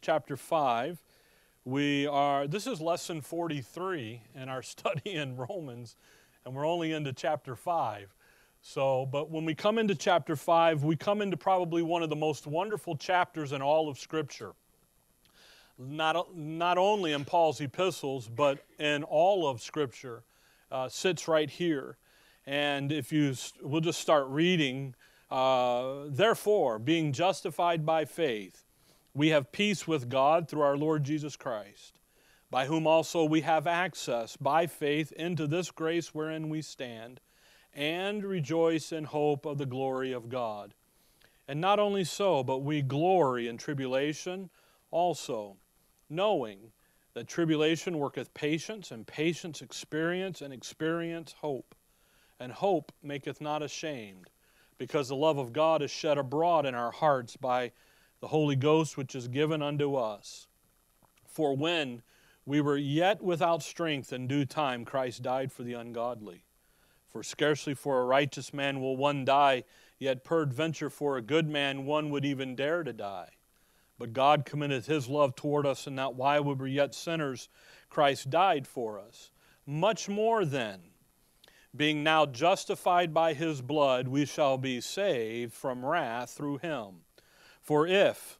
chapter 0.00 0.36
5. 0.36 1.02
We 1.64 2.06
are, 2.06 2.46
this 2.46 2.66
is 2.66 2.80
lesson 2.80 3.20
43 3.20 4.22
in 4.34 4.48
our 4.48 4.62
study 4.62 5.12
in 5.12 5.36
Romans, 5.36 5.96
and 6.44 6.54
we're 6.54 6.66
only 6.66 6.92
into 6.92 7.12
chapter 7.12 7.54
5. 7.54 8.14
So, 8.62 9.06
but 9.06 9.30
when 9.30 9.44
we 9.44 9.54
come 9.54 9.78
into 9.78 9.94
chapter 9.94 10.36
5, 10.36 10.84
we 10.84 10.96
come 10.96 11.22
into 11.22 11.36
probably 11.36 11.82
one 11.82 12.02
of 12.02 12.10
the 12.10 12.16
most 12.16 12.46
wonderful 12.46 12.96
chapters 12.96 13.52
in 13.52 13.62
all 13.62 13.88
of 13.88 13.98
Scripture. 13.98 14.52
Not, 15.78 16.36
not 16.36 16.76
only 16.76 17.12
in 17.12 17.24
Paul's 17.24 17.60
epistles, 17.60 18.28
but 18.28 18.64
in 18.78 19.02
all 19.04 19.48
of 19.48 19.62
Scripture, 19.62 20.24
uh, 20.70 20.88
sits 20.88 21.26
right 21.26 21.48
here. 21.48 21.96
And 22.46 22.92
if 22.92 23.12
you, 23.12 23.34
we'll 23.62 23.80
just 23.80 24.00
start 24.00 24.26
reading. 24.28 24.94
Uh, 25.30 26.04
Therefore, 26.08 26.78
being 26.78 27.12
justified 27.12 27.86
by 27.86 28.04
faith, 28.04 28.64
we 29.14 29.28
have 29.28 29.52
peace 29.52 29.86
with 29.88 30.08
God 30.08 30.48
through 30.48 30.62
our 30.62 30.76
Lord 30.76 31.04
Jesus 31.04 31.36
Christ, 31.36 31.98
by 32.50 32.66
whom 32.66 32.86
also 32.86 33.24
we 33.24 33.40
have 33.42 33.66
access 33.66 34.36
by 34.36 34.66
faith 34.66 35.12
into 35.12 35.46
this 35.46 35.70
grace 35.70 36.14
wherein 36.14 36.48
we 36.48 36.62
stand, 36.62 37.20
and 37.74 38.24
rejoice 38.24 38.92
in 38.92 39.04
hope 39.04 39.46
of 39.46 39.58
the 39.58 39.66
glory 39.66 40.12
of 40.12 40.28
God. 40.28 40.74
And 41.46 41.60
not 41.60 41.78
only 41.78 42.04
so, 42.04 42.42
but 42.44 42.58
we 42.58 42.82
glory 42.82 43.48
in 43.48 43.56
tribulation 43.56 44.50
also, 44.90 45.56
knowing 46.08 46.72
that 47.14 47.26
tribulation 47.26 47.98
worketh 47.98 48.32
patience, 48.34 48.92
and 48.92 49.06
patience 49.06 49.62
experience, 49.62 50.40
and 50.40 50.52
experience 50.52 51.34
hope. 51.40 51.74
And 52.38 52.52
hope 52.52 52.92
maketh 53.02 53.40
not 53.40 53.62
ashamed, 53.62 54.30
because 54.78 55.08
the 55.08 55.16
love 55.16 55.38
of 55.38 55.52
God 55.52 55.82
is 55.82 55.90
shed 55.90 56.18
abroad 56.18 56.66
in 56.66 56.74
our 56.74 56.92
hearts 56.92 57.36
by 57.36 57.72
the 58.20 58.28
Holy 58.28 58.56
Ghost 58.56 58.96
which 58.96 59.14
is 59.14 59.28
given 59.28 59.62
unto 59.62 59.96
us. 59.96 60.46
For 61.26 61.56
when 61.56 62.02
we 62.44 62.60
were 62.60 62.76
yet 62.76 63.22
without 63.22 63.62
strength 63.62 64.12
in 64.12 64.26
due 64.26 64.44
time, 64.44 64.84
Christ 64.84 65.22
died 65.22 65.52
for 65.52 65.62
the 65.62 65.74
ungodly. 65.74 66.44
For 67.08 67.22
scarcely 67.22 67.74
for 67.74 68.00
a 68.00 68.04
righteous 68.04 68.54
man 68.54 68.80
will 68.80 68.96
one 68.96 69.24
die, 69.24 69.64
yet 69.98 70.24
peradventure 70.24 70.90
for 70.90 71.16
a 71.16 71.22
good 71.22 71.48
man 71.48 71.86
one 71.86 72.10
would 72.10 72.24
even 72.24 72.54
dare 72.54 72.82
to 72.82 72.92
die. 72.92 73.30
But 73.98 74.12
God 74.12 74.44
commendeth 74.44 74.86
his 74.86 75.08
love 75.08 75.34
toward 75.34 75.66
us, 75.66 75.86
and 75.86 75.98
that 75.98 76.14
while 76.14 76.44
we 76.44 76.54
were 76.54 76.66
yet 76.66 76.94
sinners, 76.94 77.48
Christ 77.88 78.30
died 78.30 78.66
for 78.66 78.98
us. 78.98 79.30
Much 79.66 80.08
more 80.08 80.44
then, 80.44 80.80
being 81.76 82.02
now 82.02 82.26
justified 82.26 83.12
by 83.12 83.34
his 83.34 83.60
blood, 83.60 84.08
we 84.08 84.24
shall 84.24 84.56
be 84.56 84.80
saved 84.80 85.52
from 85.52 85.84
wrath 85.84 86.30
through 86.30 86.58
him. 86.58 87.02
For 87.60 87.86
if, 87.86 88.38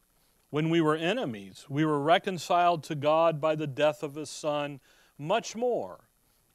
when 0.51 0.71
we 0.71 0.81
were 0.81 0.97
enemies, 0.97 1.67
we 1.69 1.85
were 1.85 2.01
reconciled 2.01 2.83
to 2.85 2.95
God 2.95 3.41
by 3.41 3.55
the 3.55 3.67
death 3.67 4.03
of 4.03 4.15
his 4.15 4.31
Son, 4.31 4.81
much 5.19 5.55
more, 5.55 6.09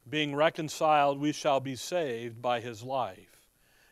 being 0.08 0.36
reconciled, 0.36 1.20
we 1.20 1.32
shall 1.32 1.60
be 1.60 1.76
saved 1.76 2.42
by 2.42 2.60
his 2.60 2.84
life. 2.84 3.48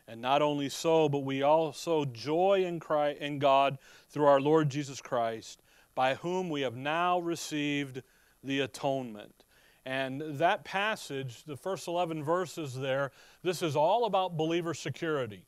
And 0.06 0.20
not 0.20 0.42
only 0.42 0.68
so, 0.68 1.08
but 1.08 1.20
we 1.20 1.42
also 1.42 2.04
joy 2.04 2.64
in, 2.64 2.78
Christ, 2.78 3.20
in 3.20 3.38
God 3.38 3.78
through 4.10 4.26
our 4.26 4.40
Lord 4.40 4.68
Jesus 4.68 5.00
Christ, 5.00 5.62
by 5.94 6.14
whom 6.14 6.50
we 6.50 6.60
have 6.60 6.76
now 6.76 7.20
received 7.20 8.02
the 8.42 8.60
atonement. 8.60 9.44
And 9.86 10.20
that 10.38 10.64
passage, 10.64 11.44
the 11.44 11.56
first 11.56 11.88
11 11.88 12.22
verses 12.22 12.74
there, 12.74 13.12
this 13.42 13.62
is 13.62 13.76
all 13.76 14.04
about 14.04 14.36
believer 14.36 14.74
security, 14.74 15.44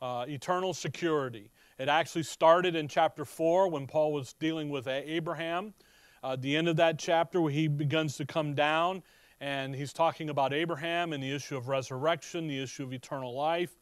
uh, 0.00 0.26
eternal 0.28 0.74
security. 0.74 1.50
It 1.78 1.88
actually 1.88 2.24
started 2.24 2.74
in 2.74 2.88
chapter 2.88 3.24
4 3.24 3.68
when 3.68 3.86
Paul 3.86 4.12
was 4.12 4.32
dealing 4.32 4.68
with 4.70 4.88
Abraham. 4.88 5.74
Uh, 6.22 6.34
the 6.34 6.56
end 6.56 6.68
of 6.68 6.76
that 6.76 6.98
chapter, 6.98 7.46
he 7.48 7.68
begins 7.68 8.16
to 8.16 8.26
come 8.26 8.54
down 8.54 9.02
and 9.40 9.74
he's 9.74 9.92
talking 9.92 10.28
about 10.28 10.52
Abraham 10.52 11.12
and 11.12 11.22
the 11.22 11.32
issue 11.32 11.56
of 11.56 11.68
resurrection, 11.68 12.48
the 12.48 12.60
issue 12.60 12.82
of 12.82 12.92
eternal 12.92 13.32
life. 13.34 13.76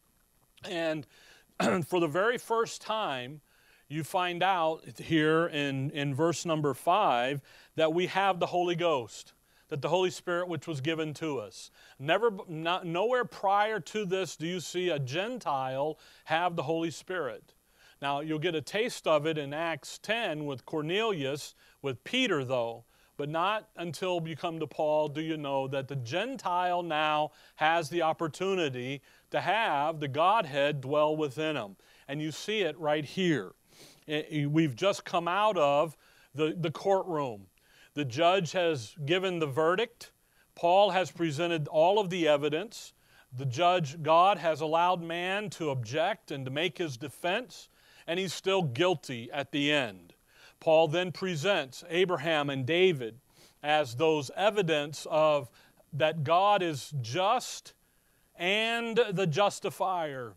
And 0.63 1.07
for 1.87 1.99
the 1.99 2.07
very 2.07 2.37
first 2.37 2.83
time, 2.83 3.41
you 3.87 4.03
find 4.03 4.43
out 4.43 4.83
here 4.99 5.47
in, 5.47 5.89
in 5.91 6.13
verse 6.13 6.45
number 6.45 6.75
5 6.75 7.41
that 7.75 7.93
we 7.93 8.07
have 8.07 8.39
the 8.39 8.47
Holy 8.47 8.75
Ghost 8.75 9.33
that 9.69 9.81
the 9.81 9.89
Holy 9.89 10.09
Spirit 10.09 10.47
which 10.47 10.65
was 10.65 10.79
given 10.81 11.13
to 11.15 11.39
us. 11.39 11.71
Never, 11.99 12.31
not, 12.47 12.85
nowhere 12.85 13.25
prior 13.25 13.79
to 13.81 14.05
this 14.05 14.37
do 14.37 14.47
you 14.47 14.59
see 14.59 14.89
a 14.89 14.99
Gentile 14.99 15.99
have 16.25 16.55
the 16.55 16.63
Holy 16.63 16.91
Spirit. 16.91 17.53
Now, 18.01 18.19
you'll 18.19 18.39
get 18.39 18.53
a 18.53 18.61
taste 18.61 19.07
of 19.07 19.25
it 19.25 19.37
in 19.37 19.53
Acts 19.53 19.97
10 19.99 20.45
with 20.45 20.65
Cornelius, 20.65 21.55
with 21.81 22.03
Peter, 22.03 22.43
though, 22.45 22.85
but 23.17 23.27
not 23.27 23.69
until 23.75 24.21
you 24.25 24.35
come 24.35 24.59
to 24.59 24.67
Paul 24.67 25.07
do 25.09 25.21
you 25.21 25.37
know 25.37 25.67
that 25.67 25.87
the 25.87 25.95
Gentile 25.95 26.83
now 26.83 27.31
has 27.55 27.89
the 27.89 28.03
opportunity 28.03 29.01
to 29.31 29.41
have 29.41 29.99
the 29.99 30.07
Godhead 30.07 30.81
dwell 30.81 31.17
within 31.17 31.55
him. 31.55 31.75
And 32.07 32.21
you 32.21 32.31
see 32.31 32.61
it 32.61 32.77
right 32.77 33.03
here. 33.03 33.53
Eh, 34.07 34.23
eh, 34.29 34.45
we've 34.45 34.75
just 34.75 35.03
come 35.03 35.27
out 35.27 35.57
of 35.57 35.97
the, 36.35 36.55
the 36.57 36.71
courtroom. 36.71 37.47
The 37.95 38.05
judge 38.05 38.51
has 38.51 38.95
given 39.05 39.39
the 39.39 39.47
verdict. 39.47 40.11
Paul 40.53 40.91
has 40.91 41.11
presented 41.11 41.67
all 41.67 41.99
of 41.99 42.11
the 42.11 42.27
evidence. 42.27 42.93
The 43.35 43.45
judge, 43.45 44.01
God, 44.03 44.37
has 44.37 44.61
allowed 44.61 45.01
man 45.01 45.49
to 45.51 45.71
object 45.71 46.29
and 46.29 46.45
to 46.45 46.51
make 46.51 46.77
his 46.77 46.95
defense 46.95 47.69
and 48.07 48.19
he's 48.19 48.33
still 48.33 48.63
guilty 48.63 49.29
at 49.31 49.51
the 49.51 49.71
end. 49.71 50.13
Paul 50.59 50.87
then 50.87 51.11
presents 51.11 51.83
Abraham 51.89 52.49
and 52.49 52.65
David 52.65 53.19
as 53.61 53.95
those 53.95 54.31
evidence 54.35 55.05
of 55.09 55.49
that 55.93 56.23
God 56.23 56.61
is 56.63 56.93
just 57.01 57.73
and 58.37 58.99
the 59.11 59.27
justifier 59.27 60.33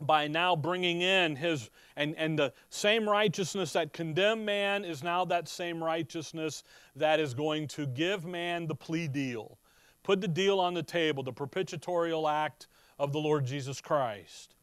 by 0.00 0.28
now 0.28 0.54
bringing 0.54 1.02
in 1.02 1.36
his 1.36 1.70
and, 1.96 2.14
and 2.16 2.38
the 2.38 2.52
same 2.70 3.08
righteousness 3.08 3.72
that 3.72 3.92
condemned 3.92 4.46
man 4.46 4.84
is 4.84 5.02
now 5.02 5.24
that 5.24 5.48
same 5.48 5.82
righteousness 5.82 6.62
that 6.94 7.18
is 7.18 7.34
going 7.34 7.66
to 7.66 7.86
give 7.86 8.24
man 8.24 8.66
the 8.66 8.74
plea 8.74 9.08
deal 9.08 9.58
put 10.04 10.20
the 10.20 10.28
deal 10.28 10.60
on 10.60 10.74
the 10.74 10.82
table 10.82 11.22
the 11.22 11.32
propitiatorial 11.32 12.30
act 12.30 12.68
of 12.98 13.12
the 13.12 13.18
lord 13.18 13.44
jesus 13.44 13.80
christ 13.80 14.54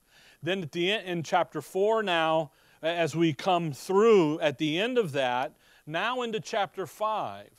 then 0.45 0.61
at 0.61 0.71
the 0.71 0.91
end, 0.91 1.07
in 1.07 1.23
chapter 1.23 1.61
4 1.61 2.03
now, 2.03 2.51
as 2.81 3.15
we 3.15 3.33
come 3.33 3.71
through 3.71 4.39
at 4.39 4.57
the 4.57 4.79
end 4.79 4.97
of 4.97 5.11
that, 5.13 5.53
now 5.85 6.21
into 6.21 6.39
chapter 6.39 6.85
5. 6.85 7.49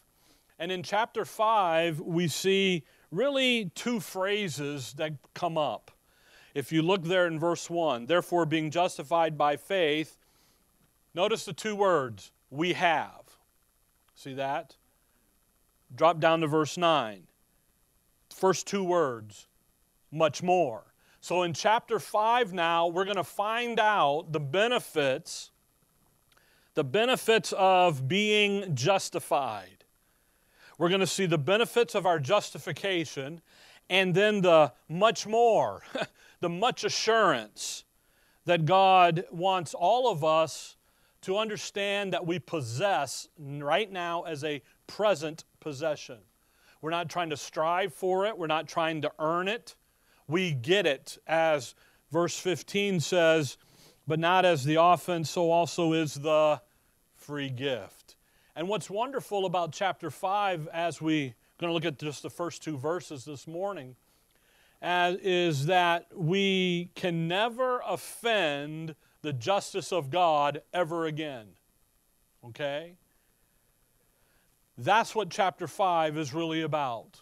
And 0.58 0.72
in 0.72 0.82
chapter 0.82 1.24
5, 1.24 2.00
we 2.00 2.28
see 2.28 2.84
really 3.10 3.70
two 3.74 4.00
phrases 4.00 4.94
that 4.94 5.12
come 5.34 5.58
up. 5.58 5.90
If 6.54 6.72
you 6.72 6.80
look 6.80 7.04
there 7.04 7.26
in 7.26 7.38
verse 7.38 7.68
1, 7.68 8.06
therefore 8.06 8.46
being 8.46 8.70
justified 8.70 9.36
by 9.36 9.56
faith, 9.56 10.16
notice 11.14 11.44
the 11.44 11.52
two 11.52 11.76
words, 11.76 12.32
we 12.50 12.72
have. 12.72 13.36
See 14.14 14.32
that? 14.34 14.76
Drop 15.94 16.18
down 16.18 16.40
to 16.40 16.46
verse 16.46 16.78
9. 16.78 17.24
First 18.34 18.66
two 18.66 18.84
words, 18.84 19.46
much 20.10 20.42
more. 20.42 20.84
So 21.20 21.42
in 21.42 21.52
chapter 21.52 21.98
5 21.98 22.52
now, 22.52 22.86
we're 22.86 23.04
going 23.04 23.16
to 23.16 23.24
find 23.24 23.80
out 23.80 24.32
the 24.32 24.40
benefits 24.40 25.50
the 26.76 26.84
benefits 26.84 27.54
of 27.56 28.06
being 28.06 28.74
justified. 28.74 29.84
We're 30.78 30.90
going 30.90 31.00
to 31.00 31.06
see 31.06 31.24
the 31.24 31.38
benefits 31.38 31.94
of 31.94 32.04
our 32.04 32.20
justification 32.20 33.40
and 33.88 34.14
then 34.14 34.42
the 34.42 34.74
much 34.86 35.26
more, 35.26 35.82
the 36.40 36.50
much 36.50 36.84
assurance 36.84 37.84
that 38.44 38.66
God 38.66 39.24
wants 39.30 39.72
all 39.72 40.12
of 40.12 40.22
us 40.22 40.76
to 41.22 41.38
understand 41.38 42.12
that 42.12 42.26
we 42.26 42.38
possess 42.38 43.26
right 43.38 43.90
now 43.90 44.24
as 44.24 44.44
a 44.44 44.60
present 44.86 45.44
possession. 45.60 46.18
We're 46.82 46.90
not 46.90 47.08
trying 47.08 47.30
to 47.30 47.38
strive 47.38 47.94
for 47.94 48.26
it, 48.26 48.36
we're 48.36 48.46
not 48.48 48.68
trying 48.68 49.00
to 49.00 49.12
earn 49.18 49.48
it 49.48 49.76
we 50.28 50.52
get 50.52 50.86
it, 50.86 51.18
as 51.26 51.74
verse 52.10 52.38
15 52.38 53.00
says, 53.00 53.56
but 54.06 54.18
not 54.18 54.44
as 54.44 54.64
the 54.64 54.80
offense, 54.80 55.30
so 55.30 55.50
also 55.50 55.92
is 55.92 56.14
the 56.14 56.60
free 57.14 57.50
gift. 57.50 58.16
And 58.54 58.68
what's 58.68 58.88
wonderful 58.88 59.44
about 59.46 59.72
chapter 59.72 60.10
5, 60.10 60.68
as 60.72 61.00
we 61.00 61.34
going 61.58 61.70
to 61.70 61.74
look 61.74 61.84
at 61.84 61.98
just 61.98 62.22
the 62.22 62.30
first 62.30 62.62
two 62.62 62.76
verses 62.76 63.24
this 63.24 63.46
morning, 63.46 63.96
as, 64.80 65.16
is 65.16 65.66
that 65.66 66.06
we 66.14 66.90
can 66.94 67.28
never 67.28 67.80
offend 67.86 68.94
the 69.22 69.32
justice 69.32 69.92
of 69.92 70.10
God 70.10 70.62
ever 70.72 71.06
again. 71.06 71.46
Okay? 72.44 72.94
That's 74.78 75.14
what 75.14 75.30
chapter 75.30 75.66
5 75.66 76.16
is 76.18 76.34
really 76.34 76.62
about. 76.62 77.20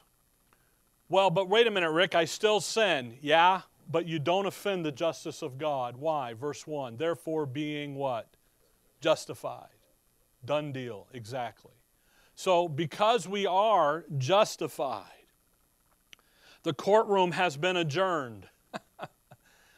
Well, 1.09 1.31
but 1.31 1.49
wait 1.49 1.67
a 1.67 1.71
minute, 1.71 1.91
Rick, 1.91 2.15
I 2.15 2.25
still 2.25 2.61
sin. 2.61 3.19
Yeah, 3.21 3.63
but 3.91 4.07
you 4.07 4.19
don't 4.19 4.47
offend 4.47 4.85
the 4.85 4.93
justice 4.93 5.43
of 5.43 5.59
God. 5.59 5.97
Why? 5.97 6.33
Verse 6.33 6.67
1 6.67 6.97
Therefore, 6.97 7.47
being 7.47 7.95
what? 7.95 8.29
Justified. 9.01 9.69
Done 10.45 10.73
deal, 10.73 11.07
exactly. 11.13 11.73
So, 12.35 12.69
because 12.69 13.29
we 13.29 13.47
are 13.47 14.05
justified, 14.19 15.05
the 16.63 16.73
courtroom 16.73 17.33
has 17.33 17.57
been 17.57 17.77
adjourned. 17.77 18.49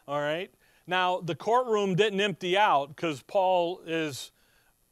All 0.08 0.20
right? 0.20 0.50
Now, 0.86 1.20
the 1.20 1.34
courtroom 1.34 1.96
didn't 1.96 2.20
empty 2.20 2.56
out 2.56 2.94
because 2.94 3.22
Paul 3.22 3.80
is 3.86 4.30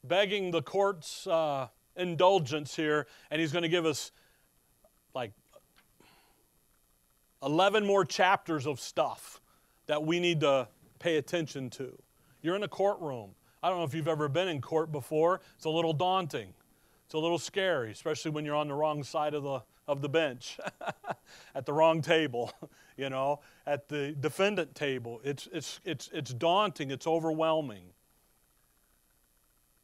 begging 0.03 0.51
the 0.51 0.63
court's 0.63 1.27
uh, 1.27 1.69
indulgence 1.97 2.77
here, 2.77 3.07
and 3.31 3.41
he's 3.41 3.53
going 3.53 3.63
to 3.63 3.69
give 3.69 3.87
us 3.87 4.11
like 5.15 5.33
11 7.45 7.85
more 7.87 8.05
chapters 8.05 8.67
of 8.67 8.81
stuff 8.81 9.41
that 9.87 10.03
we 10.03 10.19
need 10.21 10.41
to 10.41 10.69
pay 10.99 11.17
attention 11.17 11.71
to. 11.71 11.97
You're 12.43 12.57
in 12.57 12.63
a 12.63 12.69
courtroom. 12.69 13.31
I 13.63 13.69
don't 13.69 13.79
know 13.79 13.85
if 13.85 13.95
you've 13.95 14.09
ever 14.09 14.29
been 14.29 14.49
in 14.49 14.61
court 14.61 14.93
before. 14.93 15.41
It's 15.57 15.65
a 15.65 15.71
little 15.71 15.93
daunting. 15.93 16.53
It's 17.07 17.15
a 17.15 17.19
little 17.19 17.39
scary, 17.39 17.93
especially 17.93 18.31
when 18.31 18.45
you're 18.45 18.57
on 18.57 18.69
the 18.69 18.75
wrong 18.75 19.03
side 19.03 19.35
of 19.35 19.43
the 19.43 19.63
of 19.87 20.01
the 20.01 20.09
bench, 20.09 20.59
at 21.55 21.67
the 21.67 21.73
wrong 21.73 22.01
table, 22.01 22.51
you 22.97 23.11
know, 23.11 23.41
at 23.67 23.89
the 23.89 24.13
defendant 24.19 24.75
table. 24.75 25.21
It's 25.25 25.49
it's 25.53 25.81
it's 25.85 26.11
it's 26.13 26.33
daunting, 26.33 26.91
it's 26.91 27.07
overwhelming. 27.07 27.85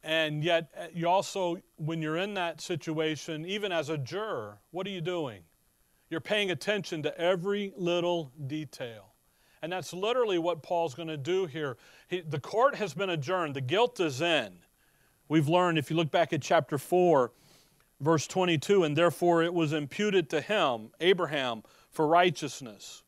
And 0.03 0.43
yet 0.43 0.71
uh, 0.75 0.87
you 0.93 1.07
also 1.07 1.61
when 1.77 2.01
you're 2.01 2.17
in 2.17 2.33
that 2.33 2.61
situation, 2.61 3.45
even 3.45 3.71
as 3.71 3.89
a 3.89 3.97
juror, 3.97 4.57
what 4.71 4.87
are 4.87 4.91
you 4.91 5.01
doing? 5.01 5.41
You're 6.11 6.19
paying 6.19 6.51
attention 6.51 7.01
to 7.03 7.17
every 7.17 7.73
little 7.77 8.33
detail. 8.45 9.13
And 9.61 9.71
that's 9.71 9.93
literally 9.93 10.37
what 10.37 10.61
Paul's 10.61 10.93
going 10.93 11.07
to 11.07 11.15
do 11.15 11.45
here. 11.45 11.77
He, 12.09 12.19
the 12.19 12.39
court 12.39 12.75
has 12.75 12.93
been 12.93 13.09
adjourned, 13.09 13.55
the 13.55 13.61
guilt 13.61 13.99
is 14.01 14.21
in. 14.21 14.59
We've 15.29 15.47
learned, 15.47 15.77
if 15.77 15.89
you 15.89 15.95
look 15.95 16.11
back 16.11 16.33
at 16.33 16.41
chapter 16.41 16.77
4, 16.77 17.31
verse 18.01 18.27
22, 18.27 18.83
and 18.83 18.97
therefore 18.97 19.41
it 19.41 19.53
was 19.53 19.71
imputed 19.71 20.29
to 20.31 20.41
him, 20.41 20.89
Abraham, 20.99 21.63
for 21.89 22.05
righteousness. 22.05 23.03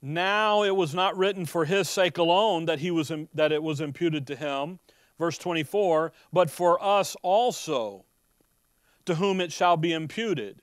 Now 0.00 0.62
it 0.62 0.74
was 0.74 0.94
not 0.94 1.18
written 1.18 1.44
for 1.44 1.66
his 1.66 1.90
sake 1.90 2.16
alone 2.16 2.64
that, 2.64 2.78
he 2.78 2.90
was, 2.90 3.12
that 3.34 3.52
it 3.52 3.62
was 3.62 3.82
imputed 3.82 4.26
to 4.28 4.36
him, 4.36 4.78
verse 5.18 5.36
24, 5.36 6.12
but 6.32 6.48
for 6.48 6.82
us 6.82 7.14
also, 7.20 8.06
to 9.04 9.16
whom 9.16 9.42
it 9.42 9.52
shall 9.52 9.76
be 9.76 9.92
imputed. 9.92 10.62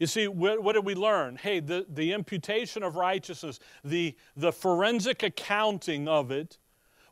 You 0.00 0.06
see, 0.06 0.26
what, 0.26 0.62
what, 0.62 0.72
did 0.72 0.86
we 0.86 0.94
learn? 0.94 1.36
Hey, 1.36 1.60
the, 1.60 1.86
the 1.88 2.12
imputation 2.12 2.82
of 2.82 2.96
righteousness, 2.96 3.60
the, 3.84 4.16
the 4.34 4.50
forensic 4.50 5.22
accounting 5.22 6.08
of 6.08 6.30
it, 6.30 6.58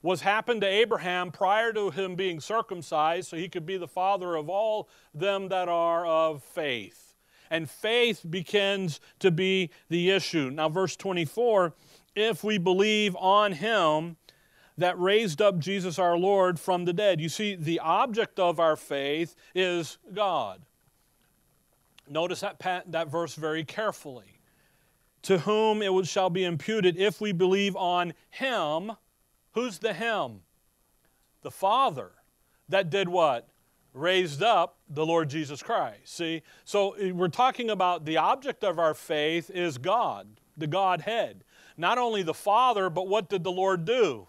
was 0.01 0.23
happened 0.23 0.63
to 0.63 0.67
Abraham 0.67 1.31
prior 1.31 1.73
to 1.75 1.91
him 1.91 2.15
being 2.15 2.41
circumcised, 2.41 3.29
so 3.29 3.37
he 3.37 3.49
could 3.49 3.67
be 3.67 3.77
the 3.77 3.87
father 3.87 4.37
of 4.37 4.49
all 4.49 4.89
them 5.13 5.49
that 5.49 5.69
are 5.69 6.07
of 6.07 6.43
faith. 6.43 7.15
And 7.51 7.69
faith 7.69 8.25
begins 8.29 9.01
to 9.19 9.31
be 9.31 9.71
the 9.91 10.11
issue. 10.11 10.51
Now, 10.51 10.69
verse 10.69 10.97
24 10.97 11.75
if 12.15 12.43
we 12.43 12.59
believe 12.59 13.15
on 13.17 13.53
him 13.53 14.17
that 14.77 14.99
raised 14.99 15.43
up 15.43 15.59
Jesus 15.59 15.99
our 15.99 16.17
Lord 16.17 16.59
from 16.59 16.85
the 16.85 16.93
dead. 16.93 17.21
You 17.21 17.29
see, 17.29 17.55
the 17.55 17.81
object 17.81 18.41
of 18.41 18.59
our 18.59 18.77
faith 18.77 19.37
is 19.55 19.99
God. 20.13 20.63
Notice 22.11 22.41
that, 22.41 22.85
that 22.91 23.09
verse 23.09 23.35
very 23.35 23.65
carefully. 23.65 24.41
To 25.23 25.39
whom 25.39 25.83
it 25.83 26.07
shall 26.07 26.31
be 26.31 26.45
imputed 26.45 26.97
if 26.97 27.21
we 27.21 27.33
believe 27.33 27.77
on 27.77 28.15
him. 28.31 28.93
Who's 29.53 29.79
the 29.79 29.93
him? 29.93 30.41
The 31.43 31.51
Father 31.51 32.13
that 32.69 32.91
did 32.91 33.09
what? 33.09 33.49
Raised 33.95 34.43
up 34.43 34.77
the 34.89 35.05
Lord 35.05 35.29
Jesus 35.29 35.63
Christ. 35.63 36.17
See? 36.17 36.43
So 36.65 36.93
eh, 36.93 37.11
we're 37.11 37.29
talking 37.29 37.71
about 37.71 38.05
the 38.05 38.19
object 38.19 38.63
of 38.63 38.79
our 38.79 38.95
faith 38.95 39.51
is 39.51 39.79
God, 39.79 40.29
the 40.57 40.67
Godhead. 40.67 41.43
Not 41.77 41.99
only 41.99 42.23
the 42.23 42.35
Father, 42.35 42.91
but 42.91 43.09
what 43.09 43.29
did 43.29 43.45
the 43.45 43.53
Lord 43.53 43.85
do? 43.85 44.29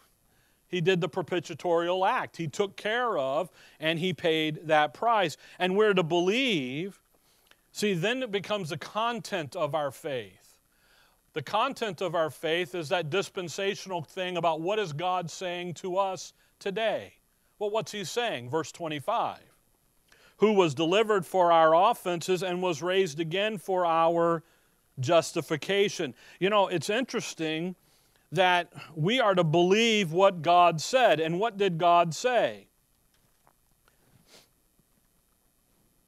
He 0.69 0.81
did 0.81 1.01
the 1.01 1.09
propitiatorial 1.09 2.07
act. 2.07 2.37
He 2.37 2.47
took 2.47 2.77
care 2.77 3.17
of 3.17 3.49
and 3.79 3.99
he 3.99 4.13
paid 4.13 4.67
that 4.67 4.93
price. 4.93 5.35
And 5.57 5.75
we're 5.75 5.95
to 5.95 6.03
believe 6.03 7.01
See, 7.71 7.93
then 7.93 8.23
it 8.23 8.31
becomes 8.31 8.69
the 8.69 8.77
content 8.77 9.55
of 9.55 9.75
our 9.75 9.91
faith. 9.91 10.57
The 11.33 11.41
content 11.41 12.01
of 12.01 12.15
our 12.15 12.29
faith 12.29 12.73
is 12.73 12.89
that 12.89 13.09
dispensational 13.09 14.01
thing 14.01 14.37
about 14.37 14.61
what 14.61 14.79
is 14.79 14.93
God 14.93 15.29
saying 15.29 15.75
to 15.75 15.97
us 15.97 16.33
today. 16.57 17.13
Well, 17.59 17.69
what's 17.69 17.91
he 17.91 18.03
saying? 18.03 18.49
Verse 18.49 18.71
25 18.71 19.37
Who 20.37 20.53
was 20.53 20.73
delivered 20.73 21.25
for 21.25 21.51
our 21.51 21.91
offenses 21.91 22.41
and 22.41 22.61
was 22.61 22.81
raised 22.81 23.19
again 23.19 23.57
for 23.57 23.85
our 23.85 24.43
justification. 24.99 26.13
You 26.39 26.49
know, 26.49 26.67
it's 26.67 26.89
interesting 26.89 27.75
that 28.31 28.71
we 28.95 29.19
are 29.19 29.35
to 29.35 29.43
believe 29.43 30.11
what 30.11 30.41
God 30.41 30.81
said. 30.81 31.19
And 31.19 31.39
what 31.39 31.57
did 31.57 31.77
God 31.77 32.13
say? 32.13 32.67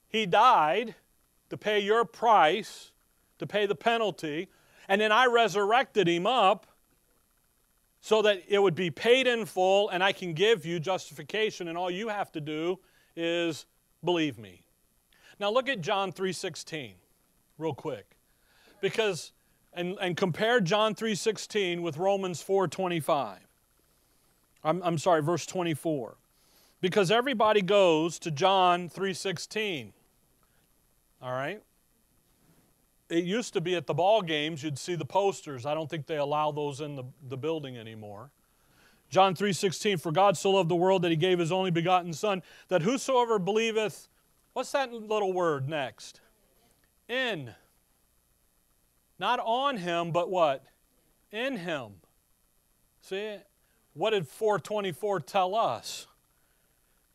He 0.07 0.25
died 0.25 0.95
to 1.51 1.57
pay 1.57 1.79
your 1.79 2.05
price, 2.05 2.91
to 3.37 3.45
pay 3.45 3.65
the 3.65 3.75
penalty, 3.75 4.47
and 4.87 5.01
then 5.01 5.11
I 5.11 5.25
resurrected 5.25 6.07
him 6.07 6.25
up 6.25 6.65
so 7.99 8.21
that 8.21 8.43
it 8.47 8.59
would 8.59 8.73
be 8.73 8.89
paid 8.89 9.27
in 9.27 9.45
full 9.45 9.89
and 9.89 10.01
I 10.01 10.13
can 10.13 10.33
give 10.33 10.65
you 10.65 10.79
justification 10.79 11.67
and 11.67 11.77
all 11.77 11.91
you 11.91 12.07
have 12.07 12.31
to 12.31 12.41
do 12.41 12.79
is 13.17 13.65
believe 14.01 14.39
me. 14.39 14.61
Now 15.41 15.51
look 15.51 15.67
at 15.67 15.81
John 15.81 16.13
3:16 16.13 16.93
real 17.57 17.73
quick. 17.73 18.15
Because 18.79 19.33
and, 19.73 19.97
and 19.99 20.15
compare 20.15 20.61
John 20.61 20.95
3:16 20.95 21.81
with 21.81 21.97
Romans 21.97 22.41
4:25. 22.41 23.39
I'm, 24.63 24.81
I'm 24.83 24.97
sorry, 24.97 25.21
verse 25.21 25.45
24. 25.45 26.15
Because 26.79 27.11
everybody 27.11 27.61
goes 27.61 28.19
to 28.19 28.31
John 28.31 28.89
3:16. 28.89 29.91
All 31.21 31.31
right? 31.31 31.61
It 33.09 33.25
used 33.25 33.53
to 33.53 33.61
be 33.61 33.75
at 33.75 33.87
the 33.87 33.93
ball 33.93 34.21
games, 34.21 34.63
you'd 34.63 34.79
see 34.79 34.95
the 34.95 35.05
posters. 35.05 35.65
I 35.65 35.73
don't 35.73 35.89
think 35.89 36.07
they 36.07 36.17
allow 36.17 36.51
those 36.51 36.79
in 36.81 36.95
the, 36.95 37.03
the 37.27 37.37
building 37.37 37.77
anymore. 37.77 38.31
John 39.09 39.35
3:16 39.35 39.99
For 39.99 40.13
God 40.13 40.37
so 40.37 40.51
loved 40.51 40.69
the 40.69 40.75
world 40.75 41.01
that 41.01 41.09
he 41.09 41.17
gave 41.17 41.37
his 41.37 41.51
only 41.51 41.71
begotten 41.71 42.13
son 42.13 42.41
that 42.69 42.81
whosoever 42.81 43.37
believeth 43.39 44.07
What's 44.53 44.71
that 44.71 44.91
little 44.91 45.31
word 45.31 45.69
next? 45.69 46.19
In. 47.07 47.53
Not 49.17 49.39
on 49.39 49.77
him, 49.77 50.11
but 50.11 50.29
what? 50.29 50.65
In 51.31 51.57
him. 51.57 51.93
See? 53.01 53.37
What 53.93 54.11
did 54.11 54.27
424 54.27 55.21
tell 55.21 55.55
us? 55.55 56.07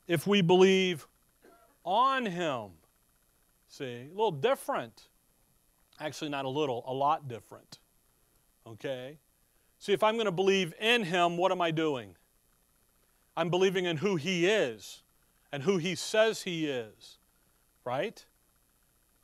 If 0.07 0.27
we 0.27 0.41
believe 0.41 1.07
on 1.85 2.27
him. 2.27 2.71
See, 3.69 3.85
a 3.85 4.09
little 4.11 4.31
different. 4.31 5.09
Actually, 6.01 6.31
not 6.31 6.45
a 6.45 6.49
little, 6.49 6.85
a 6.87 6.93
lot 6.93 7.29
different. 7.29 7.79
Okay? 8.67 9.19
See, 9.79 9.93
if 9.93 10.03
I'm 10.03 10.15
going 10.15 10.27
to 10.27 10.33
believe 10.33 10.75
in 10.81 11.05
Him, 11.05 11.37
what 11.37 11.53
am 11.53 11.61
I 11.61 11.71
doing? 11.71 12.17
I'm 13.37 13.51
believing 13.51 13.85
in 13.85 13.99
who 13.99 14.17
He 14.17 14.47
is 14.47 15.03
and 15.53 15.63
who 15.63 15.79
He 15.79 15.95
says 15.95 16.43
He 16.43 16.67
is, 16.67 17.19
right? 17.85 18.25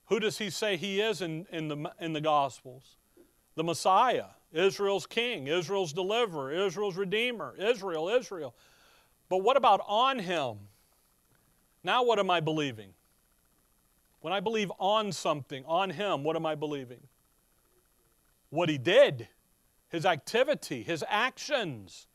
Who 0.06 0.20
does 0.20 0.38
He 0.38 0.50
say 0.50 0.76
He 0.76 1.00
is 1.00 1.22
in, 1.22 1.46
in, 1.50 1.68
the, 1.68 1.92
in 2.00 2.12
the 2.12 2.20
Gospels? 2.20 2.96
The 3.54 3.64
Messiah, 3.64 4.26
Israel's 4.52 5.06
King, 5.06 5.46
Israel's 5.46 5.92
deliverer, 5.92 6.52
Israel's 6.52 6.96
Redeemer, 6.96 7.54
Israel, 7.58 8.08
Israel. 8.08 8.54
But 9.28 9.38
what 9.38 9.56
about 9.56 9.80
on 9.86 10.18
Him? 10.18 10.58
Now, 11.84 12.04
what 12.04 12.18
am 12.18 12.30
I 12.30 12.40
believing? 12.40 12.94
When 14.22 14.32
I 14.32 14.40
believe 14.40 14.72
on 14.78 15.12
something, 15.12 15.64
on 15.66 15.90
Him, 15.90 16.24
what 16.24 16.36
am 16.36 16.46
I 16.46 16.54
believing? 16.54 17.00
What 18.50 18.68
He 18.68 18.78
did, 18.78 19.28
His 19.90 20.06
activity, 20.06 20.82
His 20.82 21.04
actions. 21.08 22.06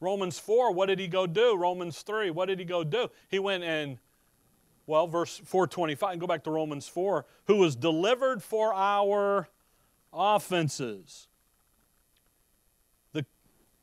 Romans 0.00 0.38
4, 0.38 0.72
what 0.72 0.86
did 0.86 0.98
He 0.98 1.08
go 1.08 1.26
do? 1.26 1.56
Romans 1.56 2.02
3, 2.02 2.30
what 2.30 2.46
did 2.46 2.58
He 2.58 2.64
go 2.66 2.84
do? 2.84 3.10
He 3.30 3.38
went 3.38 3.64
and, 3.64 3.98
well, 4.86 5.06
verse 5.06 5.40
425, 5.44 6.18
go 6.18 6.26
back 6.26 6.44
to 6.44 6.50
Romans 6.50 6.86
4, 6.88 7.24
who 7.46 7.56
was 7.56 7.74
delivered 7.74 8.42
for 8.42 8.74
our 8.74 9.48
offenses 10.12 11.26
the, 13.14 13.24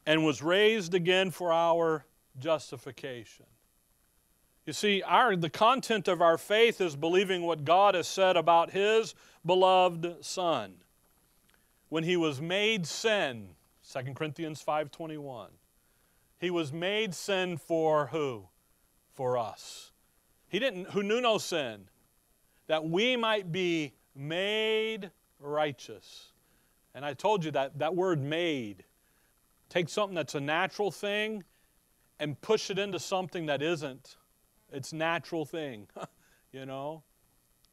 and 0.06 0.24
was 0.24 0.44
raised 0.44 0.94
again 0.94 1.32
for 1.32 1.52
our 1.52 2.06
justification. 2.40 3.48
You 4.66 4.74
see, 4.74 5.02
our, 5.02 5.36
the 5.36 5.50
content 5.50 6.08
of 6.08 6.22
our 6.22 6.38
faith 6.38 6.82
is 6.82 6.96
believing 6.96 7.42
what 7.42 7.66
God 7.66 7.96
has 7.96 8.08
said 8.08 8.38
about 8.38 8.72
His 8.72 9.16
beloved 9.46 10.24
Son. 10.24 10.76
When 11.90 12.04
He 12.04 12.16
was 12.16 12.40
made 12.40 12.86
sin, 12.86 13.50
2 13.92 14.14
Corinthians 14.14 14.64
5.21, 14.64 15.48
He 16.40 16.50
was 16.50 16.72
made 16.72 17.16
sin 17.16 17.58
for 17.58 18.08
who? 18.08 18.48
for 19.14 19.38
us. 19.38 19.92
He 20.48 20.60
didn't, 20.60 20.90
who 20.90 21.04
knew 21.04 21.22
no 21.22 21.38
sin, 21.38 21.86
that 22.68 22.84
we 22.84 23.16
might 23.16 23.52
be 23.52 23.94
made 24.16 25.12
righteous. 25.40 26.32
And 26.94 27.06
I 27.06 27.14
told 27.14 27.46
you 27.46 27.52
that 27.52 27.80
that 27.80 27.96
word 27.96 28.22
made, 28.22 28.84
take 29.70 29.90
something 29.90 30.16
that's 30.16 30.36
a 30.36 30.42
natural 30.42 30.92
thing 30.92 31.44
and 32.20 32.40
push 32.42 32.70
it 32.70 32.80
into 32.80 33.00
something 33.00 33.46
that 33.46 33.62
isn't. 33.62 34.18
It's 34.72 34.94
natural 34.94 35.46
thing, 35.46 35.88
you 36.52 36.66
know. 36.66 37.04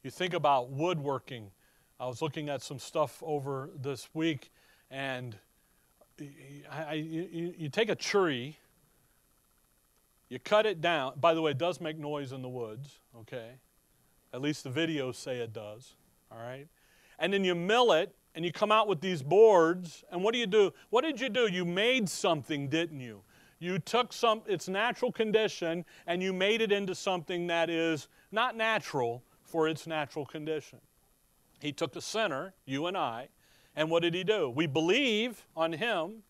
You 0.03 0.11
think 0.11 0.35
about 0.35 0.71
woodworking. 0.71 1.51
I 2.01 2.07
was 2.07 2.23
looking 2.23 2.49
at 2.49 2.63
some 2.63 2.79
stuff 2.79 3.23
over 3.25 3.71
this 3.81 4.09
week, 4.15 4.51
and 4.91 5.37
I, 6.71 6.83
I, 6.83 6.93
you, 6.95 7.55
you 7.57 7.69
take 7.69 7.89
a 7.89 7.95
tree, 7.95 8.57
you 10.29 10.39
cut 10.39 10.67
it 10.67 10.81
down. 10.81 11.15
By 11.21 11.35
the 11.35 11.43
way, 11.43 11.53
it 11.53 11.59
does 11.59 11.81
make 11.81 11.99
noise 11.99 12.33
in 12.33 12.43
the 12.43 12.49
woods, 12.49 13.01
okay? 13.21 13.53
At 14.33 14.43
least 14.43 14.65
the 14.65 14.71
videos 14.71 15.17
say 15.17 15.39
it 15.39 15.53
does, 15.53 15.95
all 16.31 16.39
right? 16.39 16.69
And 17.19 17.33
then 17.33 17.45
you 17.45 17.55
mill 17.55 17.93
it, 17.93 18.15
and 18.35 18.45
you 18.45 18.53
come 18.53 18.71
out 18.71 18.87
with 18.87 19.01
these 19.01 19.23
boards, 19.23 20.05
and 20.13 20.23
what 20.23 20.33
do 20.33 20.39
you 20.39 20.47
do? 20.47 20.73
What 20.91 21.03
did 21.03 21.21
you 21.21 21.29
do? 21.29 21.49
You 21.51 21.65
made 21.65 22.09
something, 22.09 22.69
didn't 22.69 23.01
you? 23.01 23.23
You 23.59 23.79
took 23.79 24.13
some 24.13 24.43
its 24.47 24.69
natural 24.69 25.11
condition 25.11 25.85
and 26.07 26.23
you 26.23 26.33
made 26.33 26.61
it 26.61 26.71
into 26.71 26.95
something 26.95 27.49
that 27.49 27.71
is 27.71 28.09
not 28.31 28.57
natural 28.57 29.23
for 29.43 29.69
its 29.69 29.87
natural 29.87 30.25
condition. 30.25 30.79
He 31.61 31.73
took 31.73 31.97
a 31.97 32.01
sinner, 32.01 32.55
you 32.65 32.87
and 32.87 32.97
I, 32.97 33.29
and 33.75 33.91
what 33.91 34.03
did 34.03 34.15
he 34.15 34.25
do? 34.25 34.51
We 34.51 34.67
believe 34.67 35.45
on 35.57 35.73
him. 35.73 36.23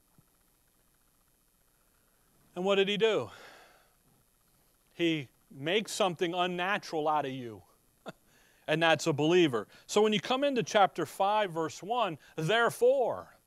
And 2.54 2.64
what 2.64 2.76
did 2.76 2.88
he 2.88 2.96
do? 2.96 3.30
He 4.94 5.28
makes 5.50 5.92
something 5.92 6.34
unnatural 6.34 7.08
out 7.08 7.24
of 7.24 7.32
you. 7.32 7.62
and 8.68 8.82
that's 8.82 9.06
a 9.06 9.12
believer. 9.12 9.68
So 9.86 10.02
when 10.02 10.12
you 10.12 10.20
come 10.20 10.44
into 10.44 10.62
chapter 10.62 11.06
5, 11.06 11.52
verse 11.52 11.82
1, 11.82 12.18
therefore, 12.36 13.37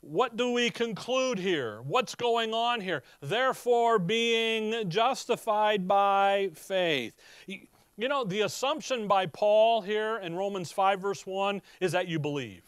what 0.00 0.36
do 0.36 0.52
we 0.52 0.70
conclude 0.70 1.38
here? 1.38 1.82
What's 1.82 2.14
going 2.14 2.54
on 2.54 2.80
here? 2.80 3.02
Therefore, 3.20 3.98
being 3.98 4.88
justified 4.88 5.86
by 5.86 6.50
faith. 6.54 7.14
You 7.46 8.08
know, 8.08 8.24
the 8.24 8.40
assumption 8.40 9.06
by 9.08 9.26
Paul 9.26 9.82
here 9.82 10.16
in 10.16 10.34
Romans 10.34 10.72
5, 10.72 11.00
verse 11.00 11.26
1 11.26 11.60
is 11.80 11.92
that 11.92 12.08
you 12.08 12.18
believe. 12.18 12.62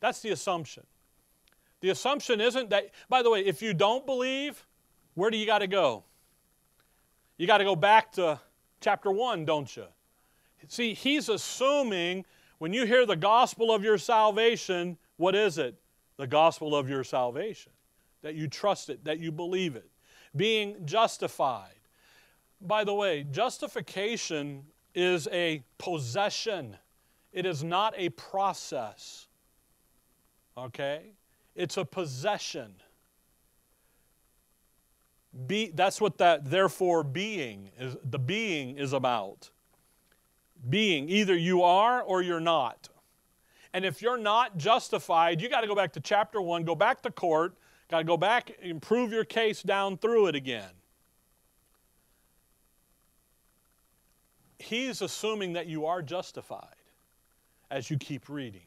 That's 0.00 0.20
the 0.20 0.30
assumption. 0.30 0.84
The 1.80 1.90
assumption 1.90 2.40
isn't 2.40 2.70
that, 2.70 2.90
by 3.08 3.22
the 3.22 3.30
way, 3.30 3.40
if 3.40 3.62
you 3.62 3.72
don't 3.72 4.04
believe, 4.04 4.66
where 5.14 5.30
do 5.30 5.36
you 5.36 5.46
got 5.46 5.60
to 5.60 5.66
go? 5.66 6.04
You 7.38 7.46
got 7.46 7.58
to 7.58 7.64
go 7.64 7.74
back 7.74 8.12
to 8.12 8.38
chapter 8.80 9.10
1, 9.10 9.46
don't 9.46 9.74
you? 9.74 9.86
See, 10.68 10.92
he's 10.92 11.28
assuming 11.28 12.24
when 12.58 12.72
you 12.72 12.84
hear 12.86 13.06
the 13.06 13.16
gospel 13.16 13.72
of 13.72 13.82
your 13.82 13.98
salvation, 13.98 14.98
what 15.16 15.34
is 15.34 15.58
it? 15.58 15.74
The 16.16 16.26
gospel 16.26 16.74
of 16.74 16.88
your 16.88 17.04
salvation. 17.04 17.72
That 18.22 18.34
you 18.34 18.48
trust 18.48 18.88
it, 18.88 19.04
that 19.04 19.18
you 19.18 19.32
believe 19.32 19.76
it. 19.76 19.88
Being 20.34 20.86
justified. 20.86 21.74
By 22.60 22.84
the 22.84 22.94
way, 22.94 23.24
justification 23.30 24.64
is 24.94 25.26
a 25.32 25.62
possession, 25.78 26.76
it 27.32 27.46
is 27.46 27.64
not 27.64 27.94
a 27.96 28.10
process. 28.10 29.26
Okay? 30.56 31.12
It's 31.54 31.76
a 31.76 31.84
possession. 31.84 32.74
Be, 35.46 35.70
that's 35.74 36.00
what 36.00 36.18
that 36.18 36.50
therefore 36.50 37.02
being 37.02 37.70
is 37.78 37.96
the 38.04 38.18
being 38.18 38.76
is 38.76 38.92
about. 38.92 39.50
Being 40.68 41.08
either 41.08 41.34
you 41.34 41.62
are 41.62 42.02
or 42.02 42.22
you're 42.22 42.38
not. 42.38 42.90
And 43.74 43.84
if 43.84 44.02
you're 44.02 44.18
not 44.18 44.58
justified, 44.58 45.40
you 45.40 45.48
got 45.48 45.62
to 45.62 45.66
go 45.66 45.74
back 45.74 45.92
to 45.94 46.00
chapter 46.00 46.40
1, 46.40 46.64
go 46.64 46.74
back 46.74 47.00
to 47.02 47.10
court, 47.10 47.54
got 47.90 47.98
to 47.98 48.04
go 48.04 48.16
back 48.16 48.52
and 48.62 48.80
prove 48.80 49.12
your 49.12 49.24
case 49.24 49.62
down 49.62 49.96
through 49.96 50.26
it 50.26 50.34
again. 50.34 50.70
he's 54.62 55.02
assuming 55.02 55.52
that 55.54 55.66
you 55.66 55.86
are 55.86 56.02
justified 56.02 56.76
as 57.70 57.90
you 57.90 57.98
keep 57.98 58.28
reading. 58.28 58.62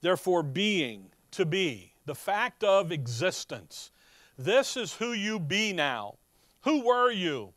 Therefore, 0.00 0.42
being, 0.42 1.06
to 1.32 1.44
be, 1.44 1.92
the 2.04 2.14
fact 2.14 2.62
of 2.62 2.92
existence. 2.92 3.90
This 4.38 4.76
is 4.76 4.94
who 4.94 5.12
you 5.12 5.40
be 5.40 5.72
now. 5.72 6.16
Who 6.62 6.86
were 6.86 7.10
you? 7.10 7.52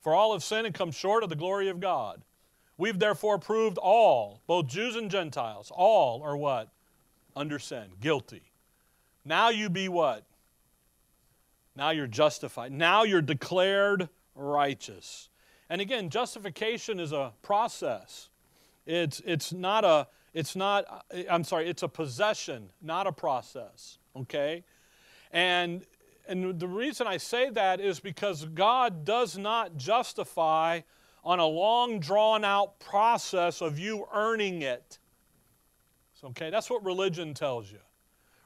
For 0.00 0.12
all 0.12 0.32
have 0.32 0.44
sinned 0.44 0.66
and 0.66 0.74
come 0.74 0.90
short 0.90 1.22
of 1.22 1.30
the 1.30 1.36
glory 1.36 1.68
of 1.68 1.80
God. 1.80 2.22
We've 2.76 2.98
therefore 2.98 3.38
proved 3.38 3.78
all, 3.78 4.40
both 4.46 4.66
Jews 4.66 4.96
and 4.96 5.10
Gentiles, 5.10 5.70
all 5.74 6.22
are 6.22 6.36
what? 6.36 6.70
Under 7.36 7.58
sin, 7.58 7.84
guilty. 8.00 8.42
Now 9.24 9.50
you 9.50 9.70
be 9.70 9.88
what? 9.88 10.24
Now 11.76 11.90
you're 11.90 12.06
justified. 12.06 12.72
Now 12.72 13.04
you're 13.04 13.22
declared 13.22 14.08
righteous. 14.34 15.28
And 15.68 15.80
again, 15.80 16.10
justification 16.10 17.00
is 17.00 17.12
a 17.12 17.32
process. 17.42 18.28
It's, 18.86 19.20
it's 19.24 19.52
not 19.52 19.84
a, 19.84 20.06
it's 20.34 20.56
not, 20.56 21.06
I'm 21.30 21.44
sorry, 21.44 21.68
it's 21.68 21.82
a 21.82 21.88
possession, 21.88 22.70
not 22.82 23.06
a 23.06 23.12
process, 23.12 23.98
okay? 24.16 24.64
And, 25.32 25.84
and 26.28 26.58
the 26.58 26.68
reason 26.68 27.06
I 27.06 27.16
say 27.16 27.50
that 27.50 27.80
is 27.80 28.00
because 28.00 28.44
God 28.44 29.04
does 29.04 29.38
not 29.38 29.76
justify 29.76 30.80
on 31.24 31.38
a 31.40 31.46
long 31.46 31.98
drawn 31.98 32.44
out 32.44 32.78
process 32.78 33.62
of 33.62 33.78
you 33.78 34.06
earning 34.12 34.62
it. 34.62 34.98
So, 36.14 36.28
okay, 36.28 36.50
that's 36.50 36.68
what 36.68 36.84
religion 36.84 37.34
tells 37.34 37.72
you. 37.72 37.78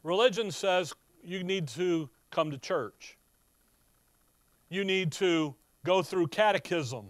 Religion 0.04 0.50
says 0.50 0.94
you 1.22 1.42
need 1.42 1.68
to 1.68 2.08
come 2.30 2.50
to 2.50 2.58
church. 2.58 3.18
You 4.68 4.84
need 4.84 5.12
to 5.12 5.54
go 5.84 6.02
through 6.02 6.28
catechism 6.28 7.08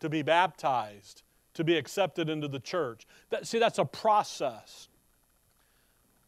to 0.00 0.08
be 0.08 0.22
baptized, 0.22 1.22
to 1.54 1.64
be 1.64 1.76
accepted 1.76 2.30
into 2.30 2.48
the 2.48 2.60
church. 2.60 3.06
That, 3.28 3.46
see, 3.46 3.58
that's 3.58 3.78
a 3.78 3.84
process. 3.84 4.88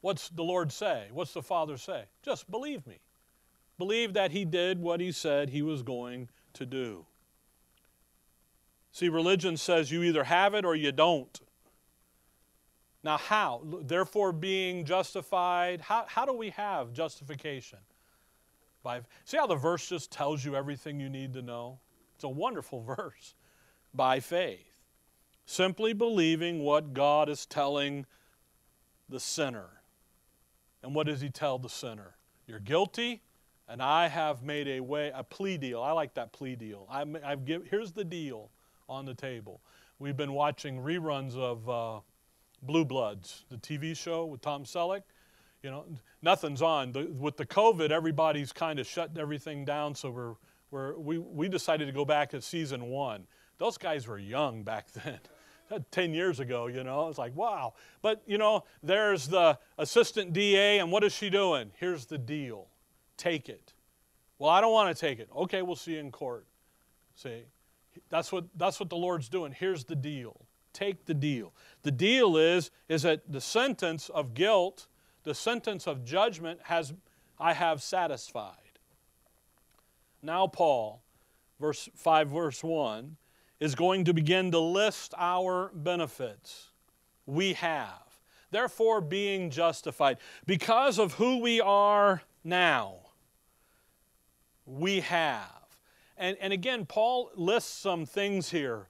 What's 0.03 0.29
the 0.29 0.43
Lord 0.43 0.73
say? 0.73 1.09
What's 1.13 1.33
the 1.33 1.43
Father 1.43 1.77
say? 1.77 2.05
Just 2.23 2.51
believe 2.51 2.87
me. 2.87 2.99
Believe 3.79 4.13
that 4.15 4.33
He 4.33 4.45
did 4.45 4.81
what 4.81 5.01
He 5.01 5.13
said 5.13 5.51
He 5.51 5.63
was 5.63 5.83
going 5.83 6.29
to 6.55 6.67
do. 6.67 7.07
See, 8.93 9.09
religion 9.09 9.57
says 9.57 9.91
you 9.91 10.03
either 10.03 10.25
have 10.25 10.55
it 10.55 10.67
or 10.67 10.77
you 10.77 10.93
don't. 10.93 11.41
Now, 13.03 13.17
how? 13.17 13.63
Therefore, 13.83 14.33
being 14.33 14.85
justified, 14.85 15.81
how, 15.81 16.05
how 16.07 16.27
do 16.27 16.35
we 16.35 16.51
have 16.51 16.93
justification? 16.93 17.79
By, 18.83 19.01
see 19.25 19.39
how 19.39 19.47
the 19.47 19.57
verse 19.57 19.89
just 19.89 20.13
tells 20.13 20.45
you 20.45 20.55
everything 20.55 21.01
you 21.01 21.09
need 21.09 21.33
to 21.33 21.43
know? 21.43 21.81
It's 22.15 22.25
a 22.25 22.29
wonderful 22.29 22.83
verse. 22.97 23.35
By 23.95 24.21
faith. 24.21 24.85
Simply 25.47 25.95
believing 25.95 26.61
what 26.61 26.93
God 26.93 27.29
is 27.29 27.47
telling 27.47 28.07
the 29.09 29.19
sinner. 29.19 29.69
And 30.83 30.95
what 30.95 31.07
does 31.07 31.21
he 31.21 31.31
tell 31.31 31.59
the 31.59 31.69
sinner? 31.69 32.17
You're 32.47 32.61
guilty, 32.61 33.23
and 33.69 33.83
I 33.83 34.09
have 34.09 34.43
made 34.43 34.69
a 34.69 34.81
way, 34.81 35.11
a 35.15 35.25
plea 35.25 35.57
deal. 35.57 35.81
I 35.83 35.93
like 35.93 36.15
that 36.15 36.33
plea 36.33 36.57
deal. 36.57 36.87
i 36.91 37.05
have 37.29 37.45
give, 37.45 37.67
here's 37.67 37.93
the 37.93 38.05
deal 38.05 38.51
on 38.93 39.07
the 39.07 39.15
table. 39.15 39.61
We've 39.99 40.17
been 40.17 40.33
watching 40.33 40.79
reruns 40.79 41.37
of 41.37 41.69
uh, 41.69 42.01
Blue 42.63 42.85
Bloods, 42.85 43.45
the 43.51 43.57
TV 43.57 43.97
show 43.97 44.27
with 44.27 44.41
Tom 44.41 44.65
Selleck 44.65 45.03
you 45.63 45.71
know, 45.71 45.85
nothing's 46.23 46.61
on. 46.61 46.93
The, 46.93 47.05
with 47.07 47.37
the 47.37 47.47
COVID, 47.47 47.91
everybody's 47.91 48.53
kind 48.53 48.79
of 48.79 48.87
shut 48.87 49.17
everything 49.17 49.65
down, 49.65 49.95
so 49.95 50.11
we're, 50.11 50.35
we're, 50.71 50.99
we, 50.99 51.19
we 51.19 51.49
decided 51.49 51.87
to 51.87 51.93
go 51.93 52.05
back 52.05 52.31
to 52.31 52.43
season 52.43 52.87
one. 52.87 53.27
Those 53.59 53.79
guys 53.79 54.07
were 54.07 54.19
young 54.19 54.63
back 54.63 54.91
then. 55.05 55.19
10 55.91 56.13
years 56.13 56.39
ago, 56.39 56.67
you 56.67 56.85
know, 56.85 57.09
it's 57.09 57.17
like, 57.17 57.35
wow. 57.35 57.73
But, 58.03 58.23
you 58.27 58.37
know, 58.37 58.65
there's 58.83 59.27
the 59.27 59.59
assistant 59.79 60.35
DA, 60.35 60.81
and 60.81 60.93
what 60.93 61.03
is 61.03 61.15
she 61.15 61.31
doing? 61.31 61.71
Here's 61.79 62.05
the 62.05 62.19
deal 62.19 62.69
take 63.17 63.49
it. 63.49 63.73
Well, 64.39 64.51
I 64.51 64.61
don't 64.61 64.73
want 64.73 64.95
to 64.95 65.01
take 65.01 65.19
it. 65.19 65.31
Okay, 65.35 65.63
we'll 65.63 65.77
see 65.77 65.93
you 65.93 66.01
in 66.01 66.11
court. 66.11 66.47
See, 67.15 67.45
that's 68.09 68.33
what, 68.33 68.45
that's 68.57 68.81
what 68.81 68.91
the 68.91 68.97
Lord's 68.97 69.29
doing. 69.29 69.53
Here's 69.53 69.85
the 69.85 69.97
deal 69.97 70.47
take 70.73 71.05
the 71.05 71.15
deal. 71.15 71.53
The 71.83 71.91
deal 71.91 72.39
is, 72.39 72.71
is 72.89 73.03
that 73.03 73.31
the 73.31 73.43
sentence 73.43 74.09
of 74.09 74.33
guilt 74.33 74.87
the 75.25 75.35
sentence 75.35 75.87
of 75.87 76.05
judgment 76.05 76.61
has 76.65 76.93
I 77.39 77.53
have 77.55 77.83
satisfied. 77.83 78.57
Now 80.23 80.47
Paul, 80.47 81.03
verse 81.61 81.89
5 81.95 82.29
verse 82.29 82.63
1 82.63 83.17
is 83.61 83.75
going 83.75 84.05
to 84.05 84.15
begin 84.15 84.51
to 84.53 84.59
list 84.59 85.15
our 85.17 85.71
benefits 85.75 86.71
we 87.27 87.55
have. 87.55 88.03
Therefore 88.51 89.01
being 89.01 89.51
justified 89.51 90.19
because 90.47 90.99
of 90.99 91.15
who 91.15 91.39
we 91.39 91.61
are 91.61 92.23
now. 92.45 92.97
we 94.67 95.01
have. 95.01 95.62
And, 96.16 96.37
and 96.40 96.52
again, 96.52 96.87
Paul 96.87 97.31
lists 97.35 97.73
some 97.73 98.07
things 98.07 98.50
here. 98.50 98.88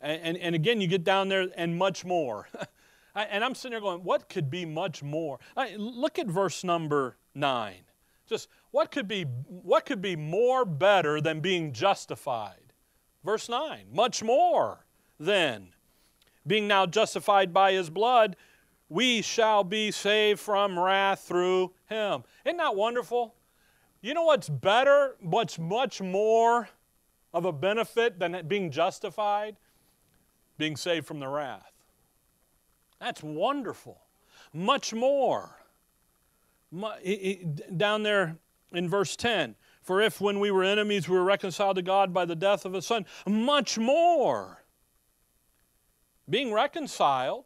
And, 0.00 0.20
and, 0.22 0.36
and 0.38 0.54
again, 0.54 0.80
you 0.80 0.86
get 0.86 1.04
down 1.04 1.28
there 1.28 1.48
and 1.56 1.78
much 1.78 2.04
more. 2.04 2.48
and 3.14 3.44
I'm 3.44 3.54
sitting 3.54 3.72
there 3.72 3.80
going, 3.80 4.04
what 4.04 4.28
could 4.28 4.50
be 4.50 4.64
much 4.64 5.02
more? 5.02 5.38
Look 5.76 6.18
at 6.18 6.26
verse 6.26 6.64
number 6.64 7.16
9. 7.34 7.74
Just 8.26 8.48
what 8.72 8.90
could 8.90 9.06
be 9.06 9.22
what 9.22 9.86
could 9.86 10.02
be 10.02 10.16
more 10.16 10.64
better 10.64 11.20
than 11.20 11.40
being 11.40 11.72
justified? 11.72 12.72
Verse 13.24 13.48
9. 13.48 13.86
Much 13.92 14.22
more 14.22 14.84
than 15.18 15.68
being 16.44 16.66
now 16.66 16.86
justified 16.86 17.54
by 17.54 17.72
his 17.72 17.88
blood, 17.88 18.34
we 18.88 19.22
shall 19.22 19.62
be 19.64 19.90
saved 19.90 20.40
from 20.40 20.78
wrath 20.78 21.20
through 21.20 21.72
him. 21.86 22.24
Isn't 22.44 22.56
that 22.58 22.74
wonderful? 22.74 23.35
You 24.00 24.14
know 24.14 24.22
what's 24.22 24.48
better, 24.48 25.16
what's 25.20 25.58
much 25.58 26.00
more 26.00 26.68
of 27.32 27.44
a 27.44 27.52
benefit 27.52 28.18
than 28.18 28.46
being 28.46 28.70
justified? 28.70 29.56
Being 30.58 30.76
saved 30.76 31.06
from 31.06 31.20
the 31.20 31.28
wrath. 31.28 31.72
That's 33.00 33.22
wonderful. 33.22 34.00
Much 34.52 34.94
more. 34.94 35.60
Down 37.76 38.02
there 38.02 38.36
in 38.72 38.88
verse 38.88 39.16
10 39.16 39.54
For 39.82 40.00
if 40.00 40.20
when 40.20 40.40
we 40.40 40.50
were 40.50 40.64
enemies 40.64 41.08
we 41.08 41.16
were 41.16 41.24
reconciled 41.24 41.76
to 41.76 41.82
God 41.82 42.12
by 42.12 42.24
the 42.24 42.36
death 42.36 42.64
of 42.64 42.72
his 42.72 42.86
Son, 42.86 43.06
much 43.26 43.78
more 43.78 44.64
being 46.28 46.52
reconciled, 46.52 47.44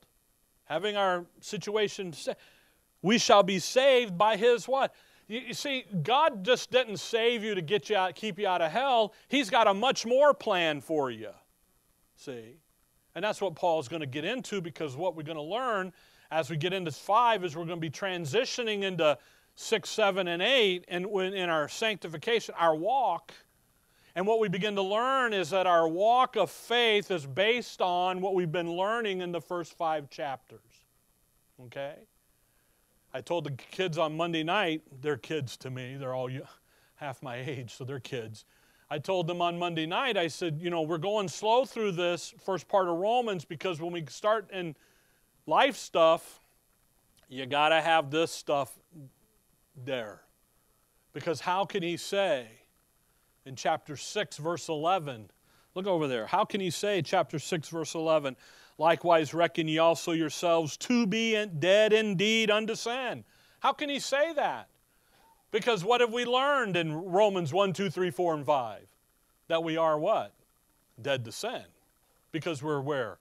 having 0.65 0.97
our 0.97 1.27
situation, 1.41 2.15
we 3.03 3.19
shall 3.19 3.43
be 3.43 3.59
saved 3.59 4.17
by 4.17 4.37
his 4.37 4.67
what? 4.67 4.95
You, 5.31 5.55
see, 5.55 5.85
God 6.03 6.45
just 6.45 6.73
didn't 6.73 6.97
save 6.97 7.45
you 7.45 7.55
to 7.55 7.63
get 7.63 7.89
you 7.89 7.97
out, 7.97 8.17
keep 8.17 8.37
you 8.37 8.49
out 8.49 8.61
of 8.61 8.73
hell. 8.73 9.15
He's 9.29 9.49
got 9.49 9.69
a 9.69 9.75
much 9.75 10.05
more 10.05 10.35
plan 10.35 10.81
for 10.81 11.09
you. 11.11 11.31
See? 12.17 12.57
And 13.15 13.25
that's 13.25 13.41
what 13.41 13.55
Paul's 13.55 13.87
going 13.87 14.01
to 14.01 14.07
get 14.07 14.25
into 14.25 14.61
because 14.61 14.97
what 14.97 15.15
we're 15.15 15.23
going 15.23 15.37
to 15.37 15.43
learn 15.43 15.93
as 16.33 16.51
we 16.51 16.57
get 16.57 16.73
into 16.73 16.91
five 16.91 17.45
is 17.45 17.55
we're 17.55 17.65
going 17.65 17.81
to 17.81 17.81
be 17.81 17.91
transitioning 17.91 18.83
into 18.83 19.17
six, 19.55 19.89
seven, 19.91 20.27
and 20.27 20.43
eight, 20.43 20.85
and 20.89 21.07
in 21.07 21.49
our 21.49 21.69
sanctification, 21.69 22.55
our 22.59 22.75
walk 22.75 23.33
and 24.17 24.27
what 24.27 24.41
we 24.41 24.49
begin 24.49 24.75
to 24.75 24.83
learn 24.83 25.33
is 25.33 25.51
that 25.51 25.67
our 25.67 25.89
walk 25.89 26.37
of 26.37 26.51
faith 26.51 27.11
is 27.11 27.27
based 27.27 27.81
on 27.81 28.21
what 28.21 28.35
we've 28.35 28.51
been 28.51 28.73
learning 28.73 29.21
in 29.21 29.31
the 29.31 29.41
first 29.41 29.77
five 29.77 30.11
chapters. 30.11 30.59
Okay? 31.67 31.95
I 33.13 33.21
told 33.21 33.45
the 33.45 33.53
kids 33.53 33.99
on 33.99 34.17
Monday 34.17 34.43
night, 34.43 34.83
they're 35.01 35.17
kids 35.17 35.57
to 35.59 35.71
me, 35.71 35.97
they're 35.97 36.15
all 36.15 36.31
half 36.97 37.23
my 37.23 37.37
age, 37.37 37.75
so 37.75 37.85
they're 37.85 38.01
kids. 38.01 38.45
I 38.89 38.99
told 38.99 39.27
them 39.27 39.41
on 39.41 39.59
Monday 39.59 39.87
night, 39.87 40.17
I 40.17 40.29
said, 40.29 40.59
you 40.61 40.71
know, 40.71 40.83
we're 40.83 40.99
going 40.99 41.29
slow 41.29 41.65
through 41.65 41.93
this 41.93 42.35
first 42.45 42.69
part 42.69 42.89
of 42.89 42.97
Romans 42.97 43.45
because 43.45 43.81
when 43.81 43.93
we 43.93 44.05
start 44.07 44.51
in 44.53 44.75
life 45.47 45.77
stuff, 45.77 46.41
you 47.29 47.47
got 47.47 47.69
to 47.69 47.81
have 47.81 48.11
this 48.11 48.33
stuff 48.33 48.77
there. 49.85 50.21
Because 51.13 51.41
how 51.41 51.65
can 51.65 51.83
he 51.83 51.97
say, 51.97 52.49
in 53.45 53.57
chapter 53.57 53.97
6, 53.97 54.37
verse 54.37 54.69
11. 54.69 55.31
Look 55.75 55.87
over 55.87 56.07
there. 56.07 56.27
How 56.27 56.45
can 56.45 56.61
he 56.61 56.71
say, 56.71 57.03
chapter 57.03 57.39
6, 57.39 57.69
verse 57.69 57.95
11, 57.95 58.37
likewise 58.81 59.35
reckon 59.35 59.69
ye 59.69 59.79
also 59.79 60.13
yourselves 60.13 60.77
to 60.79 61.07
be 61.07 61.47
dead 61.59 61.93
indeed 61.93 62.51
unto 62.51 62.75
sin? 62.75 63.23
How 63.61 63.73
can 63.73 63.91
he 63.91 64.01
say 64.01 64.33
that? 64.33 64.69
Because 65.51 65.85
what 65.85 66.01
have 66.01 66.13
we 66.13 66.25
learned 66.25 66.77
in 66.77 66.95
Romans 66.95 67.53
1, 67.53 67.75
2, 67.75 67.91
3, 67.91 68.11
4, 68.11 68.35
and 68.35 68.47
5? 68.47 68.81
That 69.49 69.63
we 69.63 69.77
are 69.77 69.99
what? 69.99 70.33
Dead 71.01 71.25
to 71.27 71.33
sin. 71.33 71.65
Because 72.33 72.63
we're 72.63 72.81
where? 72.81 73.19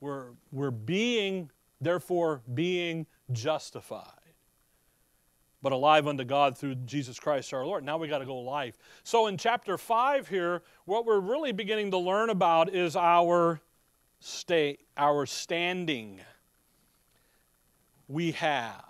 We're, 0.00 0.30
we're 0.50 0.70
being, 0.70 1.50
therefore, 1.80 2.42
being 2.52 3.06
justified 3.30 4.12
but 5.60 5.72
alive 5.72 6.06
unto 6.06 6.24
God 6.24 6.56
through 6.56 6.76
Jesus 6.76 7.18
Christ 7.18 7.52
our 7.52 7.66
Lord. 7.66 7.84
Now 7.84 7.98
we 7.98 8.06
got 8.06 8.18
to 8.18 8.24
go 8.24 8.38
life. 8.38 8.78
So 9.02 9.26
in 9.26 9.36
chapter 9.36 9.76
5 9.76 10.28
here, 10.28 10.62
what 10.84 11.04
we're 11.04 11.18
really 11.18 11.50
beginning 11.50 11.90
to 11.90 11.98
learn 11.98 12.30
about 12.30 12.72
is 12.72 12.94
our 12.94 13.60
state, 14.20 14.80
our 14.96 15.26
standing. 15.26 16.20
We 18.08 18.32
have. 18.32 18.84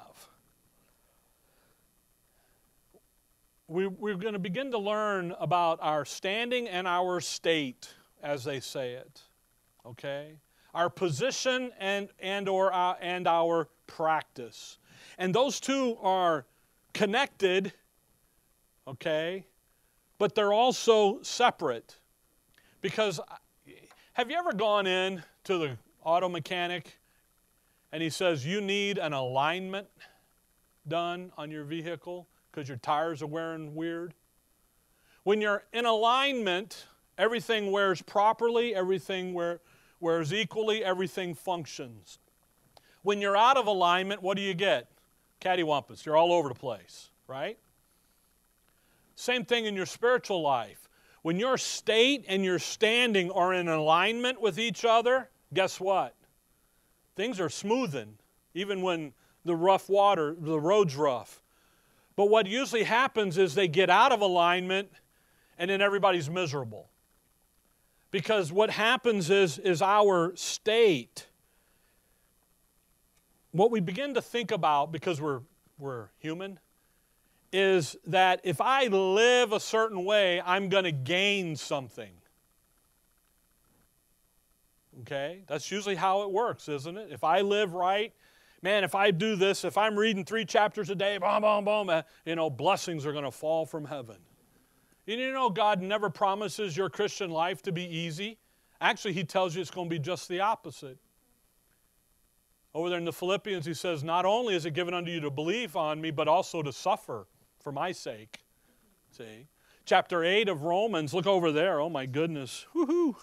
We, 3.66 3.86
we're 3.86 4.14
going 4.14 4.32
to 4.32 4.38
begin 4.38 4.70
to 4.70 4.78
learn 4.78 5.34
about 5.38 5.78
our 5.82 6.04
standing 6.04 6.68
and 6.68 6.86
our 6.86 7.20
state, 7.20 7.88
as 8.22 8.44
they 8.44 8.60
say 8.60 8.92
it. 8.92 9.20
Okay? 9.84 10.38
Our 10.74 10.88
position 10.88 11.72
and, 11.78 12.08
and, 12.20 12.48
or, 12.48 12.72
uh, 12.72 12.94
and 13.00 13.26
our 13.26 13.68
practice. 13.86 14.78
And 15.18 15.34
those 15.34 15.60
two 15.60 15.98
are 16.00 16.46
connected, 16.94 17.72
okay, 18.86 19.44
but 20.18 20.34
they're 20.34 20.52
also 20.52 21.20
separate. 21.22 21.96
Because 22.80 23.20
have 24.18 24.32
you 24.32 24.36
ever 24.36 24.52
gone 24.52 24.88
in 24.88 25.22
to 25.44 25.58
the 25.58 25.78
auto 26.02 26.28
mechanic 26.28 26.98
and 27.92 28.02
he 28.02 28.10
says, 28.10 28.44
You 28.44 28.60
need 28.60 28.98
an 28.98 29.12
alignment 29.12 29.86
done 30.88 31.30
on 31.38 31.52
your 31.52 31.62
vehicle 31.62 32.26
because 32.50 32.68
your 32.68 32.78
tires 32.78 33.22
are 33.22 33.28
wearing 33.28 33.76
weird? 33.76 34.14
When 35.22 35.40
you're 35.40 35.62
in 35.72 35.86
alignment, 35.86 36.86
everything 37.16 37.70
wears 37.70 38.02
properly, 38.02 38.74
everything 38.74 39.34
wear, 39.34 39.60
wears 40.00 40.34
equally, 40.34 40.82
everything 40.82 41.36
functions. 41.36 42.18
When 43.02 43.20
you're 43.20 43.36
out 43.36 43.56
of 43.56 43.68
alignment, 43.68 44.20
what 44.20 44.36
do 44.36 44.42
you 44.42 44.54
get? 44.54 44.90
cattywampus. 45.40 46.04
You're 46.04 46.16
all 46.16 46.32
over 46.32 46.48
the 46.48 46.56
place, 46.56 47.10
right? 47.28 47.56
Same 49.14 49.44
thing 49.44 49.66
in 49.66 49.76
your 49.76 49.86
spiritual 49.86 50.42
life. 50.42 50.87
When 51.28 51.38
your 51.38 51.58
state 51.58 52.24
and 52.26 52.42
your 52.42 52.58
standing 52.58 53.30
are 53.30 53.52
in 53.52 53.68
alignment 53.68 54.40
with 54.40 54.58
each 54.58 54.86
other, 54.86 55.28
guess 55.52 55.78
what? 55.78 56.14
Things 57.16 57.38
are 57.38 57.50
smoothing, 57.50 58.14
even 58.54 58.80
when 58.80 59.12
the 59.44 59.54
rough 59.54 59.90
water, 59.90 60.34
the 60.38 60.58
road's 60.58 60.96
rough. 60.96 61.42
But 62.16 62.30
what 62.30 62.46
usually 62.46 62.84
happens 62.84 63.36
is 63.36 63.54
they 63.54 63.68
get 63.68 63.90
out 63.90 64.10
of 64.10 64.22
alignment 64.22 64.90
and 65.58 65.68
then 65.68 65.82
everybody's 65.82 66.30
miserable. 66.30 66.88
Because 68.10 68.50
what 68.50 68.70
happens 68.70 69.28
is, 69.28 69.58
is 69.58 69.82
our 69.82 70.34
state 70.34 71.26
what 73.52 73.70
we 73.70 73.80
begin 73.80 74.14
to 74.14 74.22
think 74.22 74.50
about, 74.50 74.92
because 74.92 75.20
we're, 75.20 75.42
we're 75.78 76.08
human, 76.20 76.58
is 77.52 77.96
that 78.06 78.40
if 78.44 78.60
I 78.60 78.86
live 78.86 79.52
a 79.52 79.60
certain 79.60 80.04
way, 80.04 80.42
I'm 80.44 80.68
going 80.68 80.84
to 80.84 80.92
gain 80.92 81.56
something. 81.56 82.12
Okay? 85.00 85.42
That's 85.46 85.70
usually 85.70 85.94
how 85.94 86.22
it 86.22 86.30
works, 86.30 86.68
isn't 86.68 86.98
it? 86.98 87.10
If 87.10 87.24
I 87.24 87.40
live 87.40 87.72
right, 87.72 88.12
man, 88.62 88.84
if 88.84 88.94
I 88.94 89.10
do 89.10 89.36
this, 89.36 89.64
if 89.64 89.78
I'm 89.78 89.96
reading 89.96 90.24
three 90.24 90.44
chapters 90.44 90.90
a 90.90 90.94
day, 90.94 91.18
boom, 91.18 91.42
boom, 91.42 91.64
boom, 91.64 91.88
uh, 91.88 92.02
you 92.26 92.34
know, 92.34 92.50
blessings 92.50 93.06
are 93.06 93.12
going 93.12 93.24
to 93.24 93.30
fall 93.30 93.64
from 93.64 93.84
heaven. 93.84 94.16
And 95.06 95.20
You 95.20 95.32
know, 95.32 95.48
God 95.48 95.80
never 95.80 96.10
promises 96.10 96.76
your 96.76 96.90
Christian 96.90 97.30
life 97.30 97.62
to 97.62 97.72
be 97.72 97.84
easy. 97.84 98.38
Actually, 98.80 99.14
He 99.14 99.24
tells 99.24 99.54
you 99.54 99.62
it's 99.62 99.70
going 99.70 99.88
to 99.88 99.94
be 99.94 99.98
just 99.98 100.28
the 100.28 100.40
opposite. 100.40 100.98
Over 102.74 102.90
there 102.90 102.98
in 102.98 103.06
the 103.06 103.12
Philippians, 103.12 103.64
he 103.64 103.74
says, 103.74 104.04
Not 104.04 104.26
only 104.26 104.54
is 104.54 104.66
it 104.66 104.72
given 104.72 104.92
unto 104.92 105.10
you 105.10 105.20
to 105.20 105.30
believe 105.30 105.74
on 105.74 106.00
me, 106.00 106.10
but 106.10 106.28
also 106.28 106.62
to 106.62 106.72
suffer 106.72 107.26
for 107.60 107.72
my 107.72 107.92
sake. 107.92 108.40
See? 109.10 109.46
Chapter 109.84 110.24
8 110.24 110.48
of 110.48 110.64
Romans, 110.64 111.14
look 111.14 111.26
over 111.26 111.50
there. 111.50 111.80
Oh 111.80 111.88
my 111.88 112.06
goodness. 112.06 112.66
Woohoo. 112.74 113.14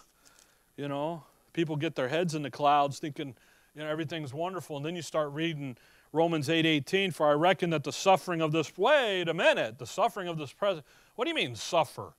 You 0.77 0.87
know, 0.87 1.23
people 1.53 1.75
get 1.75 1.95
their 1.95 2.07
heads 2.07 2.35
in 2.35 2.41
the 2.41 2.51
clouds 2.51 2.99
thinking, 2.99 3.35
you 3.75 3.83
know, 3.83 3.87
everything's 3.87 4.33
wonderful. 4.33 4.77
And 4.77 4.85
then 4.85 4.95
you 4.95 5.01
start 5.01 5.31
reading 5.31 5.77
Romans 6.11 6.49
8 6.49 6.65
18, 6.65 7.11
for 7.11 7.27
I 7.27 7.33
reckon 7.33 7.69
that 7.71 7.83
the 7.83 7.91
suffering 7.91 8.41
of 8.41 8.51
this, 8.51 8.75
wait 8.77 9.27
a 9.27 9.33
minute, 9.33 9.77
the 9.77 9.85
suffering 9.85 10.27
of 10.27 10.37
this 10.37 10.53
present, 10.53 10.85
what 11.15 11.25
do 11.25 11.29
you 11.29 11.35
mean 11.35 11.55
suffer? 11.55 12.13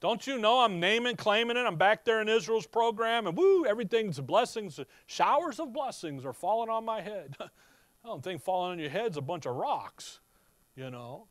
Don't 0.00 0.26
you 0.26 0.36
know 0.36 0.58
I'm 0.58 0.80
naming, 0.80 1.14
claiming 1.14 1.56
it? 1.56 1.60
I'm 1.60 1.76
back 1.76 2.04
there 2.04 2.20
in 2.20 2.28
Israel's 2.28 2.66
program, 2.66 3.28
and 3.28 3.36
woo, 3.36 3.64
everything's 3.64 4.18
blessings. 4.18 4.80
Showers 5.06 5.60
of 5.60 5.72
blessings 5.72 6.24
are 6.24 6.32
falling 6.32 6.68
on 6.68 6.84
my 6.84 7.00
head. 7.00 7.36
I 7.40 8.08
don't 8.08 8.22
think 8.22 8.42
falling 8.42 8.72
on 8.72 8.78
your 8.80 8.90
head's 8.90 9.16
a 9.16 9.20
bunch 9.20 9.46
of 9.46 9.54
rocks, 9.54 10.18
you 10.76 10.90
know. 10.90 11.26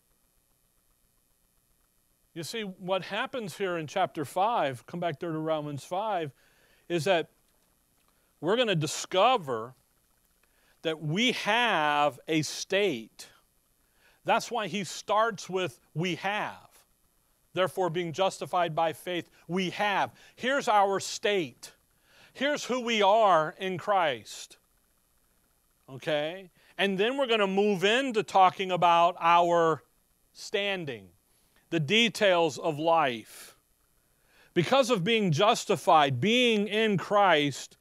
You 2.33 2.43
see, 2.43 2.61
what 2.61 3.03
happens 3.03 3.57
here 3.57 3.77
in 3.77 3.87
chapter 3.87 4.23
5, 4.25 4.85
come 4.85 4.99
back 4.99 5.19
there 5.19 5.31
to 5.31 5.37
Romans 5.37 5.83
5, 5.83 6.31
is 6.87 7.03
that 7.03 7.29
we're 8.39 8.55
going 8.55 8.69
to 8.69 8.75
discover 8.75 9.75
that 10.83 11.01
we 11.01 11.33
have 11.33 12.19
a 12.27 12.41
state 12.41 13.27
That's 14.25 14.51
why 14.51 14.67
he 14.67 14.83
starts 14.83 15.49
with 15.49 15.79
we 15.93 16.15
have. 16.15 16.69
Therefore, 17.53 17.89
being 17.89 18.13
justified 18.13 18.75
by 18.75 18.93
faith, 18.93 19.29
we 19.47 19.71
have. 19.71 20.11
Here's 20.35 20.67
our 20.67 20.99
state. 20.99 21.71
Here's 22.33 22.65
who 22.65 22.79
we 22.81 23.01
are 23.01 23.55
in 23.59 23.77
Christ. 23.77 24.57
Okay? 25.89 26.49
And 26.81 26.97
then 26.97 27.15
we're 27.15 27.27
going 27.27 27.41
to 27.41 27.45
move 27.45 27.83
into 27.83 28.23
talking 28.23 28.71
about 28.71 29.15
our 29.19 29.83
standing, 30.33 31.09
the 31.69 31.79
details 31.79 32.57
of 32.57 32.79
life. 32.79 33.55
Because 34.55 34.89
of 34.89 35.03
being 35.03 35.31
justified, 35.31 36.19
being 36.19 36.67
in 36.67 36.97
Christ, 36.97 37.77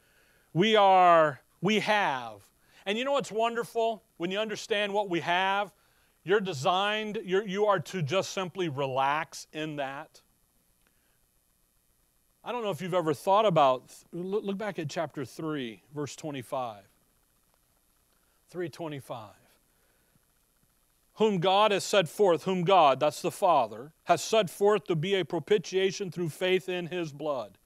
we 0.53 0.77
are, 0.77 1.41
we 1.63 1.81
have. 1.81 2.47
And 2.85 2.99
you 2.99 3.07
know 3.07 3.13
what's 3.13 3.33
wonderful? 3.33 4.03
When 4.19 4.31
you 4.31 4.39
understand 4.39 4.93
what 4.93 5.09
we 5.09 5.21
have, 5.21 5.73
you're 6.23 6.39
designed, 6.39 7.21
you're, 7.25 7.49
you 7.49 7.65
are 7.65 7.81
to 7.81 8.03
just 8.03 8.33
simply 8.33 8.69
relax 8.69 9.47
in 9.55 9.77
that. 9.77 10.21
I 12.45 12.53
don't 12.53 12.63
know 12.63 12.71
if 12.71 12.83
you've 12.83 12.93
ever 12.93 13.15
thought 13.15 13.47
about, 13.47 13.95
look 14.13 14.59
back 14.59 14.79
at 14.79 14.91
chapter 14.91 15.25
3, 15.25 15.85
verse 15.95 16.15
25. 16.17 16.90
325. 18.51 19.31
Whom 21.15 21.39
God 21.39 21.71
has 21.71 21.85
set 21.85 22.09
forth, 22.09 22.45
whom 22.45 22.63
God, 22.65 22.99
that's 22.99 23.23
the 23.23 23.31
Father, 23.31 23.93
has 24.05 24.23
set 24.23 24.51
forth 24.51 24.87
to 24.87 24.97
be 24.97 25.15
a 25.15 25.25
propitiation 25.25 26.11
through 26.11 26.31
faith 26.31 26.69
in 26.69 26.87
his 26.87 27.13
blood. 27.13 27.59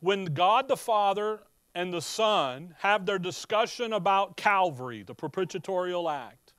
When 0.00 0.26
God 0.26 0.68
the 0.68 0.76
Father 0.76 1.40
and 1.74 1.92
the 1.92 2.02
Son 2.02 2.74
have 2.80 3.06
their 3.06 3.18
discussion 3.18 3.92
about 3.92 4.36
Calvary, 4.36 5.02
the 5.02 5.14
propitiatorial 5.14 6.12
act, 6.12 6.52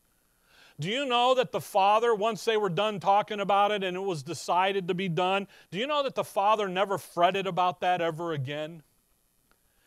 do 0.79 0.89
you 0.89 1.05
know 1.05 1.35
that 1.35 1.51
the 1.51 1.61
Father, 1.61 2.13
once 2.13 2.43
they 2.43 2.57
were 2.57 2.69
done 2.69 2.99
talking 2.99 3.39
about 3.39 3.71
it 3.71 3.83
and 3.83 3.95
it 3.95 4.01
was 4.01 4.23
decided 4.23 4.87
to 4.87 4.93
be 4.93 5.07
done, 5.07 5.47
do 5.71 5.77
you 5.77 5.87
know 5.87 6.03
that 6.03 6.15
the 6.15 6.23
Father 6.23 6.67
never 6.67 6.97
fretted 6.97 7.47
about 7.47 7.79
that 7.79 8.01
ever 8.01 8.33
again? 8.33 8.81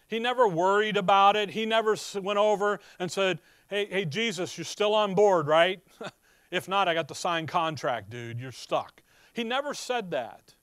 He 0.08 0.18
never 0.18 0.48
worried 0.48 0.96
about 0.96 1.36
it. 1.36 1.50
He 1.50 1.66
never 1.66 1.96
went 2.20 2.38
over 2.38 2.80
and 2.98 3.12
said, 3.12 3.40
Hey, 3.68 3.86
hey 3.86 4.04
Jesus, 4.06 4.56
you're 4.56 4.64
still 4.64 4.94
on 4.94 5.14
board, 5.14 5.46
right? 5.46 5.80
if 6.50 6.66
not, 6.66 6.88
I 6.88 6.94
got 6.94 7.08
the 7.08 7.14
signed 7.14 7.48
contract, 7.48 8.10
dude. 8.10 8.40
You're 8.40 8.50
stuck. 8.50 9.02
He 9.34 9.44
never 9.44 9.74
said 9.74 10.10
that. 10.10 10.54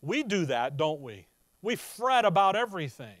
We 0.00 0.22
do 0.22 0.46
that, 0.46 0.76
don't 0.76 1.00
we? 1.00 1.26
We 1.60 1.74
fret 1.74 2.24
about 2.24 2.54
everything. 2.54 3.16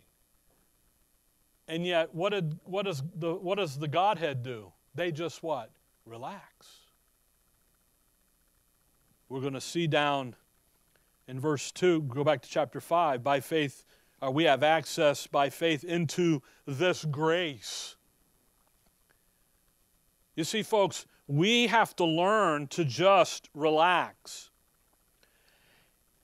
And 1.66 1.84
yet, 1.84 2.14
what, 2.14 2.30
did, 2.30 2.58
what, 2.64 2.86
does 2.86 3.02
the, 3.16 3.34
what 3.34 3.58
does 3.58 3.78
the 3.78 3.88
Godhead 3.88 4.42
do? 4.42 4.72
They 4.94 5.10
just 5.10 5.42
what? 5.42 5.70
Relax. 6.06 6.42
We're 9.28 9.40
going 9.40 9.52
to 9.52 9.60
see 9.60 9.86
down 9.86 10.36
in 11.26 11.38
verse 11.38 11.70
2, 11.72 12.02
go 12.02 12.24
back 12.24 12.40
to 12.42 12.48
chapter 12.48 12.80
5. 12.80 13.22
By 13.22 13.40
faith, 13.40 13.84
uh, 14.22 14.30
we 14.30 14.44
have 14.44 14.62
access 14.62 15.26
by 15.26 15.50
faith 15.50 15.84
into 15.84 16.42
this 16.66 17.04
grace. 17.04 17.96
You 20.34 20.44
see, 20.44 20.62
folks, 20.62 21.06
we 21.26 21.66
have 21.66 21.94
to 21.96 22.04
learn 22.04 22.68
to 22.68 22.84
just 22.84 23.50
relax. 23.54 24.50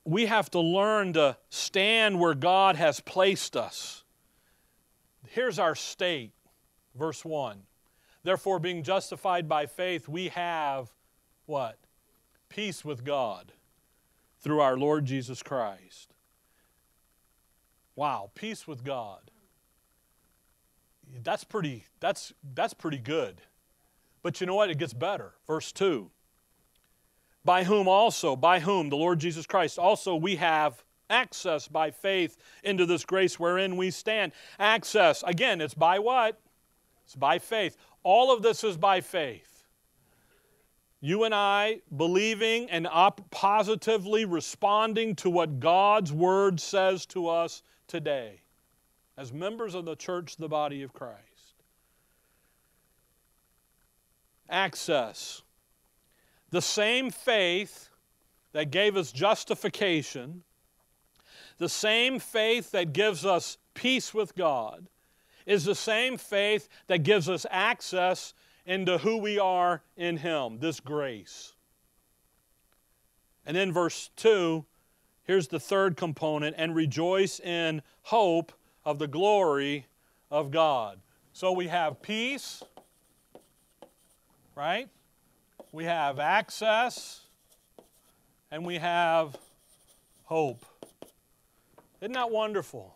We 0.03 0.25
have 0.25 0.49
to 0.51 0.59
learn 0.59 1.13
to 1.13 1.37
stand 1.49 2.19
where 2.19 2.33
God 2.33 2.75
has 2.75 2.99
placed 2.99 3.55
us. 3.55 4.03
Here's 5.29 5.59
our 5.59 5.75
state, 5.75 6.31
verse 6.95 7.25
1. 7.25 7.63
Therefore, 8.23 8.59
being 8.59 8.83
justified 8.83 9.47
by 9.47 9.65
faith, 9.65 10.07
we 10.07 10.29
have 10.29 10.91
what? 11.45 11.77
Peace 12.49 12.83
with 12.83 13.03
God 13.03 13.51
through 14.39 14.61
our 14.61 14.77
Lord 14.77 15.05
Jesus 15.05 15.43
Christ. 15.43 16.14
Wow, 17.95 18.31
peace 18.35 18.67
with 18.67 18.83
God. 18.83 19.31
That's 21.23 21.43
pretty 21.43 21.85
that's 21.99 22.33
that's 22.53 22.73
pretty 22.73 22.97
good. 22.97 23.41
But 24.21 24.41
you 24.41 24.47
know 24.47 24.55
what? 24.55 24.69
It 24.69 24.77
gets 24.77 24.93
better. 24.93 25.33
Verse 25.47 25.71
2. 25.71 26.09
By 27.45 27.63
whom 27.63 27.87
also, 27.87 28.35
by 28.35 28.59
whom 28.59 28.89
the 28.89 28.97
Lord 28.97 29.19
Jesus 29.19 29.45
Christ 29.45 29.77
also 29.77 30.15
we 30.15 30.35
have 30.37 30.83
access 31.09 31.67
by 31.67 31.91
faith 31.91 32.37
into 32.63 32.85
this 32.85 33.05
grace 33.05 33.39
wherein 33.39 33.77
we 33.77 33.91
stand. 33.91 34.31
Access, 34.59 35.23
again, 35.23 35.61
it's 35.61 35.75
by 35.75 35.99
what? 35.99 36.39
It's 37.05 37.15
by 37.15 37.39
faith. 37.39 37.77
All 38.03 38.33
of 38.33 38.41
this 38.41 38.63
is 38.63 38.77
by 38.77 39.01
faith. 39.01 39.63
You 41.01 41.23
and 41.23 41.35
I 41.35 41.81
believing 41.95 42.69
and 42.71 42.87
op- 42.87 43.29
positively 43.29 44.25
responding 44.25 45.15
to 45.17 45.29
what 45.29 45.59
God's 45.59 46.11
Word 46.11 46.59
says 46.59 47.05
to 47.07 47.27
us 47.27 47.61
today 47.87 48.41
as 49.17 49.31
members 49.31 49.75
of 49.75 49.85
the 49.85 49.95
church, 49.95 50.37
the 50.37 50.49
body 50.49 50.83
of 50.83 50.93
Christ. 50.93 51.21
Access. 54.49 55.41
The 56.51 56.61
same 56.61 57.09
faith 57.09 57.89
that 58.53 58.71
gave 58.71 58.95
us 58.95 59.11
justification 59.11 60.43
the 61.57 61.69
same 61.69 62.19
faith 62.19 62.71
that 62.71 62.93
gives 62.93 63.25
us 63.25 63.57
peace 63.73 64.13
with 64.13 64.35
God 64.35 64.87
is 65.45 65.63
the 65.63 65.75
same 65.75 66.17
faith 66.17 66.67
that 66.87 67.03
gives 67.03 67.29
us 67.29 67.45
access 67.49 68.33
into 68.65 68.97
who 68.97 69.17
we 69.17 69.39
are 69.39 69.83
in 69.95 70.17
Him, 70.17 70.59
this 70.59 70.79
grace. 70.79 71.53
And 73.45 73.55
then 73.55 73.71
verse 73.71 74.09
2, 74.15 74.65
here's 75.25 75.47
the 75.47 75.59
third 75.59 75.97
component 75.97 76.55
and 76.57 76.75
rejoice 76.75 77.39
in 77.39 77.81
hope 78.03 78.53
of 78.83 78.99
the 78.99 79.07
glory 79.07 79.85
of 80.31 80.51
God. 80.51 80.99
So 81.33 81.51
we 81.51 81.67
have 81.67 82.01
peace, 82.01 82.63
right? 84.55 84.87
We 85.71 85.83
have 85.83 86.19
access, 86.19 87.21
and 88.51 88.65
we 88.65 88.77
have 88.77 89.35
hope. 90.23 90.65
Isn't 92.01 92.13
that 92.13 92.31
wonderful? 92.31 92.95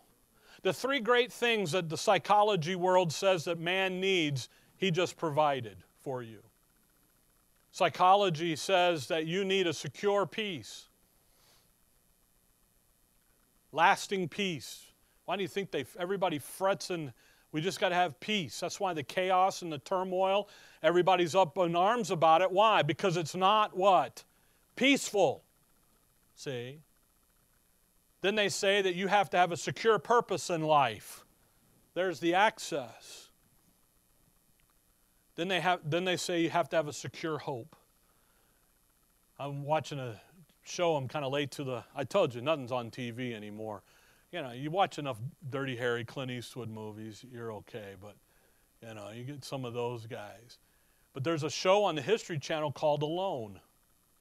The 0.62 0.72
three 0.72 1.00
great 1.00 1.32
things 1.32 1.72
that 1.72 1.88
the 1.88 1.96
psychology 1.96 2.76
world 2.76 3.12
says 3.12 3.44
that 3.44 3.58
man 3.58 4.00
needs, 4.00 4.48
he 4.76 4.90
just 4.90 5.16
provided 5.16 5.76
for 6.00 6.22
you. 6.22 6.38
Psychology 7.72 8.56
says 8.56 9.06
that 9.08 9.26
you 9.26 9.44
need 9.44 9.66
a 9.66 9.72
secure 9.72 10.26
peace, 10.26 10.88
lasting 13.72 14.28
peace. 14.28 14.86
Why 15.24 15.36
do 15.36 15.42
you 15.42 15.48
think 15.48 15.70
they, 15.70 15.84
everybody 15.98 16.38
frets 16.38 16.90
and 16.90 17.12
we 17.52 17.60
just 17.60 17.80
got 17.80 17.90
to 17.90 17.94
have 17.94 18.18
peace? 18.20 18.58
That's 18.60 18.80
why 18.80 18.94
the 18.94 19.02
chaos 19.02 19.62
and 19.62 19.72
the 19.72 19.78
turmoil, 19.78 20.48
everybody's 20.82 21.34
up 21.34 21.56
in 21.58 21.76
arms 21.76 22.10
about 22.10 22.42
it. 22.42 22.50
Why? 22.50 22.82
Because 22.82 23.16
it's 23.16 23.34
not 23.34 23.76
what? 23.76 24.24
Peaceful. 24.76 25.44
See? 26.34 26.80
Then 28.22 28.34
they 28.34 28.48
say 28.48 28.82
that 28.82 28.94
you 28.94 29.06
have 29.06 29.30
to 29.30 29.36
have 29.36 29.52
a 29.52 29.56
secure 29.56 29.98
purpose 29.98 30.50
in 30.50 30.62
life. 30.62 31.24
There's 31.94 32.20
the 32.20 32.34
access. 32.34 33.30
Then 35.36 35.48
they, 35.48 35.60
have, 35.60 35.80
then 35.84 36.04
they 36.04 36.16
say 36.16 36.42
you 36.42 36.50
have 36.50 36.68
to 36.70 36.76
have 36.76 36.88
a 36.88 36.92
secure 36.92 37.38
hope. 37.38 37.74
I'm 39.38 39.64
watching 39.64 39.98
a 39.98 40.20
show, 40.62 40.96
I'm 40.96 41.08
kind 41.08 41.24
of 41.24 41.32
late 41.32 41.50
to 41.52 41.64
the. 41.64 41.84
I 41.94 42.04
told 42.04 42.34
you, 42.34 42.40
nothing's 42.40 42.72
on 42.72 42.90
TV 42.90 43.34
anymore. 43.34 43.82
You 44.32 44.42
know, 44.42 44.52
you 44.52 44.70
watch 44.70 44.98
enough 44.98 45.18
Dirty 45.50 45.76
Harry, 45.76 46.04
Clint 46.04 46.30
Eastwood 46.30 46.70
movies, 46.70 47.24
you're 47.32 47.52
okay, 47.52 47.94
but, 48.00 48.14
you 48.86 48.94
know, 48.94 49.10
you 49.10 49.24
get 49.24 49.44
some 49.44 49.64
of 49.64 49.74
those 49.74 50.06
guys. 50.06 50.58
But 51.12 51.24
there's 51.24 51.42
a 51.42 51.50
show 51.50 51.84
on 51.84 51.96
the 51.96 52.02
History 52.02 52.38
Channel 52.38 52.70
called 52.70 53.02
Alone. 53.02 53.58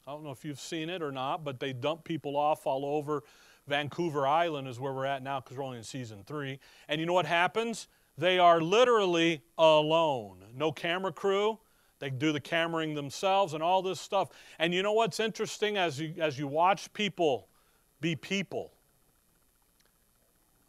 I 0.08 0.12
don't 0.12 0.24
know 0.24 0.32
if 0.32 0.44
you've 0.44 0.60
seen 0.60 0.90
it 0.90 1.04
or 1.04 1.12
not, 1.12 1.44
but 1.44 1.60
they 1.60 1.74
dump 1.74 2.04
people 2.04 2.36
off 2.36 2.66
all 2.66 2.84
over 2.84 3.24
Vancouver 3.70 4.28
Island 4.28 4.68
is 4.68 4.80
where 4.80 4.92
we're 4.92 5.06
at 5.06 5.24
now 5.24 5.40
because 5.40 5.56
we're 5.56 5.64
only 5.64 5.78
in 5.78 5.84
season 5.84 6.24
three. 6.26 6.60
And 6.90 7.00
you 7.00 7.06
know 7.06 7.14
what 7.14 7.28
happens? 7.28 7.88
They 8.18 8.40
are 8.40 8.60
literally 8.60 9.44
alone. 9.58 10.44
No 10.54 10.72
camera 10.72 11.14
crew. 11.14 11.60
They 12.00 12.10
do 12.10 12.32
the 12.32 12.40
cameraing 12.40 12.96
themselves 12.96 13.54
and 13.54 13.62
all 13.62 13.82
this 13.82 14.00
stuff. 14.00 14.30
And 14.58 14.74
you 14.74 14.82
know 14.82 14.94
what's 14.94 15.20
interesting 15.20 15.78
as 15.78 16.00
you, 16.00 16.14
as 16.20 16.40
you 16.40 16.48
watch 16.48 16.92
people 16.94 17.48
be 18.02 18.16
people? 18.16 18.72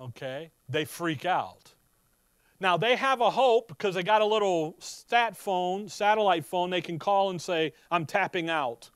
Okay? 0.00 0.50
They 0.68 0.84
freak 0.84 1.24
out. 1.24 1.72
Now 2.58 2.76
they 2.76 2.96
have 2.96 3.20
a 3.20 3.30
hope 3.30 3.68
because 3.68 3.94
they 3.94 4.02
got 4.02 4.20
a 4.20 4.26
little 4.26 4.76
stat 4.80 5.36
phone, 5.36 5.88
satellite 5.88 6.44
phone 6.44 6.68
they 6.68 6.82
can 6.82 6.98
call 6.98 7.30
and 7.30 7.40
say, 7.40 7.72
I'm 7.90 8.04
tapping 8.04 8.50
out. 8.50 8.90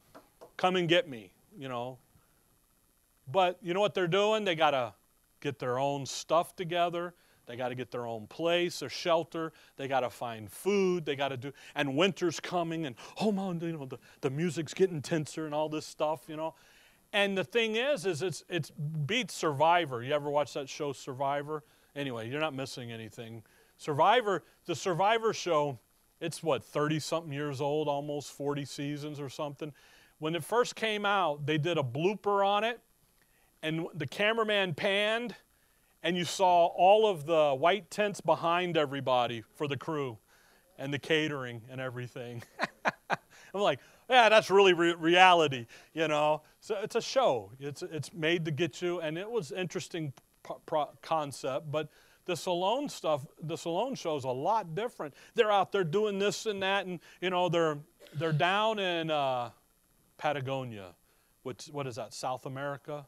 Come 0.57 0.77
and 0.77 0.89
get 0.89 1.09
me. 1.09 1.33
You 1.57 1.69
know, 1.69 1.99
but 3.31 3.59
you 3.63 3.75
know 3.75 3.81
what 3.81 3.95
they're 3.95 4.09
doing? 4.09 4.45
They 4.45 4.57
got 4.57 4.73
to 4.73 4.93
get 5.41 5.59
their 5.59 5.79
own 5.79 6.05
stuff 6.05 6.57
together. 6.57 7.15
They 7.47 7.57
got 7.57 7.69
to 7.69 7.75
get 7.75 7.91
their 7.91 8.07
own 8.07 8.27
place, 8.27 8.81
their 8.81 8.89
shelter. 8.89 9.53
They 9.77 9.89
got 9.89 10.01
to 10.01 10.11
find 10.11 10.51
food. 10.51 11.05
They 11.05 11.17
got 11.17 11.29
to 11.29 11.37
do, 11.37 11.53
and 11.75 11.97
winter's 11.97 12.41
coming, 12.41 12.87
and 12.87 12.97
oh 13.21 13.33
man, 13.33 13.61
you 13.61 13.73
know 13.73 13.87
the, 13.87 13.99
the 14.21 14.31
music's 14.31 14.75
getting 14.75 15.03
tenser 15.03 15.47
and 15.47 15.55
all 15.55 15.69
this 15.69 15.87
stuff, 15.87 16.23
you 16.29 16.37
know. 16.37 16.55
And 17.13 17.39
the 17.39 17.45
thing 17.45 17.77
is, 17.77 18.07
is 18.07 18.23
it's 18.23 18.45
it's 18.49 18.71
beats 18.71 19.35
Survivor. 19.35 20.03
You 20.03 20.13
ever 20.15 20.31
watch 20.31 20.55
that 20.55 20.69
show 20.69 20.93
Survivor? 20.93 21.63
Anyway, 21.95 22.29
you're 22.29 22.41
not 22.41 22.55
missing 22.55 22.91
anything. 22.91 23.43
Survivor, 23.77 24.43
the 24.67 24.75
Survivor 24.75 25.33
show, 25.33 25.79
it's 26.21 26.43
what 26.43 26.65
30 26.65 27.01
something 27.01 27.33
years 27.33 27.61
old, 27.61 27.87
almost 27.87 28.33
40 28.33 28.65
seasons 28.65 29.21
or 29.21 29.29
something. 29.29 29.73
When 30.19 30.35
it 30.35 30.43
first 30.43 30.75
came 30.75 31.05
out, 31.05 31.47
they 31.47 31.59
did 31.59 31.77
a 31.77 31.83
blooper 31.83 32.45
on 32.45 32.65
it, 32.65 32.81
and 33.63 33.87
the 33.95 34.07
cameraman 34.07 34.75
panned, 34.75 35.35
and 36.05 36.17
you 36.19 36.25
saw 36.25 36.67
all 36.67 37.09
of 37.09 37.25
the 37.25 37.55
white 37.55 37.91
tents 37.91 38.21
behind 38.21 38.77
everybody 38.77 39.43
for 39.55 39.67
the 39.67 39.77
crew 39.77 40.19
and 40.79 40.93
the 40.93 40.99
catering 40.99 41.63
and 41.71 41.81
everything. 41.81 42.43
I'm 43.11 43.61
like, 43.61 43.81
yeah, 44.11 44.29
that's 44.29 44.51
really 44.51 44.75
re- 44.75 44.95
reality, 44.95 45.67
you 45.95 46.07
know. 46.07 46.43
So 46.61 46.79
it's 46.83 46.95
a 46.95 47.01
show. 47.01 47.51
It's 47.59 47.83
it's 47.83 48.13
made 48.13 48.45
to 48.45 48.51
get 48.51 48.83
you, 48.83 49.01
and 49.01 49.17
it 49.17 49.29
was 49.29 49.51
interesting 49.51 50.13
pro- 50.43 50.61
pro- 50.67 50.91
concept, 51.01 51.73
but 51.73 51.89
this 52.27 52.47
Alone 52.47 52.89
stuff, 52.89 53.27
this 53.43 53.65
Alone 53.65 53.95
show 53.95 54.17
is 54.17 54.25
a 54.25 54.31
lot 54.31 54.75
different. 54.75 55.15
They're 55.35 55.53
out 55.53 55.73
there 55.73 55.85
doing 55.85 56.19
this 56.19 56.47
and 56.47 56.63
that, 56.63 56.85
and 56.85 57.01
you 57.23 57.31
know 57.31 57.49
they're 57.49 57.79
they're 58.15 58.33
down 58.33 58.79
in 58.79 59.11
uh, 59.11 59.51
Patagonia, 60.19 60.95
which 61.45 61.67
what 61.73 61.87
is 61.87 61.97
that? 61.97 62.13
South 62.13 62.45
America, 62.45 63.07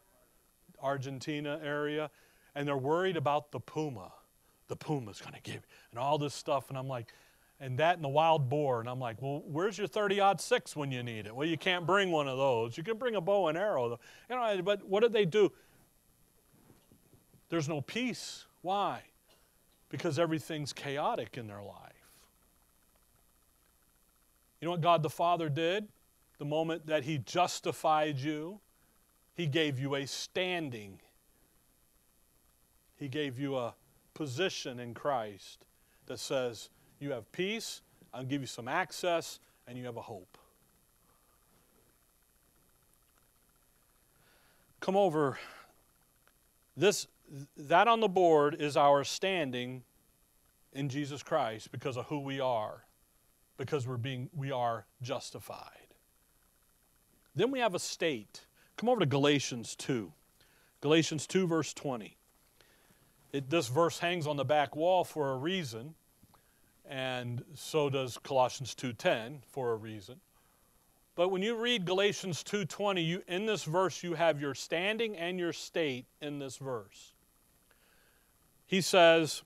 Argentina 0.81 1.61
area, 1.63 2.11
and 2.57 2.67
they're 2.67 2.77
worried 2.77 3.17
about 3.17 3.53
the 3.53 3.61
puma. 3.61 4.11
The 4.67 4.75
puma's 4.75 5.21
going 5.21 5.35
to 5.35 5.41
give 5.43 5.65
and 5.93 6.01
all 6.01 6.19
this 6.19 6.35
stuff, 6.35 6.71
and 6.71 6.77
I'm 6.77 6.89
like, 6.89 7.13
and 7.61 7.79
that 7.79 7.95
and 7.95 8.05
the 8.05 8.09
wild 8.09 8.49
boar, 8.49 8.81
and 8.81 8.89
I'm 8.89 8.99
like, 8.99 9.23
well, 9.23 9.43
where's 9.47 9.79
your 9.79 9.87
30 9.87 10.21
odd 10.21 10.41
six 10.41 10.75
when 10.75 10.91
you 10.91 11.03
need 11.03 11.27
it? 11.27 11.35
Well, 11.35 11.47
you 11.47 11.57
can't 11.57 11.87
bring 11.87 12.11
one 12.11 12.27
of 12.27 12.37
those. 12.37 12.77
You 12.77 12.83
can 12.83 12.99
bring 12.99 13.15
a 13.15 13.21
bow 13.21 13.49
and 13.49 13.57
arrow, 13.57 13.99
you 14.29 14.37
know. 14.37 14.63
But 14.63 14.87
what 14.87 15.03
did 15.03 15.13
they 15.13 15.25
do? 15.25 15.53
There's 17.49 17.69
no 17.69 17.81
peace. 17.81 18.47
Why? 18.63 19.03
Because 19.89 20.19
everything's 20.19 20.73
chaotic 20.73 21.39
in 21.39 21.47
their 21.47 21.63
life. 21.63 21.93
You 24.61 24.67
know 24.67 24.73
what 24.73 24.81
God 24.81 25.03
the 25.03 25.11
Father 25.11 25.49
did? 25.49 25.89
The 26.39 26.45
moment 26.45 26.87
that 26.87 27.05
He 27.05 27.19
justified 27.19 28.19
you, 28.19 28.61
He 29.35 29.47
gave 29.47 29.79
you 29.79 29.95
a 29.95 30.07
standing, 30.07 31.01
He 32.97 33.09
gave 33.09 33.39
you 33.39 33.57
a 33.57 33.75
position 34.15 34.81
in 34.81 34.95
Christ 34.95 35.67
that 36.07 36.19
says, 36.19 36.71
You 36.99 37.13
have 37.13 37.31
peace, 37.33 37.83
I'll 38.13 38.25
give 38.25 38.41
you 38.41 38.47
some 38.47 38.69
access, 38.69 39.39
and 39.67 39.77
you 39.77 39.85
have 39.85 39.97
a 39.97 40.03
hope. 40.03 40.39
Come 44.81 44.97
over. 44.97 45.39
This 46.77 47.07
that 47.57 47.89
on 47.89 48.01
the 48.01 48.09
board 48.09 48.55
is 48.61 48.77
our 48.77 49.03
standing 49.03 49.83
in 50.73 50.89
Jesus 50.89 51.23
Christ 51.23 51.73
because 51.73 51.97
of 51.97 52.07
who 52.07 52.21
we 52.21 52.39
are, 52.39 52.85
because 53.57 53.87
we're 53.87 53.97
being 53.97 54.31
we 54.35 54.53
are 54.53 54.87
justified. 55.03 55.89
Then 57.35 57.51
we 57.51 57.59
have 57.59 57.75
a 57.75 57.79
state. 57.79 58.47
Come 58.77 58.89
over 58.89 59.01
to 59.01 59.07
Galatians 59.07 59.75
2. 59.77 60.13
Galatians 60.81 61.27
2 61.27 61.47
verse 61.47 61.75
20. 61.75 62.17
It, 63.33 63.51
this 63.51 63.69
verse 63.69 63.99
hangs 63.99 64.27
on 64.27 64.37
the 64.37 64.45
back 64.45 64.77
wall 64.77 65.05
for 65.05 65.33
a 65.33 65.37
reason, 65.37 65.95
and 66.89 67.45
so 67.55 67.91
does 67.91 68.19
Colossians 68.19 68.75
2:10 68.75 69.41
for 69.47 69.73
a 69.73 69.77
reason. 69.77 70.21
But 71.15 71.29
when 71.29 71.43
you 71.43 71.57
read 71.57 71.85
Galatians 71.85 72.43
2:20, 72.45 73.05
you 73.05 73.23
in 73.27 73.47
this 73.47 73.65
verse 73.65 74.03
you 74.03 74.15
have 74.15 74.41
your 74.41 74.55
standing 74.55 75.17
and 75.17 75.39
your 75.39 75.53
state 75.53 76.07
in 76.21 76.39
this 76.39 76.57
verse 76.57 77.15
he 78.67 78.81
says, 78.81 79.43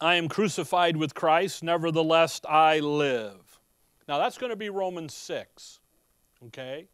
I 0.00 0.14
am 0.14 0.28
crucified 0.28 0.96
with 0.96 1.14
Christ, 1.14 1.62
nevertheless 1.62 2.40
I 2.48 2.78
live. 2.78 3.60
Now 4.08 4.18
that's 4.18 4.38
going 4.38 4.50
to 4.50 4.56
be 4.56 4.70
Romans 4.70 5.14
6, 5.14 5.80
okay? 6.46 6.88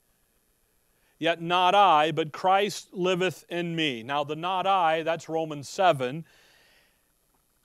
Yet 1.20 1.42
not 1.42 1.74
I, 1.74 2.12
but 2.12 2.32
Christ 2.32 2.88
liveth 2.92 3.44
in 3.50 3.76
me. 3.76 4.02
Now 4.02 4.24
the 4.24 4.34
not 4.34 4.66
I, 4.66 5.02
that's 5.02 5.28
Romans 5.28 5.68
7. 5.68 6.24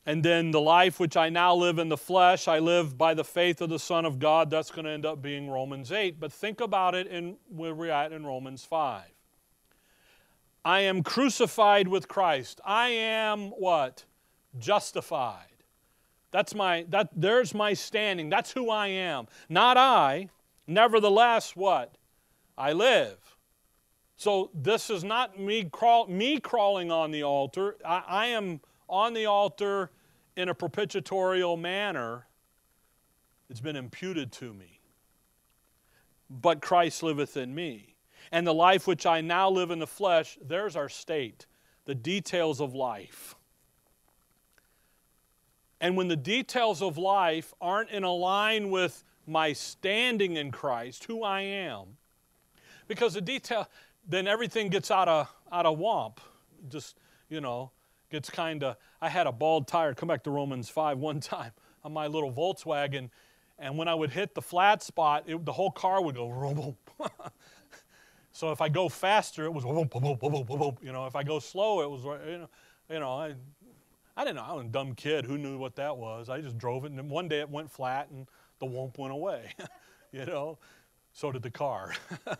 And 0.05 0.23
then 0.23 0.51
the 0.51 0.59
life 0.59 0.99
which 0.99 1.15
I 1.15 1.29
now 1.29 1.55
live 1.55 1.79
in 1.79 1.87
the 1.87 1.97
flesh, 1.97 2.49
I 2.49 2.59
live 2.59 2.97
by 2.97 3.13
the 3.13 3.23
faith 3.23 3.61
of 3.61 3.69
the 3.69 3.79
Son 3.79 4.05
of 4.05 4.19
God. 4.19 4.49
That's 4.49 4.69
going 4.69 4.83
to 4.83 4.91
end 4.91 5.05
up 5.05 5.21
being 5.21 5.49
Romans 5.49 5.93
8. 5.93 6.19
But 6.19 6.33
think 6.33 6.59
about 6.59 6.95
it 6.95 7.07
in 7.07 7.37
where 7.47 7.73
we're 7.73 7.89
at 7.89 8.11
in 8.11 8.25
Romans 8.25 8.65
5. 8.65 9.03
I 10.65 10.81
am 10.81 11.01
crucified 11.01 11.87
with 11.87 12.09
Christ. 12.09 12.59
I 12.65 12.89
am 12.89 13.51
what? 13.51 14.03
Justified. 14.59 15.45
That's 16.31 16.53
my 16.53 16.85
that 16.89 17.09
there's 17.15 17.53
my 17.53 17.73
standing. 17.73 18.29
That's 18.29 18.51
who 18.51 18.69
I 18.69 18.87
am. 18.87 19.27
Not 19.47 19.77
I. 19.77 20.29
Nevertheless, 20.67 21.55
what? 21.55 21.95
I 22.57 22.73
live. 22.73 23.34
So 24.17 24.49
this 24.53 24.89
is 24.89 25.03
not 25.03 25.39
me 25.39 25.65
crawl, 25.65 26.07
me 26.07 26.39
crawling 26.39 26.91
on 26.91 27.11
the 27.11 27.23
altar. 27.23 27.75
I, 27.85 28.03
I 28.07 28.25
am 28.27 28.61
on 28.87 29.13
the 29.13 29.25
altar 29.25 29.91
in 30.35 30.49
a 30.49 30.55
propitiatorial 30.55 31.59
manner. 31.59 32.27
It's 33.49 33.59
been 33.59 33.75
imputed 33.75 34.31
to 34.33 34.53
me. 34.53 34.79
But 36.29 36.61
Christ 36.61 37.03
liveth 37.03 37.37
in 37.37 37.53
me 37.53 37.95
and 38.31 38.45
the 38.45 38.53
life 38.53 38.87
which 38.87 39.05
I 39.05 39.21
now 39.21 39.49
live 39.49 39.71
in 39.71 39.79
the 39.79 39.87
flesh, 39.87 40.37
there's 40.45 40.75
our 40.75 40.89
state, 40.89 41.45
the 41.85 41.95
details 41.95 42.59
of 42.59 42.73
life. 42.73 43.35
And 45.79 45.95
when 45.95 46.07
the 46.07 46.15
details 46.15 46.81
of 46.81 46.97
life 46.97 47.53
aren't 47.61 47.89
in 47.89 48.03
line 48.03 48.71
with 48.71 49.03
my 49.27 49.53
standing 49.53 50.37
in 50.37 50.51
Christ, 50.51 51.05
who 51.05 51.23
I 51.23 51.41
am, 51.41 51.97
because 52.87 53.13
the 53.13 53.21
detail, 53.21 53.67
then 54.07 54.27
everything 54.27 54.69
gets 54.69 54.91
out 54.91 55.07
of 55.07 55.33
out 55.51 55.65
of 55.65 55.77
womp. 55.77 56.17
Just 56.69 56.97
you 57.29 57.41
know, 57.41 57.71
gets 58.09 58.29
kind 58.29 58.63
of. 58.63 58.77
I 59.01 59.09
had 59.09 59.27
a 59.27 59.31
bald 59.31 59.67
tire. 59.67 59.93
Come 59.93 60.07
back 60.07 60.23
to 60.23 60.31
Romans 60.31 60.69
five 60.69 60.97
one 60.97 61.19
time 61.19 61.51
on 61.83 61.93
my 61.93 62.07
little 62.07 62.31
Volkswagen, 62.31 63.09
and 63.59 63.77
when 63.77 63.87
I 63.87 63.95
would 63.95 64.11
hit 64.11 64.33
the 64.33 64.41
flat 64.41 64.81
spot, 64.81 65.23
it, 65.27 65.45
the 65.45 65.53
whole 65.53 65.71
car 65.71 66.01
would 66.03 66.15
go. 66.15 66.75
So 68.35 68.51
if 68.51 68.59
I 68.59 68.67
go 68.67 68.89
faster, 68.89 69.45
it 69.45 69.53
was 69.53 69.63
you 69.63 70.91
know. 70.91 71.05
If 71.05 71.15
I 71.15 71.23
go 71.23 71.39
slow, 71.39 71.81
it 71.81 71.89
was 71.89 72.03
you 72.03 72.39
know, 72.39 72.49
you 72.89 72.99
know. 72.99 73.11
I, 73.11 73.33
I 74.17 74.25
didn't 74.25 74.35
know. 74.35 74.43
I 74.45 74.51
was 74.51 74.65
a 74.65 74.67
dumb 74.67 74.93
kid 74.93 75.25
who 75.25 75.37
knew 75.37 75.57
what 75.57 75.77
that 75.77 75.95
was. 75.95 76.27
I 76.27 76.41
just 76.41 76.57
drove 76.57 76.83
it, 76.83 76.91
and 76.91 77.09
one 77.09 77.29
day 77.29 77.39
it 77.39 77.49
went 77.49 77.71
flat, 77.71 78.09
and 78.09 78.27
the 78.59 78.65
whoop 78.65 78.97
went 78.97 79.13
away. 79.13 79.53
you 80.11 80.25
know, 80.25 80.57
so 81.13 81.31
did 81.31 81.43
the 81.43 81.49
car, 81.49 81.93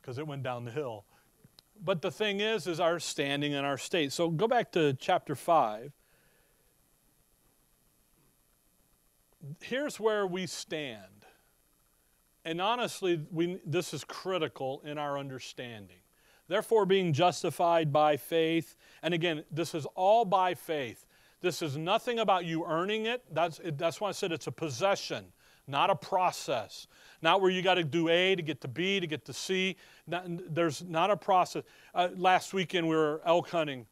because 0.00 0.18
it 0.18 0.26
went 0.26 0.42
down 0.42 0.64
the 0.64 0.70
hill. 0.70 1.04
But 1.82 2.02
the 2.02 2.10
thing 2.10 2.40
is, 2.40 2.66
is 2.66 2.80
our 2.80 2.98
standing 2.98 3.54
and 3.54 3.66
our 3.66 3.78
state. 3.78 4.12
So 4.12 4.28
go 4.28 4.46
back 4.46 4.72
to 4.72 4.94
chapter 4.94 5.34
five. 5.34 5.92
Here's 9.62 9.98
where 9.98 10.26
we 10.26 10.46
stand. 10.46 11.04
And 12.44 12.60
honestly, 12.60 13.20
we, 13.30 13.60
this 13.64 13.94
is 13.94 14.04
critical 14.04 14.82
in 14.84 14.98
our 14.98 15.18
understanding. 15.18 15.96
Therefore, 16.48 16.84
being 16.84 17.12
justified 17.12 17.92
by 17.92 18.16
faith, 18.16 18.74
and 19.02 19.14
again, 19.14 19.44
this 19.50 19.74
is 19.74 19.86
all 19.94 20.24
by 20.24 20.54
faith. 20.54 21.06
This 21.40 21.62
is 21.62 21.76
nothing 21.76 22.18
about 22.18 22.44
you 22.44 22.66
earning 22.66 23.06
it. 23.06 23.22
That's, 23.32 23.60
that's 23.76 24.00
why 24.00 24.08
I 24.08 24.12
said 24.12 24.32
it's 24.32 24.46
a 24.46 24.52
possession, 24.52 25.26
not 25.70 25.90
a 25.90 25.96
process. 25.96 26.86
Not 27.22 27.40
where 27.40 27.50
you 27.50 27.62
got 27.62 27.74
to 27.74 27.84
do 27.84 28.08
A 28.08 28.34
to 28.34 28.42
get 28.42 28.60
to 28.62 28.68
B 28.68 28.98
to 29.00 29.06
get 29.06 29.24
to 29.26 29.32
C. 29.32 29.76
Not, 30.06 30.24
there's 30.54 30.82
not 30.82 31.10
a 31.10 31.16
process. 31.16 31.62
Uh, 31.94 32.08
last 32.16 32.54
weekend 32.54 32.88
we 32.88 32.96
were 32.96 33.20
elk 33.24 33.50
hunting, 33.50 33.86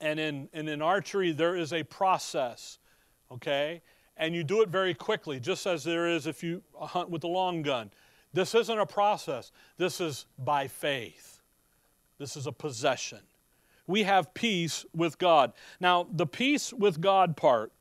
and 0.00 0.20
in, 0.20 0.48
and 0.52 0.68
in 0.68 0.80
archery, 0.80 1.32
there 1.32 1.56
is 1.56 1.72
a 1.72 1.82
process, 1.82 2.78
okay? 3.30 3.82
and 4.16 4.34
you 4.34 4.44
do 4.44 4.62
it 4.62 4.68
very 4.68 4.94
quickly, 4.94 5.38
just 5.38 5.66
as 5.66 5.84
there 5.84 6.08
is 6.08 6.26
if 6.26 6.42
you 6.42 6.62
hunt 6.74 7.10
with 7.10 7.24
a 7.24 7.28
long 7.28 7.62
gun. 7.62 7.90
This 8.32 8.54
isn't 8.54 8.78
a 8.78 8.86
process, 8.86 9.52
this 9.76 10.00
is 10.00 10.26
by 10.38 10.68
faith. 10.68 11.40
This 12.18 12.36
is 12.36 12.46
a 12.46 12.52
possession. 12.52 13.20
We 13.86 14.02
have 14.04 14.32
peace 14.34 14.84
with 14.94 15.18
God. 15.18 15.52
Now, 15.80 16.06
the 16.10 16.26
peace 16.26 16.72
with 16.72 17.00
God 17.00 17.36
part, 17.36 17.72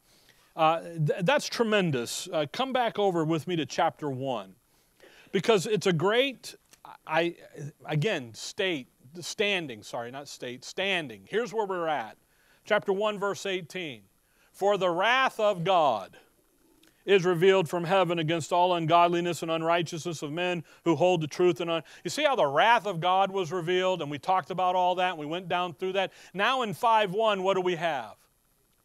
uh, 0.56 0.82
th- 0.82 1.22
that's 1.24 1.48
tremendous. 1.48 2.28
Uh, 2.32 2.46
come 2.52 2.74
back 2.74 2.98
over 2.98 3.26
with 3.26 3.48
me 3.48 3.56
to 3.56 3.65
chapter 3.65 4.10
1 4.10 4.56
because 5.32 5.65
it's 5.68 5.88
a 5.88 5.94
great, 5.94 6.56
I, 7.06 7.36
again, 7.86 8.34
state, 8.34 8.88
standing, 9.20 9.84
sorry, 9.84 10.12
not 10.12 10.28
state, 10.28 10.63
standing. 10.63 11.24
Here's 11.28 11.54
where 11.54 11.65
we're 11.65 11.88
at. 11.88 12.18
Chapter 12.63 12.94
1, 12.94 13.20
verse 13.20 13.46
18. 13.46 14.02
For 14.52 14.78
the 14.78 14.89
wrath 14.89 15.39
of 15.39 15.63
God 15.63 16.18
is 17.06 17.24
revealed 17.24 17.70
from 17.70 17.84
heaven 17.84 18.20
against 18.20 18.52
all 18.52 18.74
ungodliness 18.74 19.41
and 19.41 19.52
unrighteousness 19.52 20.22
of 20.22 20.32
men 20.32 20.63
who 20.84 20.96
hold 20.96 21.22
the 21.22 21.28
truth 21.28 21.62
and 21.62 21.70
un- 21.70 21.84
you 22.04 22.10
see 22.10 22.24
how 22.24 22.36
the 22.36 22.46
wrath 22.46 22.88
of 22.88 23.00
god 23.00 23.30
was 23.30 23.52
revealed 23.52 24.02
and 24.02 24.10
we 24.10 24.18
talked 24.18 24.50
about 24.50 24.76
all 24.76 24.96
that 24.96 25.12
and 25.12 25.20
we 25.20 25.26
went 25.26 25.48
down 25.48 25.74
through 25.74 25.94
that 25.94 26.12
now 26.34 26.63
in 26.63 26.74
5.1 26.74 27.41
what 27.44 27.54
do 27.54 27.62
we 27.62 27.76
have 27.76 28.15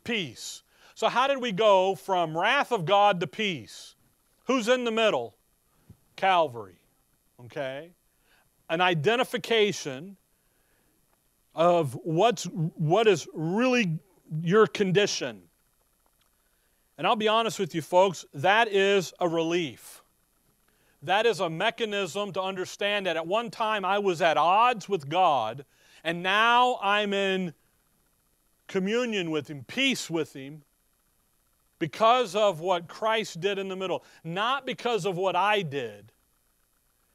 peace 0.04 0.62
so 1.00 1.08
how 1.08 1.26
did 1.26 1.40
we 1.40 1.50
go 1.50 1.94
from 1.94 2.36
wrath 2.36 2.72
of 2.72 2.84
god 2.84 3.20
to 3.20 3.26
peace? 3.26 3.94
Who's 4.44 4.68
in 4.68 4.84
the 4.84 4.90
middle? 4.90 5.34
Calvary 6.14 6.76
okay? 7.46 7.92
An 8.68 8.82
identification 8.82 10.18
of 11.54 11.94
what's 12.04 12.44
what 12.44 13.08
is 13.08 13.26
really 13.32 13.98
your 14.42 14.66
condition. 14.66 15.40
And 16.98 17.06
I'll 17.06 17.16
be 17.16 17.28
honest 17.28 17.58
with 17.58 17.74
you, 17.74 17.80
folks, 17.80 18.26
that 18.34 18.68
is 18.68 19.14
a 19.20 19.26
relief. 19.26 20.02
That 21.02 21.24
is 21.24 21.40
a 21.40 21.48
mechanism 21.48 22.30
to 22.34 22.42
understand 22.42 23.06
that 23.06 23.16
at 23.16 23.26
one 23.26 23.50
time 23.50 23.86
I 23.86 23.98
was 23.98 24.20
at 24.20 24.36
odds 24.36 24.86
with 24.86 25.08
God, 25.08 25.64
and 26.04 26.22
now 26.22 26.78
I'm 26.82 27.14
in 27.14 27.54
communion 28.68 29.30
with 29.30 29.48
Him, 29.48 29.64
peace 29.66 30.10
with 30.10 30.34
Him, 30.34 30.62
because 31.80 32.36
of 32.36 32.60
what 32.60 32.86
Christ 32.86 33.40
did 33.40 33.58
in 33.58 33.68
the 33.68 33.74
middle, 33.74 34.04
not 34.22 34.64
because 34.64 35.04
of 35.04 35.16
what 35.16 35.34
I 35.34 35.62
did. 35.62 36.12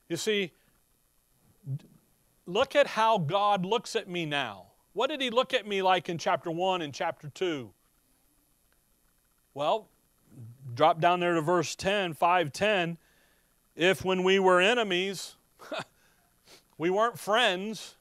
You 0.09 0.17
see, 0.17 0.51
look 2.45 2.75
at 2.75 2.87
how 2.87 3.19
God 3.19 3.65
looks 3.65 3.95
at 3.95 4.09
me 4.09 4.25
now. 4.25 4.65
What 4.91 5.09
did 5.09 5.21
He 5.21 5.29
look 5.29 5.53
at 5.53 5.65
me 5.65 5.81
like 5.81 6.09
in 6.09 6.17
chapter 6.17 6.51
1 6.51 6.81
and 6.81 6.93
chapter 6.93 7.29
2? 7.29 7.71
Well, 9.53 9.87
drop 10.73 10.99
down 10.99 11.19
there 11.19 11.35
to 11.35 11.41
verse 11.41 11.75
10, 11.75 12.13
510. 12.13 12.97
If 13.75 14.03
when 14.03 14.23
we 14.23 14.39
were 14.39 14.59
enemies, 14.59 15.35
we 16.77 16.89
weren't 16.89 17.19
friends, 17.19 17.95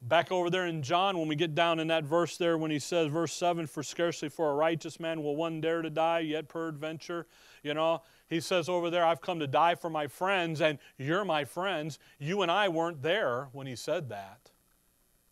back 0.00 0.30
over 0.30 0.50
there 0.50 0.66
in 0.66 0.82
John, 0.82 1.18
when 1.18 1.28
we 1.28 1.36
get 1.36 1.54
down 1.54 1.80
in 1.80 1.88
that 1.88 2.04
verse 2.04 2.36
there, 2.36 2.56
when 2.56 2.70
he 2.70 2.78
says, 2.78 3.08
verse 3.10 3.32
7, 3.32 3.66
for 3.66 3.82
scarcely 3.82 4.28
for 4.28 4.50
a 4.50 4.54
righteous 4.54 5.00
man 5.00 5.22
will 5.22 5.36
one 5.36 5.60
dare 5.60 5.82
to 5.82 5.90
die, 5.90 6.20
yet 6.20 6.48
peradventure, 6.48 7.26
you 7.62 7.74
know, 7.74 8.02
he 8.28 8.40
says 8.40 8.68
over 8.68 8.90
there, 8.90 9.04
I've 9.04 9.20
come 9.20 9.40
to 9.40 9.46
die 9.46 9.74
for 9.74 9.90
my 9.90 10.06
friends, 10.06 10.60
and 10.60 10.78
you're 10.96 11.24
my 11.24 11.44
friends. 11.44 11.98
You 12.18 12.42
and 12.42 12.50
I 12.50 12.68
weren't 12.68 13.02
there 13.02 13.48
when 13.52 13.66
he 13.66 13.74
said 13.74 14.08
that. 14.10 14.50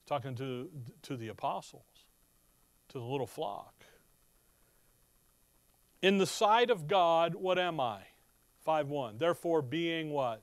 Talking 0.07 0.35
to, 0.37 0.71
to 1.03 1.17
the 1.17 1.29
apostles, 1.29 2.07
to 2.89 2.99
the 2.99 3.05
little 3.05 3.27
flock. 3.27 3.85
In 6.01 6.19
the 6.19 6.27
sight 6.27 6.71
of 6.71 6.87
God, 6.87 7.35
what 7.35 7.59
am 7.59 7.81
I? 7.81 8.03
5 8.65 8.89
1. 8.89 9.19
Therefore, 9.19 9.63
being 9.63 10.11
what? 10.11 10.43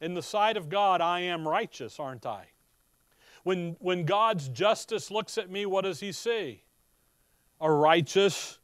In 0.00 0.14
the 0.14 0.22
sight 0.22 0.56
of 0.56 0.68
God, 0.68 1.00
I 1.00 1.20
am 1.20 1.46
righteous, 1.46 1.98
aren't 1.98 2.26
I? 2.26 2.48
When, 3.44 3.76
when 3.78 4.04
God's 4.04 4.48
justice 4.48 5.10
looks 5.10 5.38
at 5.38 5.50
me, 5.50 5.64
what 5.66 5.82
does 5.82 6.00
He 6.00 6.12
see? 6.12 6.62
A 7.60 7.70
righteous 7.70 8.58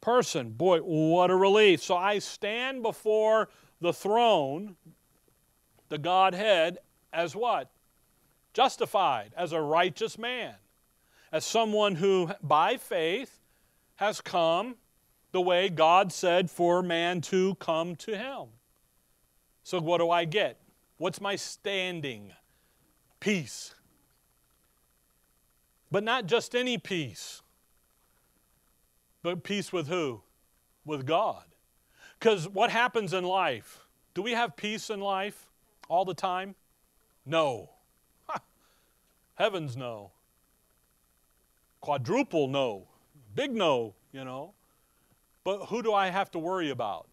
person. 0.00 0.50
Boy, 0.50 0.78
what 0.78 1.30
a 1.30 1.36
relief. 1.36 1.82
So 1.82 1.96
I 1.96 2.18
stand 2.20 2.82
before 2.82 3.48
the 3.80 3.92
throne, 3.92 4.76
the 5.88 5.98
Godhead, 5.98 6.78
as 7.12 7.36
what? 7.36 7.70
Justified, 8.52 9.32
as 9.36 9.52
a 9.52 9.60
righteous 9.60 10.16
man, 10.16 10.54
as 11.32 11.44
someone 11.44 11.96
who, 11.96 12.30
by 12.42 12.76
faith, 12.76 13.40
has 13.96 14.20
come 14.20 14.76
the 15.32 15.40
way 15.40 15.68
God 15.68 16.12
said 16.12 16.50
for 16.50 16.82
man 16.82 17.20
to 17.22 17.56
come 17.56 17.96
to 17.96 18.16
Him. 18.16 18.46
So, 19.64 19.80
what 19.80 19.98
do 19.98 20.10
I 20.10 20.24
get? 20.24 20.60
What's 20.98 21.20
my 21.20 21.34
standing? 21.34 22.32
Peace. 23.18 23.74
But 25.94 26.02
not 26.02 26.26
just 26.26 26.56
any 26.56 26.76
peace, 26.76 27.40
but 29.22 29.44
peace 29.44 29.72
with 29.72 29.86
who? 29.86 30.22
With 30.84 31.06
God. 31.06 31.44
Because 32.18 32.48
what 32.48 32.72
happens 32.72 33.12
in 33.12 33.22
life? 33.22 33.86
Do 34.12 34.20
we 34.20 34.32
have 34.32 34.56
peace 34.56 34.90
in 34.90 34.98
life 34.98 35.52
all 35.88 36.04
the 36.04 36.12
time? 36.12 36.56
No. 37.24 37.70
Heavens, 39.36 39.76
no. 39.76 40.10
Quadruple 41.80 42.48
no. 42.48 42.88
Big 43.36 43.54
no, 43.54 43.94
you 44.12 44.24
know. 44.24 44.52
But 45.44 45.66
who 45.66 45.80
do 45.80 45.94
I 45.94 46.08
have 46.08 46.28
to 46.32 46.40
worry 46.40 46.70
about? 46.70 47.06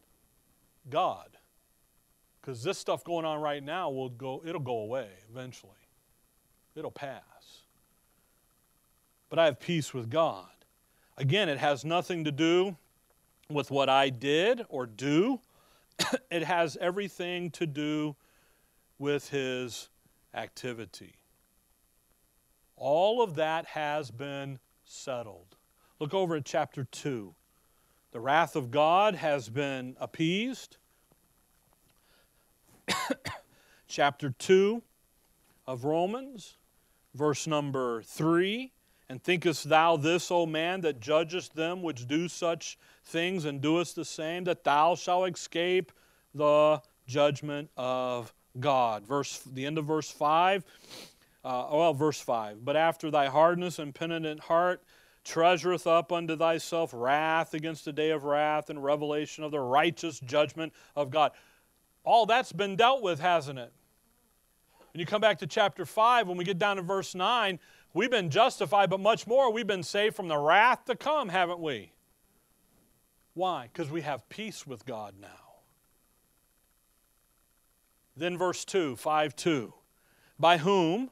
God. 0.90 1.38
Because 2.42 2.64
this 2.64 2.80
stuff 2.80 3.04
going 3.04 3.26
on 3.26 3.42
right 3.42 3.62
now 3.62 3.92
will 3.92 4.10
go, 4.10 4.42
it'll 4.44 4.60
go 4.60 4.80
away 4.80 5.10
eventually. 5.30 5.70
It'll 6.76 6.90
pass. 6.90 7.31
But 9.32 9.40
I 9.40 9.46
have 9.46 9.62
peace 9.62 9.94
with 9.94 10.10
God. 10.10 10.50
Again, 11.18 11.48
it 11.48 11.58
has 11.58 11.86
nothing 11.86 12.26
to 12.26 12.34
do 12.34 12.76
with 13.50 13.72
what 13.72 13.88
I 13.88 14.10
did 14.10 14.66
or 14.68 14.86
do. 14.86 15.40
it 16.30 16.44
has 16.44 16.78
everything 16.82 17.50
to 17.52 17.66
do 17.66 18.18
with 19.00 19.30
his 19.30 19.88
activity. 20.34 21.16
All 22.76 23.24
of 23.24 23.36
that 23.36 23.68
has 23.68 24.12
been 24.12 24.60
settled. 24.84 25.56
Look 26.02 26.14
over 26.14 26.36
at 26.36 26.44
chapter 26.44 26.84
2. 26.84 27.34
The 28.12 28.20
wrath 28.20 28.58
of 28.58 28.70
God 28.70 29.16
has 29.16 29.48
been 29.48 29.96
appeased. 30.02 30.76
Chapter 33.88 34.32
2 34.32 34.84
of 35.66 35.86
Romans, 35.86 36.58
verse 37.14 37.48
number 37.48 38.04
3. 38.04 38.74
And 39.12 39.22
thinkest 39.22 39.68
thou 39.68 39.98
this, 39.98 40.32
O 40.32 40.46
man, 40.46 40.80
that 40.82 41.02
judgest 41.02 41.54
them 41.54 41.84
which 41.84 42.08
do 42.08 42.30
such 42.30 42.80
things 43.04 43.44
and 43.44 43.60
doest 43.60 43.98
the 43.98 44.06
same, 44.06 44.46
that 44.46 44.64
thou 44.64 44.96
shalt 44.96 45.30
escape 45.30 45.92
the 46.34 46.82
judgment 47.08 47.70
of 47.76 48.34
God? 48.58 49.06
Verse, 49.06 49.40
the 49.40 49.66
end 49.66 49.78
of 49.78 49.84
verse 49.84 50.10
5. 50.10 50.64
Uh, 51.44 51.68
well, 51.74 51.94
verse 51.94 52.22
5. 52.22 52.64
But 52.64 52.78
after 52.78 53.12
thy 53.12 53.28
hardness 53.28 53.80
and 53.80 53.94
penitent 53.94 54.40
heart, 54.40 54.82
treasureth 55.26 55.86
up 55.88 56.14
unto 56.14 56.38
thyself 56.38 56.92
wrath 56.94 57.54
against 57.54 57.84
the 57.84 57.92
day 57.92 58.12
of 58.12 58.24
wrath 58.24 58.70
and 58.70 58.82
revelation 58.82 59.44
of 59.44 59.52
the 59.52 59.60
righteous 59.60 60.22
judgment 60.22 60.72
of 60.96 61.10
God. 61.12 61.34
All 62.06 62.26
that's 62.26 62.54
been 62.54 62.78
dealt 62.78 63.02
with, 63.02 63.20
hasn't 63.20 63.60
it? 63.60 63.74
When 64.94 65.00
you 65.00 65.06
come 65.06 65.22
back 65.22 65.40
to 65.40 65.48
chapter 65.48 65.86
5, 65.86 66.28
when 66.28 66.38
we 66.38 66.44
get 66.44 66.60
down 66.60 66.78
to 66.78 66.82
verse 66.82 67.14
9, 67.14 67.60
we've 67.94 68.12
been 68.12 68.30
justified, 68.30 68.90
but 68.90 69.00
much 69.00 69.28
more, 69.28 69.52
we've 69.52 69.68
been 69.68 69.84
saved 69.84 70.16
from 70.16 70.28
the 70.28 70.38
wrath 70.38 70.86
to 70.86 70.96
come, 70.96 71.30
haven't 71.30 71.60
we? 71.60 71.94
Why? 73.34 73.70
Because 73.72 73.90
we 73.90 74.02
have 74.02 74.28
peace 74.30 74.68
with 74.68 74.86
God 74.86 75.16
now. 75.20 75.28
Then 78.16 78.38
verse 78.38 78.66
2, 78.66 78.96
5 78.98 79.36
2. 79.36 79.74
By 80.40 80.58
whom 80.58 81.12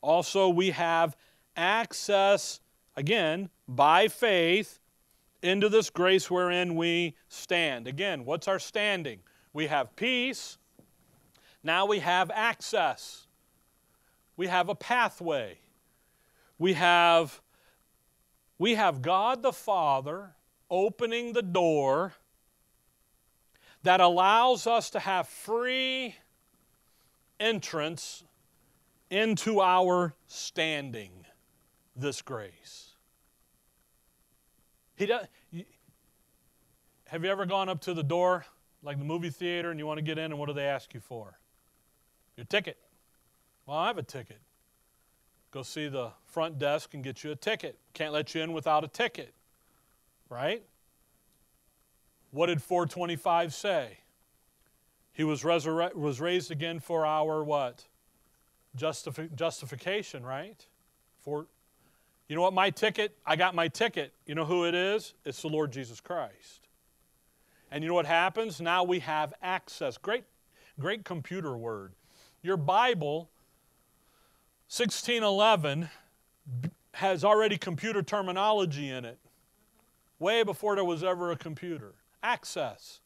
also 0.00 0.48
we 0.48 0.70
have 0.70 1.16
access 1.56 2.60
again, 2.96 3.50
by 3.68 4.08
faith, 4.08 4.80
into 5.42 5.68
this 5.68 5.90
grace 5.90 6.30
wherein 6.30 6.74
we 6.74 7.14
stand. 7.28 7.86
Again, 7.86 8.24
what's 8.24 8.48
our 8.48 8.58
standing? 8.58 9.20
We 9.52 9.66
have 9.66 9.94
peace. 9.94 10.58
Now 11.62 11.86
we 11.86 12.00
have 12.00 12.30
access. 12.32 13.26
We 14.36 14.48
have 14.48 14.68
a 14.68 14.74
pathway. 14.74 15.58
We 16.58 16.72
have, 16.74 17.40
we 18.58 18.74
have 18.74 19.00
God 19.02 19.42
the 19.42 19.52
Father 19.52 20.34
opening 20.70 21.32
the 21.32 21.42
door 21.42 22.14
that 23.84 24.00
allows 24.00 24.66
us 24.66 24.90
to 24.90 24.98
have 24.98 25.28
free 25.28 26.16
entrance 27.38 28.24
into 29.10 29.60
our 29.60 30.14
standing 30.26 31.24
this 31.94 32.20
grace. 32.22 32.94
He 34.96 35.06
does, 35.06 35.26
have 37.06 37.24
you 37.24 37.30
ever 37.30 37.46
gone 37.46 37.68
up 37.68 37.80
to 37.82 37.94
the 37.94 38.02
door, 38.02 38.44
like 38.82 38.98
the 38.98 39.04
movie 39.04 39.30
theater, 39.30 39.70
and 39.70 39.78
you 39.78 39.86
want 39.86 39.98
to 39.98 40.02
get 40.02 40.18
in, 40.18 40.24
and 40.26 40.38
what 40.38 40.46
do 40.46 40.52
they 40.52 40.66
ask 40.66 40.92
you 40.92 41.00
for? 41.00 41.38
Your 42.36 42.44
ticket. 42.44 42.76
Well, 43.64 43.78
I 43.78 43.86
have 43.86 43.98
a 43.98 44.02
ticket. 44.02 44.40
Go 45.50 45.62
see 45.62 45.88
the 45.88 46.10
front 46.26 46.58
desk 46.58 46.94
and 46.94 47.02
get 47.02 47.24
you 47.24 47.30
a 47.30 47.36
ticket. 47.36 47.78
Can't 47.94 48.12
let 48.12 48.34
you 48.34 48.42
in 48.42 48.52
without 48.52 48.84
a 48.84 48.88
ticket, 48.88 49.32
right? 50.28 50.62
What 52.30 52.46
did 52.46 52.62
425 52.62 53.54
say? 53.54 53.98
He 55.12 55.24
was, 55.24 55.42
resurre- 55.42 55.94
was 55.94 56.20
raised 56.20 56.50
again 56.50 56.80
for 56.80 57.06
our 57.06 57.42
what? 57.42 57.84
Justifi- 58.76 59.34
justification, 59.34 60.24
right? 60.24 60.64
For 61.22 61.46
You 62.28 62.36
know 62.36 62.42
what 62.42 62.52
my 62.52 62.70
ticket? 62.70 63.16
I 63.26 63.36
got 63.36 63.54
my 63.54 63.68
ticket. 63.68 64.12
You 64.26 64.34
know 64.34 64.44
who 64.44 64.66
it 64.66 64.74
is? 64.74 65.14
It's 65.24 65.40
the 65.40 65.48
Lord 65.48 65.72
Jesus 65.72 66.00
Christ. 66.00 66.68
And 67.70 67.82
you 67.82 67.88
know 67.88 67.94
what 67.94 68.06
happens? 68.06 68.60
Now 68.60 68.84
we 68.84 69.00
have 69.00 69.34
access. 69.42 69.98
Great, 69.98 70.24
great 70.78 71.04
computer 71.04 71.56
word. 71.56 71.92
Your 72.42 72.56
Bible, 72.56 73.30
1611, 74.70 75.88
has 76.92 77.24
already 77.24 77.56
computer 77.56 78.02
terminology 78.02 78.90
in 78.90 79.06
it, 79.06 79.18
way 80.18 80.42
before 80.42 80.74
there 80.74 80.84
was 80.84 81.02
ever 81.02 81.30
a 81.30 81.36
computer. 81.36 81.94
Access. 82.22 83.00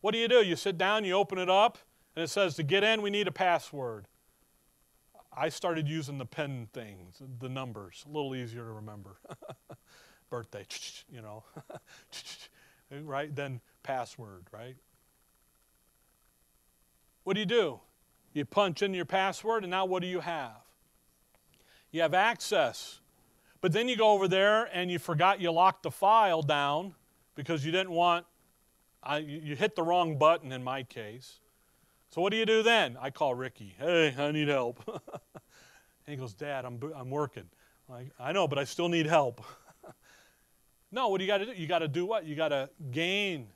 What 0.00 0.12
do 0.12 0.18
you 0.18 0.28
do? 0.28 0.44
You 0.44 0.54
sit 0.54 0.78
down, 0.78 1.04
you 1.04 1.14
open 1.14 1.38
it 1.38 1.50
up, 1.50 1.78
and 2.14 2.22
it 2.22 2.28
says 2.28 2.54
to 2.54 2.62
get 2.62 2.84
in, 2.84 3.02
we 3.02 3.10
need 3.10 3.26
a 3.26 3.32
password. 3.32 4.06
I 5.36 5.48
started 5.48 5.88
using 5.88 6.18
the 6.18 6.26
pen 6.26 6.68
things, 6.72 7.20
the 7.40 7.48
numbers, 7.48 8.04
a 8.06 8.12
little 8.12 8.34
easier 8.36 8.62
to 8.62 8.72
remember. 8.72 9.16
Birthday, 10.30 10.66
you 11.12 11.20
know, 11.20 11.42
right? 13.02 13.34
Then 13.34 13.60
password, 13.82 14.44
right? 14.52 14.76
What 17.24 17.34
do 17.34 17.40
you 17.40 17.46
do? 17.46 17.80
You 18.34 18.44
punch 18.44 18.82
in 18.82 18.94
your 18.94 19.04
password, 19.04 19.64
and 19.64 19.70
now 19.70 19.84
what 19.84 20.00
do 20.00 20.08
you 20.08 20.20
have? 20.20 20.61
You 21.92 22.00
have 22.00 22.14
access. 22.14 23.00
But 23.60 23.72
then 23.72 23.88
you 23.88 23.96
go 23.96 24.10
over 24.10 24.26
there 24.26 24.68
and 24.72 24.90
you 24.90 24.98
forgot 24.98 25.40
you 25.40 25.52
locked 25.52 25.84
the 25.84 25.90
file 25.90 26.42
down 26.42 26.94
because 27.36 27.64
you 27.64 27.70
didn't 27.70 27.92
want, 27.92 28.26
I, 29.02 29.18
you 29.18 29.54
hit 29.54 29.76
the 29.76 29.82
wrong 29.82 30.18
button 30.18 30.50
in 30.50 30.64
my 30.64 30.82
case. 30.82 31.38
So 32.10 32.20
what 32.20 32.30
do 32.30 32.36
you 32.36 32.44
do 32.44 32.62
then? 32.62 32.96
I 33.00 33.10
call 33.10 33.34
Ricky. 33.34 33.74
Hey, 33.78 34.14
I 34.18 34.32
need 34.32 34.48
help. 34.48 34.80
he 36.06 36.16
goes, 36.16 36.34
Dad, 36.34 36.64
I'm, 36.64 36.80
I'm 36.94 37.10
working. 37.10 37.48
I'm 37.88 37.94
like, 37.94 38.06
I 38.18 38.32
know, 38.32 38.48
but 38.48 38.58
I 38.58 38.64
still 38.64 38.88
need 38.88 39.06
help. 39.06 39.42
no, 40.92 41.08
what 41.08 41.18
do 41.18 41.24
you 41.24 41.30
got 41.30 41.38
to 41.38 41.46
do? 41.46 41.52
You 41.52 41.66
got 41.66 41.78
to 41.78 41.88
do 41.88 42.04
what? 42.04 42.26
You 42.26 42.34
got 42.34 42.48
to 42.48 42.68
gain. 42.90 43.46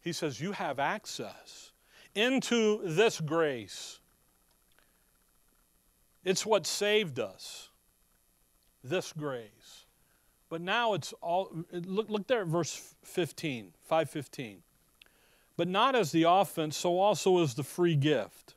He 0.00 0.12
says, 0.12 0.40
You 0.40 0.52
have 0.52 0.78
access 0.78 1.72
into 2.14 2.80
this 2.84 3.20
grace. 3.20 4.00
It's 6.24 6.44
what 6.44 6.66
saved 6.66 7.18
us, 7.18 7.70
this 8.82 9.12
grace. 9.12 9.86
But 10.48 10.60
now 10.60 10.94
it's 10.94 11.12
all, 11.22 11.50
look, 11.72 12.10
look 12.10 12.26
there 12.26 12.42
at 12.42 12.46
verse 12.46 12.94
15, 13.04 13.72
515 13.84 14.62
but 15.56 15.68
not 15.68 15.94
as 15.94 16.12
the 16.12 16.24
offense, 16.24 16.76
so 16.76 16.98
also 16.98 17.38
is 17.38 17.54
the 17.54 17.62
free 17.62 17.94
gift. 17.94 18.54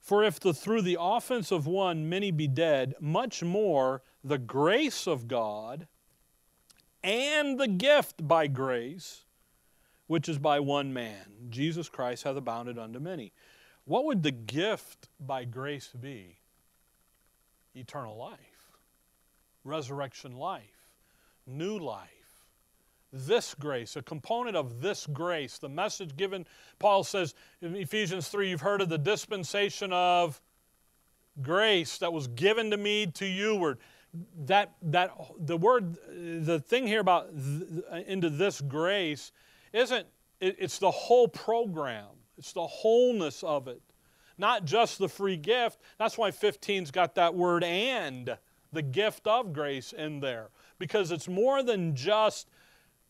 For 0.00 0.24
if 0.24 0.40
the, 0.40 0.54
through 0.54 0.82
the 0.82 0.96
offense 0.98 1.50
of 1.50 1.66
one 1.66 2.08
many 2.08 2.30
be 2.30 2.48
dead, 2.48 2.94
much 3.00 3.42
more 3.42 4.02
the 4.24 4.38
grace 4.38 5.06
of 5.06 5.28
God 5.28 5.86
and 7.02 7.58
the 7.58 7.68
gift 7.68 8.26
by 8.26 8.46
grace, 8.46 9.24
which 10.06 10.28
is 10.28 10.38
by 10.38 10.60
one 10.60 10.92
man, 10.92 11.50
Jesus 11.50 11.88
Christ, 11.88 12.24
hath 12.24 12.36
abounded 12.36 12.78
unto 12.78 12.98
many. 12.98 13.32
What 13.84 14.04
would 14.06 14.22
the 14.22 14.30
gift 14.30 15.08
by 15.20 15.44
grace 15.44 15.88
be? 15.88 16.38
Eternal 17.74 18.16
life, 18.16 18.38
resurrection 19.68 20.36
life, 20.36 20.88
new 21.46 21.78
life 21.78 22.18
this 23.12 23.54
grace, 23.54 23.96
a 23.96 24.02
component 24.02 24.56
of 24.56 24.80
this 24.80 25.06
grace. 25.06 25.58
The 25.58 25.68
message 25.68 26.16
given, 26.16 26.46
Paul 26.78 27.04
says 27.04 27.34
in 27.62 27.74
Ephesians 27.74 28.28
3, 28.28 28.50
you've 28.50 28.60
heard 28.60 28.80
of 28.80 28.88
the 28.88 28.98
dispensation 28.98 29.92
of 29.92 30.40
grace 31.40 31.98
that 31.98 32.12
was 32.12 32.26
given 32.28 32.70
to 32.70 32.76
me 32.76 33.06
to 33.06 33.24
youward. 33.24 33.78
That, 34.46 34.72
that 34.82 35.14
the 35.38 35.56
word, 35.56 35.96
the 36.08 36.60
thing 36.60 36.86
here 36.86 37.00
about 37.00 37.30
th- 37.34 38.06
into 38.06 38.30
this 38.30 38.60
grace 38.60 39.32
isn't, 39.72 40.06
it, 40.40 40.56
it's 40.58 40.78
the 40.78 40.90
whole 40.90 41.28
program, 41.28 42.06
it's 42.36 42.52
the 42.52 42.66
wholeness 42.66 43.42
of 43.42 43.68
it, 43.68 43.82
not 44.38 44.64
just 44.64 44.98
the 44.98 45.08
free 45.08 45.36
gift. 45.36 45.80
That's 45.98 46.16
why 46.16 46.30
15's 46.30 46.90
got 46.90 47.14
that 47.16 47.34
word 47.34 47.64
and, 47.64 48.36
the 48.72 48.82
gift 48.82 49.26
of 49.26 49.52
grace 49.52 49.92
in 49.92 50.20
there, 50.20 50.50
because 50.78 51.10
it's 51.10 51.28
more 51.28 51.62
than 51.62 51.94
just 51.94 52.48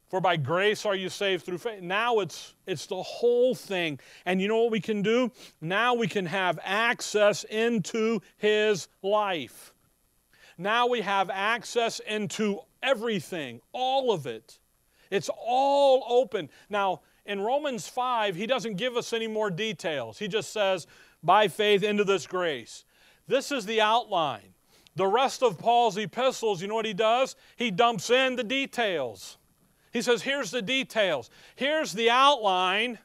for 0.09 0.20
by 0.22 0.36
grace 0.36 0.86
are 0.86 0.94
you 0.94 1.11
saved 1.11 1.44
through 1.44 1.59
faith. 1.59 1.82
Now 1.82 2.20
it's 2.20 2.54
it's 2.66 2.86
the 2.86 3.02
whole 3.02 3.54
thing. 3.54 4.00
And 4.24 4.40
you 4.40 4.48
know 4.48 4.62
what 4.62 4.72
we 4.72 4.80
can 4.80 5.02
do? 5.02 5.30
Now 5.61 5.94
we 5.94 6.09
can 6.09 6.26
have 6.26 6.59
access 6.62 7.44
into 7.44 8.20
his 8.38 8.88
life. 9.02 9.74
Now 10.56 10.86
we 10.86 11.02
have 11.02 11.30
access 11.30 12.00
into 12.00 12.61
everything, 12.82 13.61
all 13.72 14.12
of 14.12 14.26
it. 14.26 14.59
It's 15.11 15.30
all 15.38 16.04
open. 16.09 16.50
Now, 16.68 17.02
in 17.24 17.40
Romans 17.40 17.86
5, 17.86 18.34
he 18.34 18.46
doesn't 18.46 18.76
give 18.76 18.96
us 18.96 19.12
any 19.12 19.28
more 19.28 19.50
details. 19.50 20.18
He 20.18 20.28
just 20.28 20.52
says, 20.52 20.86
by 21.22 21.48
faith 21.48 21.82
into 21.82 22.04
this 22.04 22.26
grace. 22.26 22.84
This 23.26 23.52
is 23.52 23.66
the 23.66 23.80
outline. 23.80 24.54
The 24.99 25.07
rest 25.07 25.44
of 25.44 25.59
Paul's 25.59 25.96
epistles, 25.96 26.61
you 26.61 26.66
know 26.66 26.74
what 26.74 26.84
he 26.84 26.92
does? 26.92 27.36
He 27.55 27.70
dumps 27.70 28.11
in 28.11 28.34
the 28.34 28.42
details. 28.42 29.38
He 29.92 30.03
says, 30.03 30.22
here's 30.22 30.51
the 30.51 30.61
details, 30.61 31.30
here's 31.55 31.92
the 31.92 32.11
outline, 32.11 32.99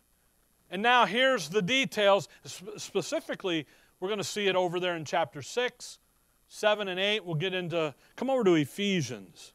and 0.72 0.82
now 0.82 1.06
here's 1.06 1.50
the 1.50 1.62
details. 1.62 2.30
Specifically, 2.78 3.68
we're 4.00 4.08
going 4.08 4.18
to 4.18 4.24
see 4.24 4.48
it 4.48 4.56
over 4.56 4.80
there 4.80 4.96
in 4.96 5.06
chapter 5.06 5.44
6, 5.44 6.00
7, 6.48 6.88
and 6.88 7.00
8. 7.00 7.26
We'll 7.26 7.36
get 7.36 7.54
into, 7.54 7.94
come 8.16 8.32
over 8.32 8.44
to 8.44 8.56
Ephesians. 8.56 9.54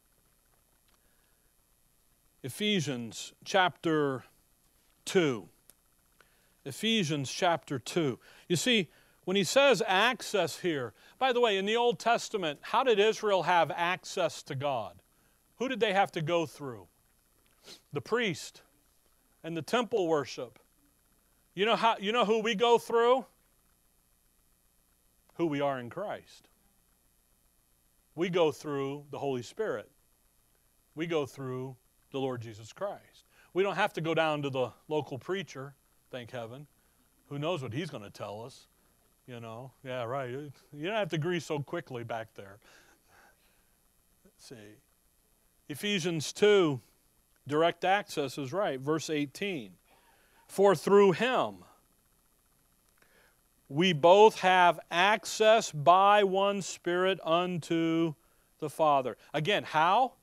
Ephesians 2.41 3.33
chapter 3.43 4.23
2. 5.03 5.49
Ephesians 6.63 7.29
chapter 7.29 7.79
2. 7.79 8.17
You 8.47 8.55
see, 8.55 8.89
when 9.25 9.37
he 9.37 9.43
says 9.43 9.83
access 9.85 10.59
here, 10.59 10.93
by 11.17 11.33
the 11.33 11.41
way, 11.41 11.57
in 11.57 11.65
the 11.65 11.75
Old 11.75 11.99
Testament, 11.99 12.59
how 12.61 12.83
did 12.83 12.99
Israel 12.99 13.43
have 13.43 13.71
access 13.71 14.41
to 14.43 14.55
God? 14.55 15.01
Who 15.57 15.67
did 15.67 15.79
they 15.79 15.93
have 15.93 16.11
to 16.13 16.21
go 16.21 16.45
through? 16.45 16.87
the 17.93 18.01
priest 18.01 18.61
and 19.43 19.55
the 19.55 19.61
temple 19.61 20.07
worship. 20.07 20.59
You 21.53 21.65
know, 21.65 21.75
how, 21.75 21.95
you 21.99 22.11
know 22.11 22.25
who 22.25 22.39
we 22.39 22.55
go 22.55 22.77
through? 22.77 23.25
Who 25.35 25.47
we 25.47 25.61
are 25.61 25.79
in 25.79 25.89
Christ. 25.89 26.47
We 28.15 28.29
go 28.29 28.51
through 28.51 29.05
the 29.11 29.19
Holy 29.19 29.41
Spirit. 29.41 29.89
We 30.95 31.07
go 31.07 31.25
through 31.25 31.75
the 32.11 32.19
Lord 32.19 32.41
Jesus 32.41 32.73
Christ. 32.73 33.25
We 33.53 33.63
don't 33.63 33.75
have 33.75 33.93
to 33.93 34.01
go 34.01 34.13
down 34.13 34.41
to 34.43 34.49
the 34.49 34.71
local 34.87 35.17
preacher, 35.17 35.73
thank 36.11 36.31
heaven. 36.31 36.67
Who 37.27 37.39
knows 37.39 37.61
what 37.61 37.73
he's 37.73 37.89
going 37.89 38.03
to 38.03 38.09
tell 38.09 38.41
us? 38.41 38.67
You 39.29 39.39
know, 39.39 39.69
yeah, 39.85 40.05
right. 40.05 40.27
You 40.31 40.51
don't 40.73 40.95
have 40.95 41.09
to 41.09 41.15
agree 41.15 41.39
so 41.39 41.59
quickly 41.59 42.03
back 42.03 42.33
there. 42.33 42.57
Let's 44.25 44.47
see. 44.49 44.77
Ephesians 45.67 46.33
2 46.33 46.81
Direct 47.47 47.85
access 47.85 48.39
is 48.39 48.51
right. 48.51 48.79
Verse 48.79 49.09
18. 49.09 49.73
For 50.47 50.75
through 50.75 51.11
him 51.11 51.57
we 53.67 53.93
both 53.93 54.39
have 54.39 54.79
access 54.89 55.71
by 55.71 56.23
one 56.23 56.63
Spirit 56.63 57.19
unto 57.23 58.15
the 58.57 58.69
Father. 58.69 59.15
Again, 59.31 59.63
how? 59.63 60.13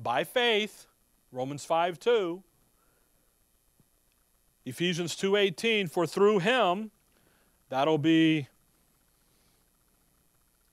By 0.00 0.24
faith. 0.24 0.88
Romans 1.30 1.64
5 1.64 2.00
2. 2.00 2.42
Ephesians 4.66 5.14
2:18 5.14 5.88
for 5.88 6.08
through 6.08 6.40
him 6.40 6.90
that'll 7.68 7.98
be 7.98 8.48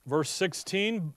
verse 0.05 0.29
16 0.29 1.13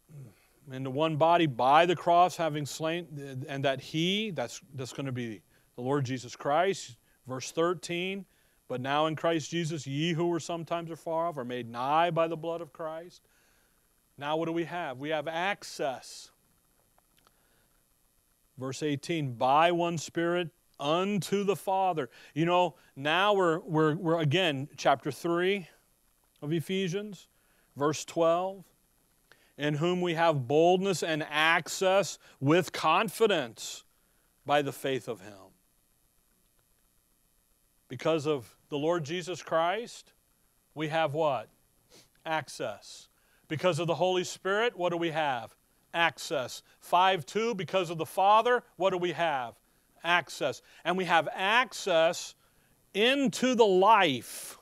into 0.73 0.91
one 0.91 1.17
body 1.17 1.47
by 1.47 1.87
the 1.87 1.97
cross, 1.97 2.37
having 2.37 2.67
slain, 2.67 3.45
and 3.49 3.65
that 3.65 3.81
He, 3.81 4.31
that's, 4.31 4.61
that's 4.75 4.93
going 4.93 5.07
to 5.07 5.13
be 5.13 5.41
the 5.77 5.83
Lord 5.83 6.05
Jesus 6.05 6.37
Christ. 6.37 6.97
Verse 7.27 7.51
13, 7.53 8.25
but 8.69 8.81
now 8.81 9.07
in 9.07 9.17
Christ 9.17 9.51
Jesus, 9.51 9.87
ye 9.87 10.13
who 10.13 10.29
were 10.29 10.41
sometimes 10.41 10.91
afar 10.91 11.27
off 11.27 11.37
are 11.37 11.45
made 11.45 11.71
nigh 11.71 12.11
by 12.11 12.29
the 12.29 12.37
blood 12.37 12.61
of 12.61 12.73
Christ. 12.73 13.23
Now, 14.17 14.37
what 14.37 14.47
do 14.47 14.53
we 14.53 14.65
have? 14.65 14.99
We 14.99 15.11
have 15.11 15.29
access. 15.29 16.31
Verse 18.59 18.83
18, 18.83 19.35
by 19.35 19.71
one 19.73 19.97
Spirit 19.97 20.51
unto 20.81 21.45
the 21.45 21.57
Father. 21.57 22.09
You 22.35 22.47
know, 22.47 22.77
now 22.97 23.33
we're, 23.33 23.61
we're, 23.61 23.95
we're 23.97 24.21
again, 24.21 24.69
chapter 24.77 25.11
3 25.11 25.69
of 26.43 26.53
Ephesians, 26.53 27.29
verse 27.77 28.05
12 28.05 28.65
in 29.59 29.75
whom 29.75 30.01
we 30.01 30.15
have 30.15 30.47
boldness 30.47 31.03
and 31.03 31.27
access 31.29 32.19
with 32.41 32.73
confidence 32.73 33.83
by 34.47 34.63
the 34.63 34.73
faith 34.73 35.09
of 35.09 35.21
Him. 35.21 35.35
Because 37.89 38.27
of 38.27 38.57
the 38.69 38.79
Lord 38.79 39.05
Jesus 39.05 39.43
Christ, 39.43 40.13
we 40.75 40.89
have 40.89 41.13
what? 41.13 41.49
Access. 42.25 43.09
Because 43.49 43.79
of 43.79 43.89
the 43.89 43.97
Holy 43.97 44.25
Spirit, 44.25 44.79
what 44.79 44.91
do 44.91 44.97
we 44.97 45.11
have? 45.11 45.57
Access. 45.93 46.63
5 46.81 47.27
2, 47.27 47.55
because 47.57 47.91
of 47.91 47.99
the 47.99 48.07
Father, 48.07 48.63
what 48.77 48.91
do 48.91 48.99
we 48.99 49.13
have? 49.13 49.58
Access. 50.05 50.63
And 50.85 50.97
we 50.97 51.05
have 51.05 51.29
access 51.33 52.35
into 52.95 53.55
the 53.55 53.67
life, 53.67 54.59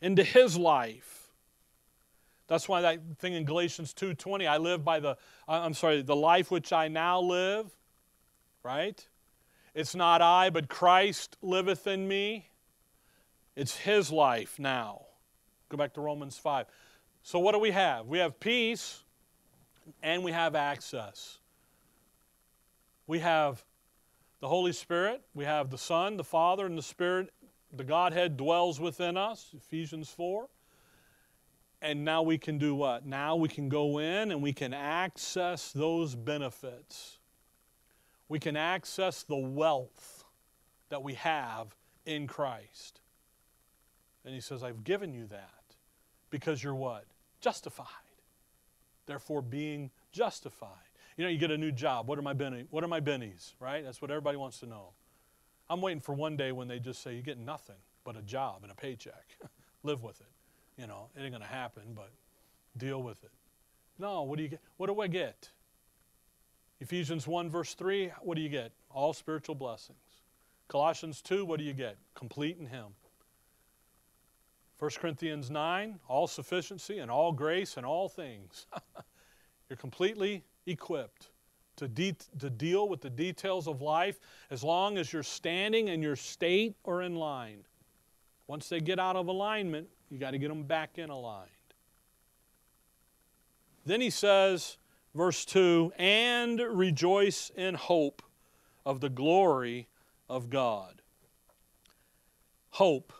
into 0.00 0.24
His 0.24 0.56
life. 0.56 1.32
That's 2.48 2.68
why 2.68 2.80
that 2.80 3.00
thing 3.18 3.34
in 3.34 3.44
Galatians 3.44 3.92
2:20, 3.94 4.46
I 4.46 4.56
live 4.56 4.84
by 4.84 5.00
the 5.00 5.16
I'm 5.46 5.74
sorry, 5.74 6.02
the 6.02 6.16
life 6.16 6.50
which 6.50 6.72
I 6.72 6.88
now 6.88 7.20
live, 7.20 7.70
right? 8.62 9.06
It's 9.74 9.94
not 9.94 10.22
I, 10.22 10.50
but 10.50 10.68
Christ 10.68 11.36
liveth 11.42 11.86
in 11.86 12.08
me. 12.08 12.50
It's 13.54 13.76
his 13.76 14.10
life 14.10 14.58
now. 14.58 15.06
Go 15.68 15.76
back 15.76 15.92
to 15.94 16.00
Romans 16.00 16.38
5. 16.38 16.66
So 17.22 17.38
what 17.38 17.52
do 17.52 17.58
we 17.58 17.70
have? 17.72 18.06
We 18.06 18.18
have 18.18 18.40
peace 18.40 19.04
and 20.02 20.24
we 20.24 20.32
have 20.32 20.54
access. 20.54 21.37
We 23.08 23.20
have 23.20 23.64
the 24.40 24.48
Holy 24.48 24.72
Spirit, 24.72 25.22
we 25.34 25.44
have 25.44 25.70
the 25.70 25.78
Son, 25.78 26.16
the 26.16 26.24
Father, 26.24 26.66
and 26.66 26.78
the 26.78 26.82
Spirit. 26.82 27.30
The 27.72 27.84
Godhead 27.84 28.36
dwells 28.36 28.78
within 28.78 29.16
us, 29.16 29.50
Ephesians 29.56 30.10
4. 30.10 30.48
And 31.80 32.04
now 32.04 32.22
we 32.22 32.38
can 32.38 32.58
do 32.58 32.74
what? 32.74 33.06
Now 33.06 33.34
we 33.36 33.48
can 33.48 33.68
go 33.68 33.98
in 33.98 34.30
and 34.30 34.42
we 34.42 34.52
can 34.52 34.74
access 34.74 35.72
those 35.72 36.14
benefits. 36.14 37.18
We 38.28 38.38
can 38.38 38.56
access 38.56 39.22
the 39.22 39.36
wealth 39.36 40.24
that 40.90 41.02
we 41.02 41.14
have 41.14 41.74
in 42.04 42.26
Christ. 42.26 43.00
And 44.24 44.34
he 44.34 44.40
says, 44.40 44.62
I've 44.62 44.84
given 44.84 45.14
you 45.14 45.26
that 45.28 45.76
because 46.30 46.62
you're 46.62 46.74
what? 46.74 47.04
Justified. 47.40 47.86
Therefore, 49.06 49.40
being 49.40 49.90
justified. 50.12 50.87
You 51.18 51.24
know, 51.24 51.30
you 51.30 51.38
get 51.38 51.50
a 51.50 51.58
new 51.58 51.72
job. 51.72 52.06
What 52.06 52.16
are 52.16 52.22
my 52.22 52.32
bennies? 52.32 52.68
What 52.70 52.84
are 52.84 52.88
my 52.88 53.00
bennies? 53.00 53.54
Right? 53.58 53.84
That's 53.84 54.00
what 54.00 54.10
everybody 54.10 54.38
wants 54.38 54.60
to 54.60 54.66
know. 54.66 54.90
I'm 55.68 55.82
waiting 55.82 56.00
for 56.00 56.14
one 56.14 56.36
day 56.36 56.52
when 56.52 56.68
they 56.68 56.78
just 56.78 57.02
say 57.02 57.14
you 57.14 57.22
get 57.22 57.38
nothing 57.38 57.76
but 58.04 58.16
a 58.16 58.22
job 58.22 58.60
and 58.62 58.70
a 58.70 58.74
paycheck. 58.76 59.36
Live 59.82 60.04
with 60.04 60.20
it. 60.20 60.80
You 60.80 60.86
know, 60.86 61.08
it 61.16 61.22
ain't 61.22 61.34
to 61.34 61.44
happen, 61.44 61.82
but 61.94 62.10
deal 62.76 63.02
with 63.02 63.22
it. 63.24 63.32
No, 63.98 64.22
what 64.22 64.36
do 64.36 64.44
you 64.44 64.48
get? 64.48 64.60
What 64.76 64.86
do 64.86 65.00
I 65.00 65.08
get? 65.08 65.50
Ephesians 66.80 67.26
1, 67.26 67.50
verse 67.50 67.74
3, 67.74 68.12
what 68.22 68.36
do 68.36 68.40
you 68.40 68.48
get? 68.48 68.70
All 68.88 69.12
spiritual 69.12 69.56
blessings. 69.56 69.98
Colossians 70.68 71.20
2, 71.22 71.44
what 71.44 71.58
do 71.58 71.64
you 71.64 71.72
get? 71.72 71.96
Complete 72.14 72.56
in 72.60 72.66
Him. 72.66 72.94
1 74.78 74.90
Corinthians 75.00 75.50
9, 75.50 75.98
all 76.06 76.28
sufficiency 76.28 76.98
and 76.98 77.10
all 77.10 77.32
grace 77.32 77.76
and 77.76 77.84
all 77.84 78.08
things. 78.08 78.66
You're 79.68 79.76
completely 79.76 80.44
equipped 80.68 81.28
to, 81.76 81.88
de- 81.88 82.16
to 82.38 82.50
deal 82.50 82.88
with 82.88 83.00
the 83.00 83.10
details 83.10 83.66
of 83.66 83.80
life 83.80 84.18
as 84.50 84.62
long 84.62 84.98
as 84.98 85.12
you're 85.12 85.22
standing 85.22 85.88
in 85.88 86.02
your 86.02 86.16
state 86.16 86.76
or 86.84 87.02
in 87.02 87.14
line. 87.14 87.64
Once 88.46 88.68
they 88.68 88.80
get 88.80 88.98
out 88.98 89.16
of 89.16 89.28
alignment, 89.28 89.88
you 90.10 90.18
got 90.18 90.32
to 90.32 90.38
get 90.38 90.48
them 90.48 90.64
back 90.64 90.98
in 90.98 91.10
aligned. 91.10 91.48
Then 93.84 94.00
he 94.00 94.10
says, 94.10 94.76
verse 95.14 95.44
2 95.44 95.92
and 95.98 96.60
rejoice 96.60 97.50
in 97.56 97.74
hope 97.74 98.22
of 98.84 99.00
the 99.00 99.08
glory 99.08 99.88
of 100.28 100.50
God. 100.50 101.02
Hope, 102.70 103.12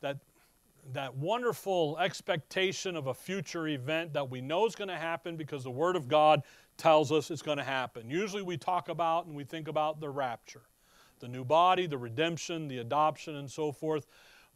that, 0.00 0.18
that 0.94 1.14
wonderful 1.16 1.98
expectation 1.98 2.96
of 2.96 3.06
a 3.06 3.14
future 3.14 3.68
event 3.68 4.12
that 4.14 4.28
we 4.30 4.40
know 4.40 4.66
is 4.66 4.74
going 4.74 4.88
to 4.88 4.96
happen 4.96 5.36
because 5.36 5.64
the 5.64 5.70
Word 5.70 5.96
of 5.96 6.08
God 6.08 6.42
tells 6.76 7.12
us 7.12 7.30
it's 7.30 7.42
going 7.42 7.58
to 7.58 7.64
happen. 7.64 8.08
Usually 8.10 8.42
we 8.42 8.56
talk 8.56 8.88
about 8.88 9.26
and 9.26 9.34
we 9.34 9.44
think 9.44 9.68
about 9.68 10.00
the 10.00 10.08
rapture, 10.08 10.62
the 11.20 11.28
new 11.28 11.44
body, 11.44 11.86
the 11.86 11.98
redemption, 11.98 12.68
the 12.68 12.78
adoption, 12.78 13.36
and 13.36 13.50
so 13.50 13.72
forth. 13.72 14.06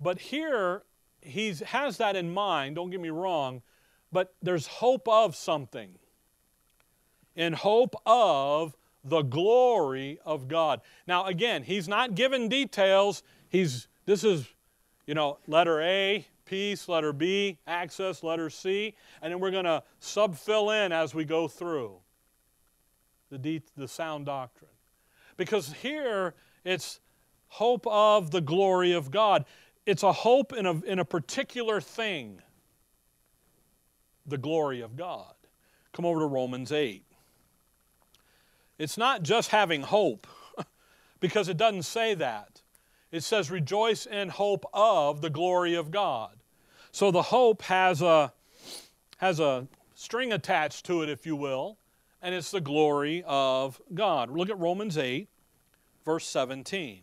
But 0.01 0.19
here, 0.19 0.83
he 1.21 1.55
has 1.67 1.99
that 1.99 2.17
in 2.17 2.33
mind, 2.33 2.77
don't 2.77 2.91
get 2.91 3.01
me 3.01 3.11
wrong, 3.11 3.63
but 4.11 4.35
there's 4.43 4.67
hope 4.67 5.09
of 5.09 5.37
something. 5.37 5.91
In 7.37 7.53
hope 7.53 7.97
of 8.07 8.77
the 9.03 9.23
glory 9.23 10.19
of 10.25 10.49
God. 10.49 10.81
Now, 11.07 11.27
again, 11.27 11.63
he's 11.63 11.89
not 11.89 12.15
given 12.15 12.49
details. 12.49 13.23
He's, 13.49 13.89
this 14.07 14.25
is, 14.25 14.49
you 15.07 15.15
know, 15.15 15.39
letter 15.47 15.81
A, 15.83 16.27
peace, 16.45 16.89
letter 16.89 17.13
B, 17.13 17.59
access, 17.67 18.23
letter 18.23 18.51
C, 18.51 18.95
and 19.23 19.33
then 19.33 19.41
we're 19.41 19.51
going 19.51 19.65
to 19.65 19.83
subfill 20.01 20.85
in 20.85 20.93
as 20.93 21.15
we 21.15 21.25
go 21.25 21.49
through 21.49 21.97
the, 23.31 23.39
de- 23.39 23.63
the 23.77 23.89
sound 23.89 24.27
doctrine. 24.27 24.71
Because 25.37 25.73
here 25.73 26.35
it's 26.65 27.01
hope 27.49 27.87
of 27.87 28.31
the 28.31 28.41
glory 28.41 28.93
of 28.93 29.11
God 29.11 29.45
it's 29.87 30.03
a 30.03 30.13
hope 30.13 30.53
in 30.53 30.67
a, 30.67 30.81
in 30.85 30.99
a 30.99 31.05
particular 31.05 31.81
thing 31.81 32.41
the 34.27 34.39
glory 34.39 34.81
of 34.81 34.97
God. 34.97 35.35
Come 35.93 36.07
over 36.07 36.21
to 36.21 36.27
Romans 36.27 36.73
8. 36.73 37.05
It's 38.79 38.97
not 38.97 39.23
just 39.23 39.51
having 39.51 39.83
hope, 39.83 40.27
because 41.21 41.49
it 41.49 41.59
doesn't 41.59 41.83
say 41.83 42.15
that. 42.15 42.54
It 43.15 43.23
says, 43.23 43.49
rejoice 43.49 44.07
in 44.07 44.29
hope 44.29 44.67
of 44.75 45.21
the 45.21 45.31
glory 45.31 45.77
of 45.77 45.93
God. 45.93 46.35
So 46.91 47.13
the 47.13 47.23
hope 47.23 47.63
has 47.63 48.03
a, 48.03 48.33
has 49.19 49.39
a 49.39 49.69
string 49.95 50.33
attached 50.33 50.85
to 50.87 51.03
it, 51.03 51.09
if 51.09 51.25
you 51.25 51.37
will, 51.37 51.79
and 52.21 52.35
it's 52.35 52.51
the 52.51 52.61
glory 52.61 53.23
of 53.25 53.81
God. 53.95 54.31
Look 54.31 54.51
at 54.51 54.59
Romans 54.59 54.99
8, 54.99 55.29
verse 56.05 56.27
17. 56.27 57.03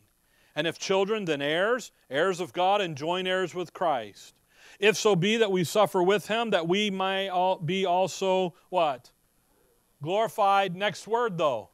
And 0.53 0.67
if 0.67 0.77
children, 0.77 1.23
then 1.23 1.41
heirs, 1.41 1.93
heirs 2.09 2.41
of 2.41 2.51
God, 2.51 2.81
and 2.81 2.97
joint 2.97 3.25
heirs 3.25 3.55
with 3.55 3.71
Christ. 3.71 4.35
If 4.81 4.97
so 4.97 5.15
be 5.15 5.37
that 5.37 5.49
we 5.49 5.63
suffer 5.63 6.03
with 6.03 6.27
him, 6.27 6.49
that 6.49 6.67
we 6.67 6.91
may 6.91 7.29
be 7.63 7.85
also 7.85 8.53
what? 8.67 9.11
Glorified. 10.03 10.75
Next 10.75 11.07
word, 11.07 11.37
though. 11.37 11.69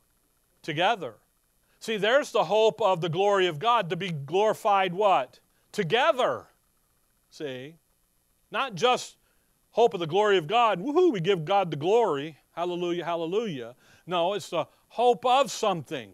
Together. 0.61 1.15
See, 1.87 1.95
there's 1.95 2.31
the 2.31 2.43
hope 2.43 2.81
of 2.81 2.99
the 2.99 3.07
glory 3.07 3.47
of 3.47 3.59
God 3.59 3.89
to 3.91 3.95
be 3.95 4.11
glorified 4.11 4.93
what? 4.93 5.39
Together. 5.71 6.47
See? 7.29 7.75
Not 8.51 8.75
just 8.75 9.15
hope 9.69 9.93
of 9.93 10.01
the 10.01 10.05
glory 10.05 10.37
of 10.37 10.47
God. 10.47 10.81
Woohoo, 10.81 11.13
we 11.13 11.21
give 11.21 11.45
God 11.45 11.71
the 11.71 11.77
glory. 11.77 12.39
Hallelujah, 12.51 13.05
hallelujah. 13.05 13.73
No, 14.05 14.33
it's 14.33 14.49
the 14.49 14.65
hope 14.89 15.25
of 15.25 15.49
something. 15.49 16.11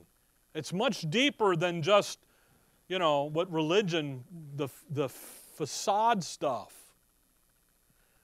It's 0.54 0.72
much 0.72 1.10
deeper 1.10 1.56
than 1.56 1.82
just 1.82 2.20
you 2.88 3.00
know, 3.00 3.24
what 3.24 3.52
religion, 3.52 4.26
the, 4.56 4.68
the 4.92 5.10
facade 5.10 6.24
stuff. 6.24 6.84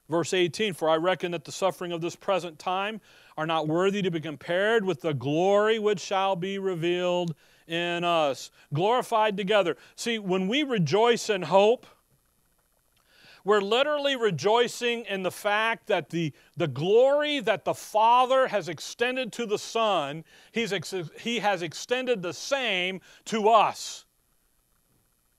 Verse 0.08 0.36
18 0.36 0.74
For 0.74 0.88
I 0.88 0.98
reckon 0.98 1.32
that 1.32 1.46
the 1.46 1.52
suffering 1.52 1.94
of 1.94 2.02
this 2.02 2.16
present 2.16 2.60
time 2.60 3.02
are 3.40 3.48
not 3.48 3.70
worthy 3.70 4.02
to 4.02 4.12
be 4.12 4.20
compared 4.20 4.84
with 4.84 5.00
the 5.00 5.14
glory 5.14 5.80
which 5.80 6.02
shall 6.02 6.36
be 6.36 6.60
revealed 6.60 7.34
in 7.70 8.04
us. 8.04 8.52
Glorified 8.74 9.38
together. 9.38 9.78
See, 9.96 10.20
when 10.20 10.50
we 10.50 10.64
rejoice 10.64 11.30
in 11.30 11.44
hope, 11.44 11.88
we're 13.46 13.62
literally 13.62 14.18
rejoicing 14.18 15.06
in 15.06 15.24
the 15.24 15.32
fact 15.32 15.88
that 15.88 16.10
the, 16.10 16.34
the 16.58 16.68
glory 16.68 17.40
that 17.40 17.64
the 17.64 17.74
Father 17.74 18.48
has 18.48 18.68
extended 18.68 19.32
to 19.32 19.46
the 19.46 19.58
Son, 19.58 20.26
he's 20.52 20.74
ex- 20.74 20.94
He 21.22 21.40
has 21.40 21.62
extended 21.62 22.22
the 22.22 22.34
same 22.34 23.00
to 23.24 23.48
us 23.48 24.04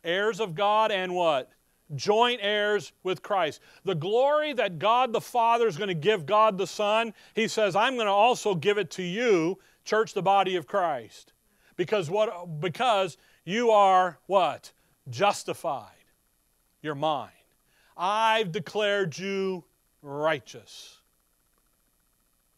heirs 0.03 0.41
of 0.41 0.55
God 0.55 0.91
and 0.91 1.15
what? 1.15 1.51
Joint 1.95 2.41
heirs 2.43 2.93
with 3.03 3.23
Christ. 3.23 3.61
The 3.85 3.95
glory 3.95 4.53
that 4.53 4.79
God 4.79 5.13
the 5.13 5.21
Father 5.21 5.67
is 5.67 5.77
going 5.77 5.89
to 5.89 5.95
give 5.95 6.27
God 6.27 6.57
the 6.57 6.67
Son, 6.67 7.13
He 7.35 7.49
says, 7.49 7.75
I'm 7.75 7.95
going 7.95 8.07
to 8.07 8.13
also 8.13 8.55
give 8.55 8.79
it 8.79 8.91
to 8.93 9.03
you, 9.03 9.59
church, 9.85 10.15
the 10.15 10.23
body 10.23 10.57
of 10.57 10.67
Christ. 10.67 11.33
Because 11.77 12.11
what? 12.11 12.61
Because 12.61 13.17
you 13.45 13.71
are 13.71 14.19
what? 14.27 14.73
Justified. 15.09 15.87
You're 16.83 16.95
mine. 16.95 17.31
I've 17.97 18.53
declared 18.53 19.19
you 19.19 19.65
righteous. 20.03 20.99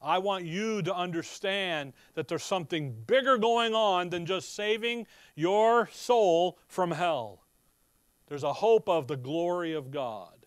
I 0.01 0.19
want 0.19 0.45
you 0.45 0.83
to 0.83 0.95
understand 0.95 1.93
that 2.15 2.27
there's 2.27 2.43
something 2.43 2.93
bigger 3.07 3.39
going 3.39 3.75
on 3.75 4.11
than 4.11 4.27
just 4.27 4.55
saving 4.55 5.07
your 5.37 5.89
soul 5.93 6.59
from 6.67 6.91
hell. 6.91 7.42
There's 8.33 8.45
a 8.45 8.53
hope 8.55 8.89
of 8.89 9.09
the 9.09 9.17
glory 9.19 9.75
of 9.75 9.91
God. 9.91 10.47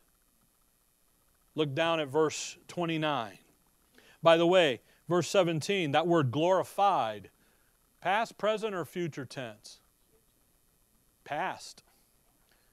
Look 1.54 1.76
down 1.76 2.00
at 2.00 2.08
verse 2.08 2.58
29. 2.68 3.38
By 4.24 4.38
the 4.38 4.48
way, 4.48 4.82
verse 5.08 5.28
17, 5.28 5.92
that 5.92 6.08
word 6.08 6.32
glorified, 6.32 7.30
past, 8.02 8.40
present, 8.40 8.74
or 8.74 8.86
future 8.86 9.24
tense? 9.24 9.82
Past. 11.26 11.84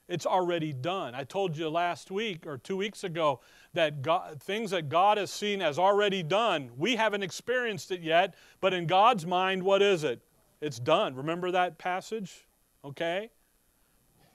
It's 0.09 0.25
already 0.25 0.73
done. 0.73 1.15
I 1.15 1.25
told 1.25 1.59
you 1.59 1.69
last 1.69 2.11
week 2.11 2.47
or 2.47 2.57
two 2.57 2.79
weeks 2.79 3.05
ago 3.05 3.41
that 3.75 4.01
God, 4.01 4.41
things 4.43 4.71
that 4.71 4.89
God 4.89 5.19
has 5.19 5.31
seen 5.31 5.61
as 5.61 5.79
already 5.79 6.23
done, 6.23 6.71
we 6.79 6.97
haven't 6.97 7.23
experienced 7.23 7.91
it 7.91 8.01
yet, 8.01 8.35
but 8.63 8.73
in 8.73 8.87
God's 8.87 9.27
mind, 9.27 9.63
what 9.63 9.83
is 9.83 10.05
it? 10.05 10.23
It's 10.63 10.79
done. 10.79 11.15
Remember 11.15 11.51
that 11.51 11.77
passage? 11.77 12.47
Okay? 12.83 13.29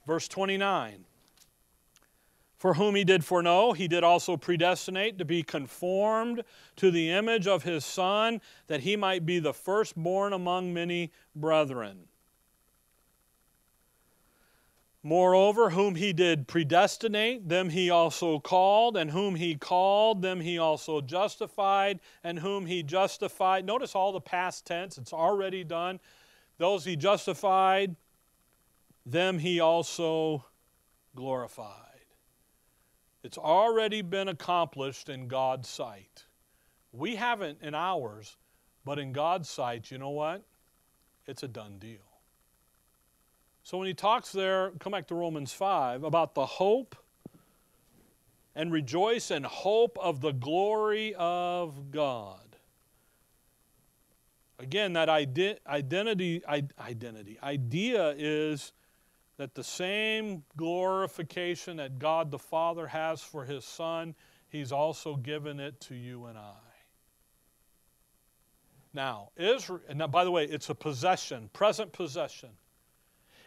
Verse 0.08 0.26
29. 0.26 1.04
For 2.56 2.74
whom 2.74 2.94
he 2.94 3.04
did 3.04 3.26
foreknow, 3.26 3.72
he 3.74 3.86
did 3.86 4.02
also 4.02 4.38
predestinate 4.38 5.18
to 5.18 5.26
be 5.26 5.42
conformed 5.42 6.44
to 6.76 6.90
the 6.90 7.10
image 7.10 7.46
of 7.46 7.62
his 7.62 7.84
Son, 7.84 8.40
that 8.68 8.80
he 8.80 8.96
might 8.96 9.26
be 9.26 9.38
the 9.38 9.52
firstborn 9.52 10.32
among 10.32 10.72
many 10.72 11.12
brethren. 11.36 12.08
Moreover, 15.02 15.68
whom 15.68 15.94
he 15.94 16.14
did 16.14 16.48
predestinate, 16.48 17.46
them 17.46 17.68
he 17.68 17.90
also 17.90 18.38
called, 18.38 18.96
and 18.96 19.10
whom 19.10 19.34
he 19.34 19.56
called, 19.56 20.22
them 20.22 20.40
he 20.40 20.56
also 20.56 21.02
justified, 21.02 22.00
and 22.24 22.38
whom 22.38 22.64
he 22.64 22.82
justified. 22.82 23.66
Notice 23.66 23.94
all 23.94 24.12
the 24.12 24.22
past 24.22 24.64
tense, 24.64 24.96
it's 24.96 25.12
already 25.12 25.64
done. 25.64 26.00
Those 26.56 26.86
he 26.86 26.96
justified, 26.96 27.94
them 29.10 29.38
he 29.38 29.60
also 29.60 30.44
glorified. 31.16 31.84
It's 33.22 33.38
already 33.38 34.02
been 34.02 34.28
accomplished 34.28 35.08
in 35.08 35.28
God's 35.28 35.68
sight. 35.68 36.24
We 36.92 37.16
haven't 37.16 37.58
in 37.62 37.74
ours, 37.74 38.36
but 38.84 38.98
in 38.98 39.12
God's 39.12 39.48
sight, 39.48 39.90
you 39.90 39.98
know 39.98 40.10
what? 40.10 40.44
It's 41.26 41.42
a 41.42 41.48
done 41.48 41.78
deal. 41.78 41.98
So 43.62 43.76
when 43.76 43.86
he 43.86 43.94
talks 43.94 44.32
there, 44.32 44.70
come 44.78 44.92
back 44.92 45.08
to 45.08 45.14
Romans 45.14 45.52
5, 45.52 46.04
about 46.04 46.34
the 46.34 46.46
hope 46.46 46.96
and 48.54 48.72
rejoice 48.72 49.30
in 49.30 49.42
hope 49.44 49.98
of 50.00 50.20
the 50.20 50.32
glory 50.32 51.14
of 51.18 51.90
God. 51.90 52.56
Again, 54.58 54.94
that 54.94 55.08
identity, 55.08 56.42
identity 56.46 57.38
idea 57.42 58.14
is 58.16 58.72
that 59.38 59.54
the 59.54 59.64
same 59.64 60.42
glorification 60.56 61.78
that 61.78 61.98
God 61.98 62.30
the 62.30 62.38
Father 62.38 62.88
has 62.88 63.22
for 63.22 63.44
his 63.44 63.64
Son, 63.64 64.14
he's 64.48 64.72
also 64.72 65.16
given 65.16 65.60
it 65.60 65.80
to 65.82 65.94
you 65.94 66.26
and 66.26 66.36
I. 66.36 66.52
Now, 68.92 69.30
Israel, 69.36 69.80
now, 69.94 70.08
by 70.08 70.24
the 70.24 70.30
way, 70.30 70.44
it's 70.44 70.70
a 70.70 70.74
possession, 70.74 71.50
present 71.52 71.92
possession. 71.92 72.50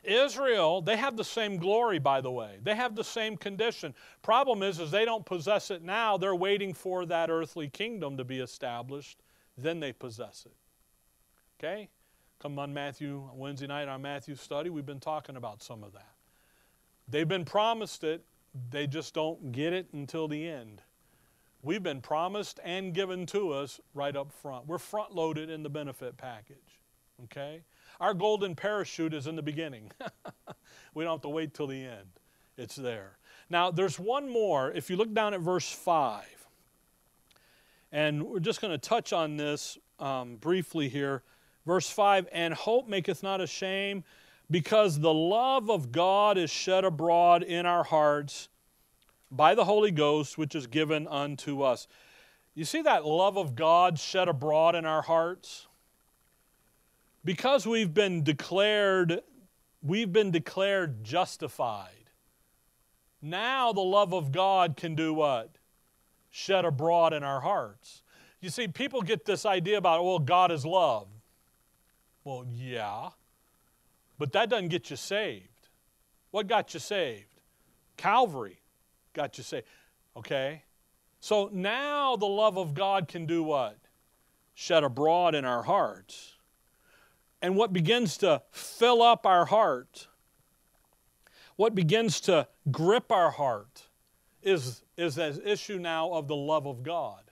Israel, 0.04 0.82
they 0.82 0.98
have 0.98 1.18
the 1.18 1.24
same 1.24 1.58
glory, 1.58 2.00
by 2.00 2.22
the 2.22 2.32
way. 2.32 2.58
They 2.64 2.74
have 2.74 2.96
the 2.96 3.04
same 3.04 3.38
condition. 3.38 3.94
Problem 4.22 4.64
is, 4.64 4.80
is 4.80 4.90
they 4.90 5.06
don't 5.06 5.26
possess 5.26 5.70
it 5.70 5.84
now. 5.84 6.18
They're 6.18 6.36
waiting 6.36 6.74
for 6.74 7.06
that 7.06 7.30
earthly 7.30 7.70
kingdom 7.70 8.18
to 8.18 8.24
be 8.24 8.40
established. 8.40 9.22
Then 9.58 9.80
they 9.80 9.92
possess 9.92 10.48
it. 10.48 10.56
Okay? 11.60 11.90
Come 12.42 12.58
on 12.58 12.74
Matthew, 12.74 13.30
Wednesday 13.36 13.68
night, 13.68 13.88
our 13.88 14.00
Matthew 14.00 14.34
study, 14.34 14.72
we've 14.72 14.84
been 14.84 15.00
talking 15.00 15.36
about 15.36 15.62
some 15.62 15.84
of 15.84 15.94
that. 15.94 16.16
They've 17.08 17.28
been 17.28 17.46
promised 17.46 18.04
it, 18.04 18.26
they 18.72 18.88
just 18.88 19.14
don't 19.14 19.52
get 19.52 19.74
it 19.74 19.90
until 19.94 20.28
the 20.28 20.50
end. 20.50 20.82
We've 21.62 21.84
been 21.84 22.02
promised 22.02 22.60
and 22.64 22.96
given 22.96 23.28
to 23.28 23.52
us 23.52 23.80
right 23.94 24.16
up 24.16 24.32
front. 24.32 24.66
We're 24.66 24.80
front 24.80 25.14
loaded 25.14 25.52
in 25.52 25.62
the 25.62 25.70
benefit 25.70 26.18
package. 26.18 26.80
Okay? 27.26 27.62
Our 28.00 28.16
golden 28.16 28.56
parachute 28.56 29.14
is 29.14 29.28
in 29.28 29.36
the 29.36 29.44
beginning. 29.44 29.92
we 30.96 31.04
don't 31.04 31.14
have 31.14 31.22
to 31.22 31.30
wait 31.30 31.54
till 31.54 31.68
the 31.68 31.86
end. 31.86 32.10
It's 32.58 32.76
there. 32.76 33.20
Now, 33.52 33.70
there's 33.70 34.00
one 34.00 34.28
more. 34.28 34.72
If 34.72 34.90
you 34.90 34.96
look 34.96 35.14
down 35.14 35.36
at 35.36 35.42
verse 35.42 35.72
5, 35.72 36.24
and 37.92 38.24
we're 38.24 38.40
just 38.40 38.62
going 38.62 38.72
to 38.72 38.80
touch 38.80 39.14
on 39.14 39.38
this 39.38 39.78
um, 40.00 40.38
briefly 40.38 40.90
here. 40.90 41.22
Verse 41.66 41.90
5 41.90 42.28
And 42.32 42.54
hope 42.54 42.88
maketh 42.88 43.24
not 43.24 43.42
ashamed, 43.42 44.04
because 44.50 45.00
the 45.00 45.14
love 45.14 45.70
of 45.70 45.92
God 45.92 46.38
is 46.38 46.50
shed 46.50 46.84
abroad 46.84 47.44
in 47.44 47.66
our 47.66 47.84
hearts 47.84 48.50
by 49.32 49.56
the 49.56 49.64
Holy 49.64 49.92
Ghost, 49.92 50.38
which 50.38 50.56
is 50.56 50.68
given 50.68 51.08
unto 51.08 51.62
us. 51.62 51.88
You 52.54 52.66
see 52.66 52.82
that 52.82 53.06
love 53.06 53.38
of 53.38 53.56
God 53.56 53.98
shed 53.98 54.28
abroad 54.28 54.76
in 54.76 54.86
our 54.86 55.02
hearts? 55.02 55.68
Because 57.24 57.66
we've 57.66 57.94
been 57.94 58.24
declared, 58.24 59.22
we've 59.82 60.12
been 60.12 60.32
declared 60.32 61.04
justified. 61.04 62.10
Now 63.22 63.72
the 63.72 63.82
love 63.82 64.14
of 64.14 64.32
God 64.32 64.76
can 64.76 64.96
do 64.96 65.14
what? 65.14 65.56
Shed 66.30 66.66
abroad 66.66 67.14
in 67.14 67.24
our 67.24 67.42
hearts. 67.42 68.04
You 68.42 68.50
see, 68.50 68.68
people 68.68 69.02
get 69.02 69.26
this 69.26 69.46
idea 69.46 69.78
about, 69.78 70.04
well, 70.04 70.20
God 70.20 70.52
is 70.52 70.66
love. 70.66 71.08
Well, 72.24 72.46
yeah, 72.48 73.10
but 74.20 74.32
that 74.34 74.50
doesn't 74.50 74.68
get 74.68 74.90
you 74.90 74.96
saved. 74.96 75.48
What 76.30 76.48
got 76.48 76.74
you 76.74 76.80
saved? 76.80 77.42
Calvary 77.98 78.60
got 79.14 79.38
you 79.38 79.44
saved. 79.44 79.66
Okay? 80.16 80.64
So 81.20 81.50
now 81.52 82.16
the 82.16 82.28
love 82.28 82.58
of 82.58 82.74
God 82.74 83.08
can 83.08 83.26
do 83.26 83.44
what? 83.44 83.78
Shed 84.54 84.84
abroad 84.84 85.36
in 85.36 85.46
our 85.46 85.64
hearts. 85.64 86.36
And 87.42 87.56
what 87.56 87.74
begins 87.74 88.18
to 88.18 88.44
fill 88.52 89.02
up 89.02 89.26
our 89.26 89.46
heart, 89.46 90.08
what 91.56 91.74
begins 91.74 92.22
to 92.22 92.48
grip 92.70 93.12
our 93.12 93.32
heart, 93.32 93.88
is, 94.44 94.84
is 94.98 95.18
an 95.18 95.42
issue 95.46 95.80
now 95.80 96.12
of 96.12 96.28
the 96.28 96.36
love 96.36 96.68
of 96.68 96.84
God. 96.84 97.31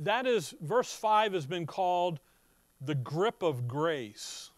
That 0.00 0.26
is, 0.26 0.54
verse 0.60 0.92
5 0.92 1.32
has 1.34 1.46
been 1.46 1.66
called 1.66 2.20
the 2.80 2.94
grip 2.94 3.42
of 3.42 3.68
grace. 3.68 4.50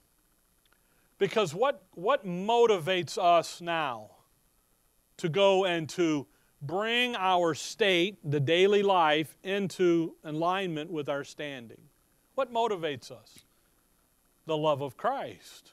Because 1.18 1.54
what, 1.54 1.82
what 1.94 2.26
motivates 2.26 3.18
us 3.18 3.60
now 3.60 4.10
to 5.18 5.28
go 5.28 5.64
and 5.64 5.88
to 5.90 6.26
bring 6.60 7.16
our 7.16 7.54
state, 7.54 8.18
the 8.28 8.40
daily 8.40 8.82
life, 8.82 9.36
into 9.42 10.14
alignment 10.24 10.90
with 10.90 11.08
our 11.08 11.24
standing? 11.24 11.80
What 12.34 12.52
motivates 12.52 13.10
us? 13.10 13.40
The 14.46 14.56
love 14.56 14.80
of 14.80 14.96
Christ 14.96 15.70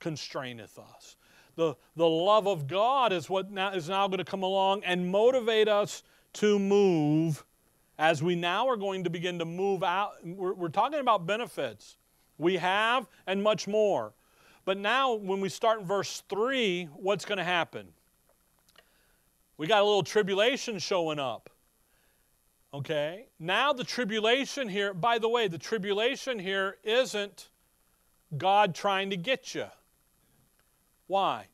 constraineth 0.00 0.78
us. 0.78 1.16
The, 1.56 1.76
the 1.96 2.08
love 2.08 2.46
of 2.46 2.66
God 2.66 3.12
is 3.12 3.30
what 3.30 3.50
now, 3.50 3.72
is 3.72 3.88
now 3.88 4.08
going 4.08 4.18
to 4.18 4.24
come 4.24 4.42
along 4.42 4.82
and 4.84 5.10
motivate 5.10 5.68
us 5.68 6.02
to 6.34 6.58
move 6.58 7.44
as 7.98 8.22
we 8.22 8.34
now 8.34 8.68
are 8.68 8.76
going 8.76 9.04
to 9.04 9.10
begin 9.10 9.38
to 9.38 9.44
move 9.44 9.82
out, 9.82 10.14
we're, 10.24 10.54
we're, 10.54 10.68
talking 10.68 11.00
about 11.00 11.26
benefits. 11.26 11.96
We 12.38 12.56
have 12.56 13.06
and 13.26 13.42
much 13.42 13.68
more. 13.68 14.12
But 14.64 14.78
now, 14.78 15.14
when 15.14 15.40
we 15.40 15.48
start 15.48 15.80
in 15.80 15.86
verse 15.86 16.22
3, 16.28 16.88
what's 16.96 17.24
going 17.24 17.38
to 17.38 17.44
happen? 17.44 17.88
We 19.56 19.66
got 19.66 19.82
a 19.82 19.84
little 19.84 20.02
tribulation 20.02 20.78
showing 20.78 21.18
up. 21.18 21.50
Okay? 22.72 23.26
Now, 23.38 23.72
the 23.72 23.84
tribulation 23.84 24.68
here, 24.68 24.92
by 24.92 25.18
the 25.18 25.28
way, 25.28 25.46
the 25.46 25.58
tribulation 25.58 26.38
here 26.38 26.78
isn't 26.82 27.50
God 28.36 28.74
trying 28.74 29.10
to 29.10 29.16
get 29.16 29.54
you. 29.54 29.66
Why? 31.06 31.46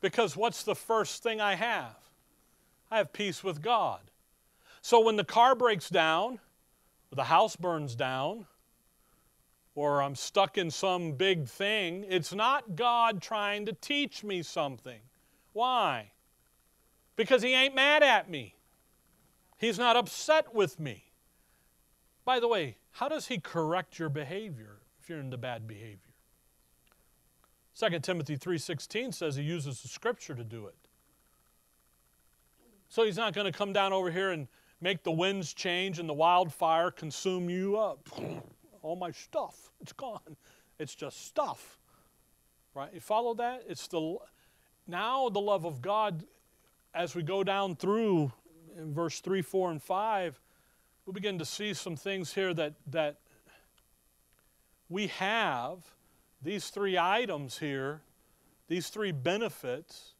Because 0.00 0.36
what's 0.36 0.62
the 0.62 0.74
first 0.74 1.22
thing 1.22 1.40
I 1.40 1.54
have? 1.54 1.96
I 2.90 2.98
have 2.98 3.12
peace 3.12 3.42
with 3.42 3.62
God. 3.62 4.09
So 4.82 5.00
when 5.00 5.16
the 5.16 5.24
car 5.24 5.54
breaks 5.54 5.90
down, 5.90 6.34
or 7.12 7.16
the 7.16 7.24
house 7.24 7.56
burns 7.56 7.94
down, 7.94 8.46
or 9.74 10.02
I'm 10.02 10.14
stuck 10.14 10.58
in 10.58 10.70
some 10.70 11.12
big 11.12 11.46
thing, 11.46 12.04
it's 12.08 12.32
not 12.32 12.76
God 12.76 13.22
trying 13.22 13.66
to 13.66 13.72
teach 13.72 14.24
me 14.24 14.42
something. 14.42 15.00
Why? 15.52 16.12
Because 17.16 17.42
He 17.42 17.54
ain't 17.54 17.74
mad 17.74 18.02
at 18.02 18.30
me. 18.30 18.54
He's 19.58 19.78
not 19.78 19.96
upset 19.96 20.54
with 20.54 20.80
me. 20.80 21.04
By 22.24 22.40
the 22.40 22.48
way, 22.48 22.76
how 22.92 23.08
does 23.08 23.28
He 23.28 23.38
correct 23.38 23.98
your 23.98 24.08
behavior 24.08 24.78
if 25.00 25.08
you're 25.08 25.20
into 25.20 25.36
bad 25.36 25.66
behavior? 25.66 26.10
2 27.80 28.00
Timothy 28.00 28.36
3:16 28.36 29.14
says 29.14 29.36
he 29.36 29.42
uses 29.42 29.80
the 29.80 29.88
scripture 29.88 30.34
to 30.34 30.44
do 30.44 30.66
it. 30.66 30.76
So 32.88 33.04
he's 33.04 33.16
not 33.16 33.32
going 33.32 33.50
to 33.50 33.56
come 33.56 33.72
down 33.72 33.92
over 33.92 34.10
here 34.10 34.30
and 34.30 34.48
make 34.80 35.02
the 35.02 35.10
winds 35.10 35.52
change 35.52 35.98
and 35.98 36.08
the 36.08 36.14
wildfire 36.14 36.90
consume 36.90 37.50
you 37.50 37.78
up. 37.78 38.08
All 38.82 38.96
my 38.96 39.10
stuff, 39.10 39.72
it's 39.80 39.92
gone. 39.92 40.36
It's 40.78 40.94
just 40.94 41.26
stuff. 41.26 41.78
Right? 42.74 42.92
You 42.94 43.00
follow 43.00 43.34
that? 43.34 43.64
It's 43.68 43.86
the 43.88 44.16
now 44.86 45.28
the 45.28 45.40
love 45.40 45.66
of 45.66 45.82
God 45.82 46.24
as 46.94 47.14
we 47.14 47.22
go 47.22 47.44
down 47.44 47.76
through 47.76 48.32
in 48.76 48.94
verse 48.94 49.20
3, 49.20 49.42
4, 49.42 49.72
and 49.72 49.82
5, 49.82 50.40
we 51.06 51.12
begin 51.12 51.38
to 51.38 51.44
see 51.44 51.74
some 51.74 51.96
things 51.96 52.32
here 52.32 52.54
that 52.54 52.74
that 52.86 53.18
we 54.88 55.08
have 55.08 55.78
these 56.42 56.70
three 56.70 56.96
items 56.96 57.58
here 57.58 58.00
these 58.70 58.88
three 58.88 59.10
benefits 59.10 60.14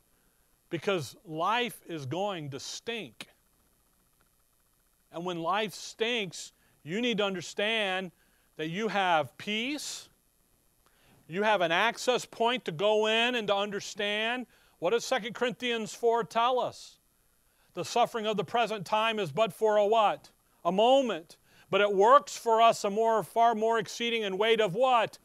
because 0.71 1.15
life 1.25 1.81
is 1.87 2.05
going 2.05 2.51
to 2.51 2.59
stink. 2.59 3.29
And 5.13 5.25
when 5.25 5.41
life 5.41 5.75
stinks, 5.75 6.53
you 6.83 7.01
need 7.01 7.19
to 7.19 7.25
understand 7.25 8.13
that 8.57 8.69
you 8.69 8.89
have 8.89 9.37
peace, 9.39 10.09
you 11.29 11.43
have 11.43 11.61
an 11.61 11.73
access 11.73 12.25
point 12.25 12.65
to 12.65 12.73
go 12.73 13.07
in 13.07 13.35
and 13.35 13.47
to 13.49 13.55
understand. 13.55 14.47
What 14.81 14.91
does 14.91 15.09
2 15.09 15.33
Corinthians 15.33 15.95
4 15.95 16.25
tell 16.25 16.59
us? 16.59 16.99
The 17.75 17.85
suffering 17.85 18.27
of 18.27 18.37
the 18.37 18.45
present 18.45 18.85
time 18.85 19.19
is 19.19 19.31
but 19.31 19.53
for 19.53 19.77
a 19.77 19.87
what? 19.87 20.31
A 20.65 20.73
moment. 20.73 21.37
But 21.71 21.81
it 21.81 21.95
works 21.95 22.37
for 22.37 22.61
us 22.61 22.83
a 22.83 22.91
more, 22.91 23.23
far 23.23 23.55
more 23.55 23.79
exceeding 23.79 24.23
in 24.23 24.39
weight 24.39 24.61
of 24.61 24.75
what? 24.75 25.19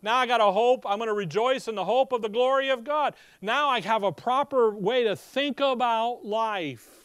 Now 0.00 0.16
I 0.16 0.26
got 0.26 0.40
a 0.40 0.50
hope. 0.50 0.84
I'm 0.86 0.98
going 0.98 1.08
to 1.08 1.14
rejoice 1.14 1.68
in 1.68 1.74
the 1.74 1.84
hope 1.84 2.12
of 2.12 2.22
the 2.22 2.28
glory 2.28 2.70
of 2.70 2.82
God. 2.82 3.14
Now 3.42 3.68
I 3.68 3.80
have 3.80 4.02
a 4.02 4.12
proper 4.12 4.70
way 4.70 5.04
to 5.04 5.14
think 5.16 5.60
about 5.60 6.24
life. 6.24 7.01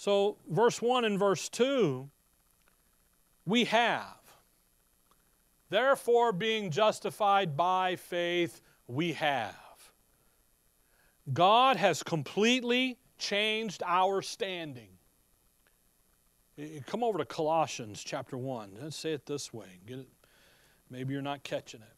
So, 0.00 0.38
verse 0.48 0.80
1 0.80 1.04
and 1.04 1.18
verse 1.18 1.50
2, 1.50 2.08
we 3.44 3.64
have. 3.64 4.16
Therefore, 5.68 6.32
being 6.32 6.70
justified 6.70 7.54
by 7.54 7.96
faith, 7.96 8.62
we 8.86 9.12
have. 9.12 9.92
God 11.34 11.76
has 11.76 12.02
completely 12.02 12.96
changed 13.18 13.82
our 13.84 14.22
standing. 14.22 14.88
Come 16.86 17.04
over 17.04 17.18
to 17.18 17.26
Colossians 17.26 18.02
chapter 18.02 18.38
1. 18.38 18.78
Let's 18.80 18.96
say 18.96 19.12
it 19.12 19.26
this 19.26 19.52
way. 19.52 19.80
Get 19.84 19.98
it. 19.98 20.08
Maybe 20.88 21.12
you're 21.12 21.20
not 21.20 21.42
catching 21.42 21.82
it. 21.82 21.96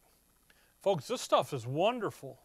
Folks, 0.81 1.07
this 1.07 1.21
stuff 1.21 1.53
is 1.53 1.65
wonderful. 1.65 2.37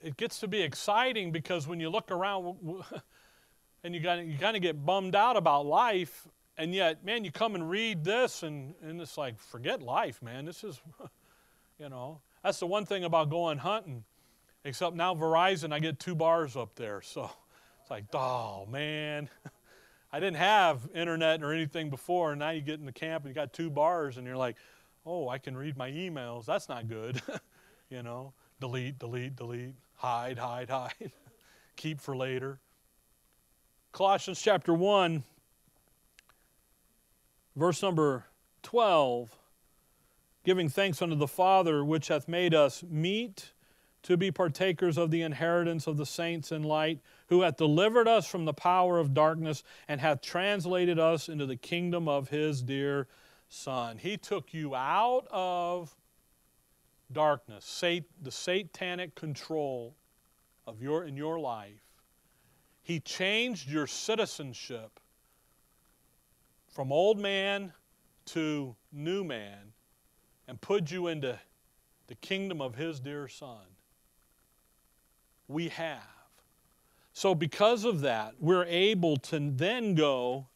It 0.00 0.16
gets 0.16 0.40
to 0.40 0.48
be 0.48 0.62
exciting 0.62 1.32
because 1.32 1.68
when 1.68 1.80
you 1.80 1.90
look 1.90 2.10
around 2.10 2.56
and 3.84 3.94
you, 3.94 4.00
you 4.00 4.38
kind 4.38 4.56
of 4.56 4.62
get 4.62 4.84
bummed 4.84 5.14
out 5.14 5.36
about 5.36 5.66
life, 5.66 6.28
and 6.56 6.74
yet, 6.74 7.04
man, 7.04 7.24
you 7.24 7.32
come 7.32 7.54
and 7.54 7.68
read 7.68 8.04
this, 8.04 8.42
and, 8.42 8.74
and 8.82 9.00
it's 9.00 9.16
like, 9.16 9.38
forget 9.38 9.82
life, 9.82 10.22
man. 10.22 10.44
This 10.44 10.62
is, 10.62 10.80
you 11.78 11.88
know, 11.88 12.20
that's 12.44 12.58
the 12.58 12.66
one 12.66 12.84
thing 12.84 13.04
about 13.04 13.30
going 13.30 13.58
hunting. 13.58 14.04
Except 14.64 14.94
now, 14.94 15.14
Verizon, 15.14 15.72
I 15.72 15.80
get 15.80 15.98
two 15.98 16.14
bars 16.14 16.56
up 16.56 16.74
there. 16.76 17.02
So 17.02 17.30
it's 17.80 17.90
like, 17.90 18.04
oh, 18.14 18.66
man. 18.70 19.28
I 20.12 20.20
didn't 20.20 20.36
have 20.36 20.88
internet 20.94 21.42
or 21.42 21.52
anything 21.52 21.88
before, 21.88 22.32
and 22.32 22.38
now 22.38 22.50
you 22.50 22.60
get 22.60 22.78
in 22.78 22.84
the 22.84 22.92
camp 22.92 23.24
and 23.24 23.30
you 23.30 23.34
got 23.34 23.54
two 23.54 23.70
bars, 23.70 24.18
and 24.18 24.26
you're 24.26 24.36
like, 24.36 24.56
oh, 25.06 25.28
I 25.28 25.38
can 25.38 25.56
read 25.56 25.76
my 25.76 25.90
emails. 25.90 26.44
That's 26.44 26.68
not 26.68 26.86
good. 26.86 27.22
you 27.90 28.02
know, 28.02 28.34
delete, 28.60 28.98
delete, 28.98 29.36
delete, 29.36 29.74
hide, 29.94 30.38
hide, 30.38 30.68
hide, 30.68 31.12
keep 31.76 32.00
for 32.00 32.14
later. 32.14 32.60
Colossians 33.92 34.40
chapter 34.40 34.72
1, 34.72 35.22
verse 37.54 37.82
number 37.82 38.24
12 38.62 39.36
giving 40.44 40.70
thanks 40.70 41.02
unto 41.02 41.14
the 41.14 41.28
Father, 41.28 41.84
which 41.84 42.08
hath 42.08 42.26
made 42.26 42.54
us 42.54 42.82
meet 42.88 43.52
to 44.02 44.16
be 44.16 44.30
partakers 44.30 44.96
of 44.96 45.10
the 45.10 45.20
inheritance 45.20 45.86
of 45.86 45.98
the 45.98 46.06
saints 46.06 46.50
in 46.50 46.62
light, 46.62 47.00
who 47.28 47.42
hath 47.42 47.58
delivered 47.58 48.08
us 48.08 48.26
from 48.26 48.46
the 48.46 48.54
power 48.54 48.98
of 48.98 49.12
darkness 49.12 49.62
and 49.86 50.00
hath 50.00 50.22
translated 50.22 50.98
us 50.98 51.28
into 51.28 51.44
the 51.44 51.54
kingdom 51.54 52.08
of 52.08 52.30
his 52.30 52.62
dear 52.62 53.06
Son. 53.50 53.98
He 53.98 54.16
took 54.16 54.54
you 54.54 54.74
out 54.74 55.28
of 55.30 55.94
darkness, 57.12 57.82
the 58.20 58.30
satanic 58.30 59.14
control 59.14 59.94
of 60.66 60.82
your 60.82 61.04
in 61.04 61.16
your 61.16 61.38
life. 61.38 61.91
He 62.82 63.00
changed 63.00 63.70
your 63.70 63.86
citizenship 63.86 65.00
from 66.68 66.90
old 66.90 67.18
man 67.18 67.72
to 68.26 68.74
new 68.92 69.24
man 69.24 69.72
and 70.48 70.60
put 70.60 70.90
you 70.90 71.06
into 71.06 71.38
the 72.08 72.14
kingdom 72.16 72.60
of 72.60 72.74
his 72.74 73.00
dear 73.00 73.28
son. 73.28 73.64
We 75.48 75.68
have. 75.68 76.00
So, 77.14 77.34
because 77.34 77.84
of 77.84 78.00
that, 78.00 78.34
we're 78.40 78.64
able 78.64 79.16
to 79.18 79.38
then 79.38 79.94
go 79.94 80.46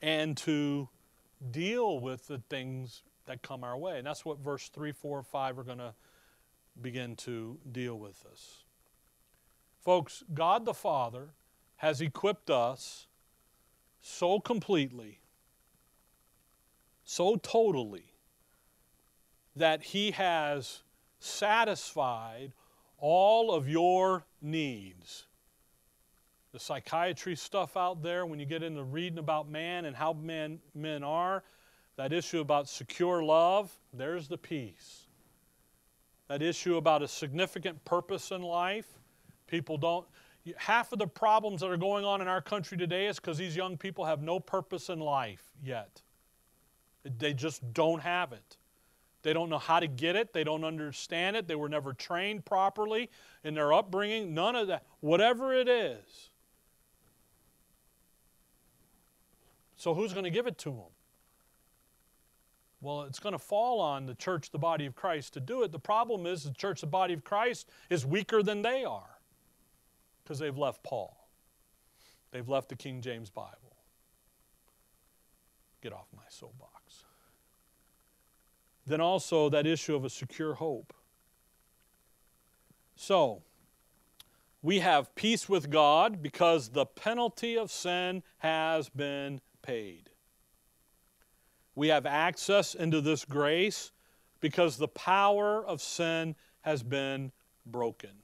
and 0.00 0.36
to 0.38 0.88
deal 1.50 1.98
with 1.98 2.26
the 2.28 2.38
things 2.48 3.02
that 3.26 3.42
come 3.42 3.64
our 3.64 3.76
way. 3.76 3.98
And 3.98 4.06
that's 4.06 4.24
what 4.24 4.38
verse 4.38 4.68
3, 4.68 4.92
4, 4.92 5.22
5 5.22 5.58
are 5.58 5.62
going 5.64 5.78
to 5.78 5.94
begin 6.80 7.16
to 7.16 7.58
deal 7.72 7.98
with 7.98 8.22
this. 8.22 8.63
Folks, 9.84 10.24
God 10.32 10.64
the 10.64 10.74
Father 10.74 11.28
has 11.76 12.00
equipped 12.00 12.50
us 12.50 13.06
so 14.00 14.40
completely, 14.40 15.20
so 17.04 17.36
totally, 17.36 18.12
that 19.54 19.82
He 19.82 20.12
has 20.12 20.82
satisfied 21.18 22.52
all 22.98 23.52
of 23.52 23.68
your 23.68 24.24
needs 24.40 25.26
the 26.54 26.60
psychiatry 26.60 27.34
stuff 27.34 27.76
out 27.76 28.00
there, 28.00 28.24
when 28.24 28.38
you 28.38 28.46
get 28.46 28.62
into 28.62 28.84
reading 28.84 29.18
about 29.18 29.50
man 29.50 29.86
and 29.86 29.96
how 29.96 30.12
men, 30.12 30.60
men 30.72 31.02
are, 31.02 31.42
that 31.96 32.12
issue 32.12 32.38
about 32.38 32.68
secure 32.68 33.24
love, 33.24 33.76
there's 33.92 34.28
the 34.28 34.38
peace. 34.38 35.08
That 36.28 36.42
issue 36.42 36.76
about 36.76 37.02
a 37.02 37.08
significant 37.08 37.84
purpose 37.84 38.30
in 38.30 38.40
life, 38.40 38.93
people 39.54 39.78
don't. 39.78 40.06
Half 40.56 40.92
of 40.92 40.98
the 40.98 41.06
problems 41.06 41.60
that 41.60 41.70
are 41.70 41.76
going 41.76 42.04
on 42.04 42.20
in 42.20 42.26
our 42.26 42.42
country 42.42 42.76
today 42.76 43.06
is 43.06 43.16
because 43.16 43.38
these 43.38 43.56
young 43.56 43.76
people 43.76 44.04
have 44.04 44.20
no 44.20 44.40
purpose 44.40 44.88
in 44.88 44.98
life 44.98 45.52
yet. 45.62 46.02
They 47.18 47.32
just 47.32 47.72
don't 47.72 48.00
have 48.00 48.32
it. 48.32 48.56
They 49.22 49.32
don't 49.32 49.48
know 49.48 49.58
how 49.58 49.80
to 49.80 49.86
get 49.86 50.16
it. 50.16 50.32
They 50.32 50.42
don't 50.44 50.64
understand 50.64 51.36
it. 51.36 51.46
They 51.46 51.54
were 51.54 51.68
never 51.68 51.92
trained 51.92 52.44
properly 52.44 53.10
in 53.44 53.54
their 53.54 53.72
upbringing. 53.72 54.34
None 54.34 54.56
of 54.56 54.66
that. 54.66 54.84
Whatever 55.00 55.54
it 55.54 55.68
is, 55.68 56.30
So 59.76 59.92
who's 59.92 60.14
going 60.14 60.24
to 60.24 60.30
give 60.30 60.46
it 60.46 60.56
to 60.58 60.70
them? 60.70 60.92
Well, 62.80 63.02
it's 63.02 63.18
going 63.18 63.34
to 63.34 63.38
fall 63.38 63.80
on 63.80 64.06
the 64.06 64.14
church, 64.14 64.50
the 64.50 64.58
body 64.58 64.86
of 64.86 64.94
Christ, 64.94 65.34
to 65.34 65.40
do 65.40 65.62
it. 65.62 65.72
The 65.72 65.78
problem 65.78 66.24
is 66.24 66.44
the 66.44 66.54
church, 66.54 66.80
the 66.80 66.86
body 66.86 67.12
of 67.12 67.22
Christ, 67.22 67.68
is 67.90 68.06
weaker 68.06 68.42
than 68.42 68.62
they 68.62 68.86
are 68.86 69.13
because 70.24 70.38
they've 70.38 70.56
left 70.56 70.82
Paul. 70.82 71.16
They've 72.32 72.48
left 72.48 72.70
the 72.70 72.76
King 72.76 73.00
James 73.00 73.30
Bible. 73.30 73.76
Get 75.82 75.92
off 75.92 76.06
my 76.16 76.22
soapbox. 76.28 77.04
Then 78.86 79.00
also 79.00 79.48
that 79.50 79.66
issue 79.66 79.94
of 79.94 80.04
a 80.04 80.10
secure 80.10 80.54
hope. 80.54 80.92
So, 82.96 83.42
we 84.62 84.78
have 84.80 85.14
peace 85.14 85.48
with 85.48 85.68
God 85.70 86.22
because 86.22 86.70
the 86.70 86.86
penalty 86.86 87.58
of 87.58 87.70
sin 87.70 88.22
has 88.38 88.88
been 88.88 89.40
paid. 89.62 90.10
We 91.74 91.88
have 91.88 92.06
access 92.06 92.74
into 92.74 93.00
this 93.00 93.24
grace 93.24 93.90
because 94.40 94.76
the 94.76 94.88
power 94.88 95.64
of 95.64 95.82
sin 95.82 96.34
has 96.62 96.82
been 96.82 97.32
broken. 97.66 98.23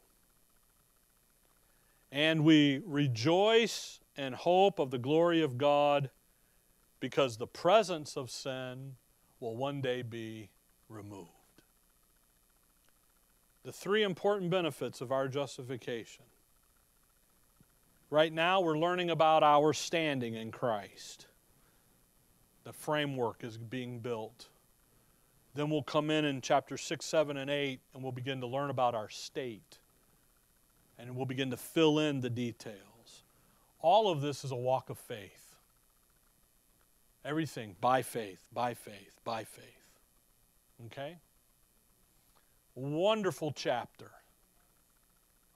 And 2.12 2.44
we 2.44 2.82
rejoice 2.84 4.00
and 4.16 4.34
hope 4.34 4.78
of 4.78 4.90
the 4.90 4.98
glory 4.98 5.42
of 5.42 5.58
God 5.58 6.10
because 6.98 7.36
the 7.36 7.46
presence 7.46 8.16
of 8.16 8.30
sin 8.30 8.96
will 9.38 9.56
one 9.56 9.80
day 9.80 10.02
be 10.02 10.50
removed. 10.88 11.30
The 13.62 13.72
three 13.72 14.02
important 14.02 14.50
benefits 14.50 15.00
of 15.00 15.12
our 15.12 15.28
justification. 15.28 16.24
Right 18.10 18.32
now, 18.32 18.60
we're 18.60 18.78
learning 18.78 19.10
about 19.10 19.42
our 19.42 19.72
standing 19.72 20.34
in 20.34 20.50
Christ 20.50 21.26
the 22.70 22.72
framework 22.72 23.42
is 23.42 23.58
being 23.58 23.98
built. 23.98 24.48
Then 25.54 25.70
we'll 25.70 25.82
come 25.82 26.08
in 26.08 26.24
in 26.24 26.40
chapter 26.40 26.76
6, 26.76 27.04
7, 27.04 27.36
and 27.36 27.50
8, 27.50 27.80
and 27.92 28.00
we'll 28.00 28.12
begin 28.12 28.40
to 28.42 28.46
learn 28.46 28.70
about 28.70 28.94
our 28.94 29.08
state. 29.08 29.79
And 31.00 31.16
we'll 31.16 31.26
begin 31.26 31.50
to 31.50 31.56
fill 31.56 31.98
in 31.98 32.20
the 32.20 32.28
details. 32.30 33.22
All 33.80 34.10
of 34.10 34.20
this 34.20 34.44
is 34.44 34.50
a 34.50 34.56
walk 34.56 34.90
of 34.90 34.98
faith. 34.98 35.54
Everything 37.24 37.74
by 37.80 38.02
faith, 38.02 38.40
by 38.52 38.74
faith, 38.74 39.18
by 39.24 39.44
faith. 39.44 39.64
Okay? 40.86 41.16
Wonderful 42.74 43.52
chapter. 43.52 44.10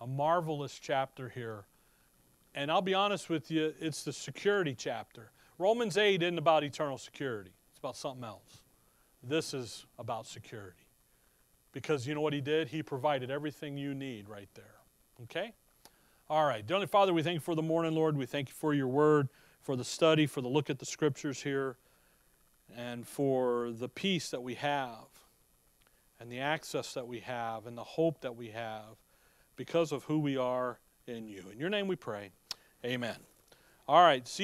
A 0.00 0.06
marvelous 0.06 0.78
chapter 0.78 1.28
here. 1.28 1.64
And 2.54 2.70
I'll 2.70 2.82
be 2.82 2.94
honest 2.94 3.28
with 3.28 3.50
you, 3.50 3.74
it's 3.80 4.04
the 4.04 4.12
security 4.12 4.74
chapter. 4.76 5.30
Romans 5.58 5.96
8 5.96 6.22
isn't 6.22 6.38
about 6.38 6.64
eternal 6.64 6.98
security, 6.98 7.52
it's 7.70 7.78
about 7.78 7.96
something 7.96 8.24
else. 8.24 8.62
This 9.22 9.54
is 9.54 9.86
about 9.98 10.26
security. 10.26 10.78
because 11.74 12.06
you 12.06 12.14
know 12.14 12.20
what 12.20 12.32
He 12.32 12.40
did? 12.40 12.68
He 12.68 12.82
provided 12.82 13.30
everything 13.30 13.76
you 13.76 13.94
need 13.94 14.28
right 14.28 14.48
there. 14.54 14.73
Okay? 15.22 15.52
All 16.28 16.44
right. 16.44 16.66
Dearly 16.66 16.86
Father, 16.86 17.12
we 17.12 17.22
thank 17.22 17.34
you 17.34 17.40
for 17.40 17.54
the 17.54 17.62
morning, 17.62 17.94
Lord. 17.94 18.16
We 18.16 18.26
thank 18.26 18.48
you 18.48 18.54
for 18.54 18.74
your 18.74 18.88
word, 18.88 19.28
for 19.62 19.76
the 19.76 19.84
study, 19.84 20.26
for 20.26 20.40
the 20.40 20.48
look 20.48 20.70
at 20.70 20.78
the 20.78 20.86
scriptures 20.86 21.42
here, 21.42 21.76
and 22.76 23.06
for 23.06 23.70
the 23.70 23.88
peace 23.88 24.30
that 24.30 24.42
we 24.42 24.54
have, 24.54 25.06
and 26.18 26.30
the 26.30 26.40
access 26.40 26.94
that 26.94 27.06
we 27.06 27.20
have, 27.20 27.66
and 27.66 27.78
the 27.78 27.84
hope 27.84 28.20
that 28.22 28.34
we 28.36 28.48
have 28.48 28.96
because 29.56 29.92
of 29.92 30.04
who 30.04 30.18
we 30.18 30.36
are 30.36 30.78
in 31.06 31.28
you. 31.28 31.44
In 31.52 31.58
your 31.58 31.70
name 31.70 31.86
we 31.86 31.96
pray. 31.96 32.30
Amen. 32.84 33.16
All 33.86 34.02
right. 34.02 34.26
See 34.26 34.42